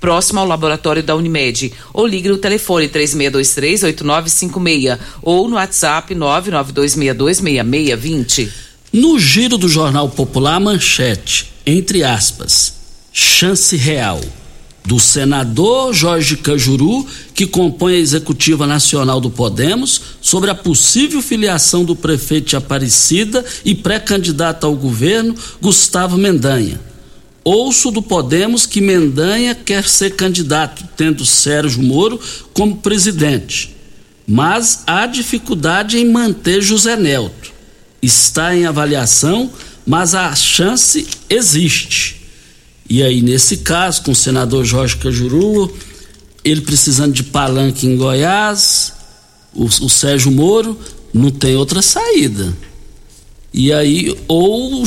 próximo 0.00 0.40
ao 0.40 0.46
laboratório 0.46 1.02
da 1.02 1.14
Unimed. 1.14 1.74
Ou 1.92 2.06
ligue 2.06 2.30
no 2.30 2.38
telefone 2.38 2.88
3623-8956 2.88 4.98
ou 5.22 5.46
no 5.48 5.56
WhatsApp 5.56 6.14
992626620. 6.14 8.48
No 8.92 9.20
giro 9.20 9.56
do 9.56 9.68
Jornal 9.68 10.08
Popular, 10.08 10.58
manchete, 10.58 11.52
entre 11.64 12.02
aspas, 12.02 12.74
chance 13.12 13.76
real 13.76 14.20
do 14.84 14.98
senador 14.98 15.92
Jorge 15.92 16.36
Cajuru, 16.36 17.06
que 17.34 17.46
compõe 17.46 17.94
a 17.94 17.98
executiva 17.98 18.66
nacional 18.66 19.20
do 19.20 19.30
Podemos, 19.30 20.00
sobre 20.20 20.50
a 20.50 20.54
possível 20.54 21.22
filiação 21.22 21.84
do 21.84 21.94
prefeito 21.94 22.48
de 22.48 22.56
Aparecida 22.56 23.44
e 23.64 23.74
pré-candidato 23.74 24.66
ao 24.66 24.74
governo, 24.74 25.34
Gustavo 25.60 26.16
Mendanha. 26.16 26.80
Ouço 27.52 27.90
do 27.90 28.00
Podemos 28.00 28.64
que 28.64 28.80
Mendanha 28.80 29.56
quer 29.56 29.84
ser 29.84 30.14
candidato, 30.14 30.88
tendo 30.96 31.26
Sérgio 31.26 31.82
Moro 31.82 32.20
como 32.54 32.76
presidente. 32.76 33.74
Mas 34.24 34.84
há 34.86 35.04
dificuldade 35.04 35.98
em 35.98 36.08
manter 36.08 36.62
José 36.62 36.94
Nelto. 36.94 37.50
Está 38.00 38.54
em 38.54 38.66
avaliação, 38.66 39.50
mas 39.84 40.14
a 40.14 40.32
chance 40.36 41.08
existe. 41.28 42.24
E 42.88 43.02
aí, 43.02 43.20
nesse 43.20 43.56
caso, 43.56 44.02
com 44.02 44.12
o 44.12 44.14
senador 44.14 44.64
Jorge 44.64 44.96
Cajuru, 44.98 45.76
ele 46.44 46.60
precisando 46.60 47.12
de 47.12 47.24
palanque 47.24 47.84
em 47.84 47.96
Goiás, 47.96 48.92
o, 49.52 49.64
o 49.64 49.90
Sérgio 49.90 50.30
Moro, 50.30 50.78
não 51.12 51.32
tem 51.32 51.56
outra 51.56 51.82
saída. 51.82 52.56
E 53.52 53.72
aí, 53.72 54.16
ou 54.28 54.86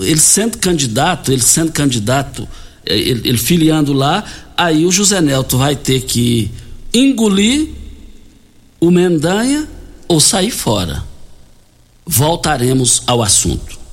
ele 0.00 0.20
sendo 0.20 0.58
candidato, 0.58 1.32
ele 1.32 1.42
sendo 1.42 1.72
candidato, 1.72 2.48
é, 2.84 2.96
ele, 2.96 3.28
ele 3.28 3.38
filiando 3.38 3.92
lá, 3.92 4.24
aí 4.56 4.84
o 4.84 4.92
José 4.92 5.20
Nelto 5.20 5.58
vai 5.58 5.76
ter 5.76 6.02
que 6.02 6.50
engolir 6.92 7.68
o 8.80 8.90
Mendanha 8.90 9.68
ou 10.08 10.20
sair 10.20 10.50
fora. 10.50 11.02
Voltaremos 12.06 13.02
ao 13.06 13.22
assunto. 13.22 13.83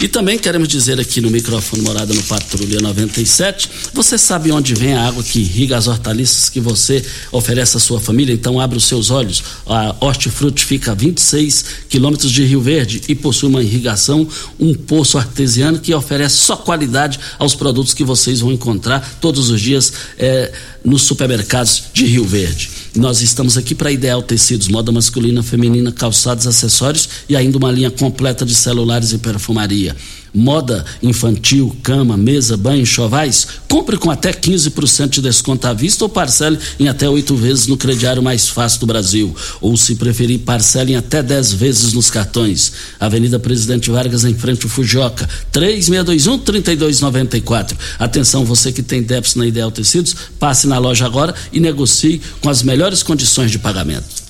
E 0.00 0.06
também 0.06 0.38
queremos 0.38 0.68
dizer 0.68 1.00
aqui 1.00 1.20
no 1.20 1.28
microfone 1.28 1.82
Morada 1.82 2.14
no 2.14 2.22
Patrulha 2.22 2.80
97, 2.80 3.68
você 3.92 4.16
sabe 4.16 4.52
onde 4.52 4.72
vem 4.72 4.94
a 4.94 5.04
água 5.08 5.24
que 5.24 5.40
irriga 5.40 5.76
as 5.76 5.88
hortaliças 5.88 6.48
que 6.48 6.60
você 6.60 7.04
oferece 7.32 7.76
à 7.76 7.80
sua 7.80 7.98
família? 7.98 8.32
Então 8.32 8.60
abre 8.60 8.78
os 8.78 8.84
seus 8.84 9.10
olhos. 9.10 9.42
A 9.66 9.96
Hortifruti 9.98 10.64
fica 10.64 10.92
a 10.92 10.94
26 10.94 11.64
quilômetros 11.88 12.30
de 12.30 12.44
Rio 12.44 12.60
Verde 12.60 13.02
e 13.08 13.14
possui 13.16 13.48
uma 13.48 13.60
irrigação, 13.60 14.28
um 14.60 14.72
poço 14.72 15.18
artesiano 15.18 15.80
que 15.80 15.92
oferece 15.92 16.36
só 16.36 16.56
qualidade 16.56 17.18
aos 17.36 17.56
produtos 17.56 17.92
que 17.92 18.04
vocês 18.04 18.38
vão 18.38 18.52
encontrar 18.52 19.18
todos 19.20 19.50
os 19.50 19.60
dias 19.60 19.92
é, 20.16 20.52
nos 20.88 21.02
supermercados 21.02 21.84
de 21.92 22.06
Rio 22.06 22.24
Verde. 22.24 22.70
Nós 22.96 23.20
estamos 23.20 23.56
aqui 23.56 23.74
para 23.74 23.92
Ideal 23.92 24.22
Tecidos, 24.22 24.68
moda 24.68 24.90
masculina, 24.90 25.42
feminina, 25.42 25.92
calçados, 25.92 26.46
acessórios 26.46 27.08
e 27.28 27.36
ainda 27.36 27.58
uma 27.58 27.70
linha 27.70 27.90
completa 27.90 28.44
de 28.44 28.54
celulares 28.54 29.12
e 29.12 29.18
perfumaria 29.18 29.94
moda 30.34 30.84
infantil, 31.02 31.74
cama, 31.82 32.16
mesa, 32.16 32.56
banho, 32.56 32.86
chovais, 32.86 33.46
compre 33.68 33.96
com 33.96 34.08
até 34.10 34.32
15% 34.32 35.10
de 35.10 35.22
desconto 35.22 35.66
à 35.66 35.72
vista 35.72 36.04
ou 36.04 36.08
parcele 36.08 36.56
em 36.78 36.86
até 36.88 37.08
oito 37.08 37.34
vezes 37.34 37.66
no 37.66 37.76
crediário 37.76 38.22
mais 38.22 38.48
fácil 38.48 38.78
do 38.80 38.86
Brasil. 38.86 39.34
Ou, 39.60 39.76
se 39.76 39.96
preferir, 39.96 40.38
parcele 40.40 40.92
em 40.92 40.96
até 40.96 41.22
10 41.22 41.52
vezes 41.52 41.92
nos 41.92 42.10
cartões. 42.10 42.72
Avenida 42.98 43.38
Presidente 43.38 43.90
Vargas, 43.90 44.24
em 44.24 44.34
frente 44.34 44.64
ao 44.64 44.70
Fujoca, 44.70 45.28
3621-3294. 45.52 47.76
Atenção, 47.98 48.42
você 48.44 48.72
que 48.72 48.82
tem 48.82 49.02
déficit 49.02 49.38
na 49.38 49.46
Ideal 49.46 49.70
Tecidos, 49.70 50.16
passe 50.38 50.66
na 50.78 50.88
loja 50.88 51.04
agora 51.04 51.34
e 51.52 51.60
negocie 51.60 52.22
com 52.40 52.48
as 52.48 52.62
melhores 52.62 53.02
condições 53.02 53.50
de 53.50 53.58
pagamento. 53.58 54.28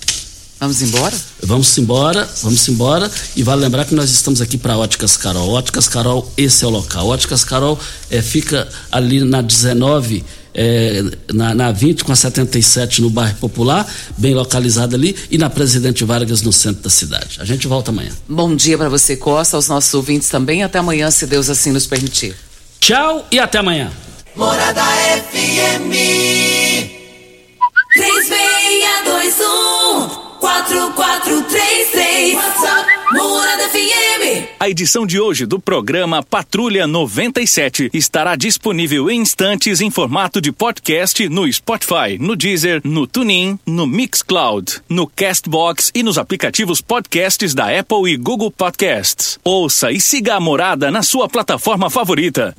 Vamos 0.59 0.83
embora? 0.83 1.17
Vamos 1.41 1.79
embora, 1.79 2.29
vamos 2.43 2.69
embora. 2.69 3.09
E 3.37 3.45
vale 3.45 3.61
lembrar 3.61 3.85
que 3.85 3.95
nós 3.95 4.11
estamos 4.11 4.41
aqui 4.41 4.59
para 4.59 4.77
Óticas 4.77 5.17
Carol. 5.17 5.51
Óticas 5.51 5.87
Carol, 5.87 6.29
esse 6.37 6.65
é 6.65 6.67
o 6.67 6.71
local. 6.71 7.07
Óticas 7.07 7.45
Carol 7.45 7.79
é, 8.11 8.21
fica 8.21 8.67
ali 8.91 9.23
na 9.23 9.41
19, 9.41 10.25
é, 10.53 11.05
na, 11.33 11.55
na 11.55 11.71
20 11.71 12.03
com 12.03 12.11
a 12.11 12.17
77 12.17 13.03
no 13.03 13.09
bairro 13.09 13.37
Popular, 13.37 13.87
bem 14.17 14.35
localizada 14.35 14.97
ali, 14.97 15.15
e 15.31 15.39
na 15.39 15.49
Presidente 15.49 16.05
Vargas 16.05 16.43
no 16.43 16.53
centro 16.53 16.83
da 16.83 16.91
cidade. 16.91 17.39
A 17.39 17.45
gente 17.45 17.69
volta 17.69 17.93
amanhã. 17.93 18.11
Bom 18.29 18.57
dia 18.57 18.77
para 18.77 18.89
você, 18.89 19.17
Costa, 19.17 19.57
aos 19.57 19.69
nossos 19.69 19.95
ouvintes 19.95 20.29
também. 20.29 20.65
Até 20.65 20.81
amanhã, 20.81 21.09
se 21.13 21.25
Deus 21.25 21.49
assim 21.49 21.71
nos 21.71 21.87
permitir. 21.87 22.35
Tchau 22.81 23.25
e 23.31 23.39
até 23.39 23.59
amanhã. 23.59 23.93
Morada 24.39 24.85
FM 25.33 25.91
3621 27.93 30.09
4433 30.39 32.35
WhatsApp 32.37 32.89
Morada 33.13 33.69
FM. 33.71 34.49
A 34.61 34.69
edição 34.69 35.07
de 35.07 35.19
hoje 35.19 35.47
do 35.47 35.59
programa 35.59 36.23
Patrulha 36.23 36.87
97 36.87 37.91
estará 37.93 38.37
disponível 38.37 39.11
em 39.11 39.21
instantes 39.21 39.81
em 39.81 39.91
formato 39.91 40.41
de 40.41 40.53
podcast 40.53 41.29
no 41.29 41.51
Spotify, 41.51 42.19
no 42.21 42.37
Deezer, 42.37 42.81
no 42.85 43.07
TuneIn, 43.07 43.59
no 43.67 43.87
Mixcloud, 43.87 44.81
no 44.89 45.07
Castbox 45.07 45.91
e 45.95 46.03
nos 46.03 46.19
aplicativos 46.19 46.81
podcasts 46.81 47.55
da 47.55 47.77
Apple 47.77 48.13
e 48.13 48.17
Google 48.17 48.51
Podcasts. 48.51 49.39
Ouça 49.43 49.91
e 49.91 50.01
siga 50.01 50.35
a 50.35 50.41
Morada 50.41 50.91
na 50.91 51.03
sua 51.03 51.29
plataforma 51.29 51.89
favorita. 51.89 52.55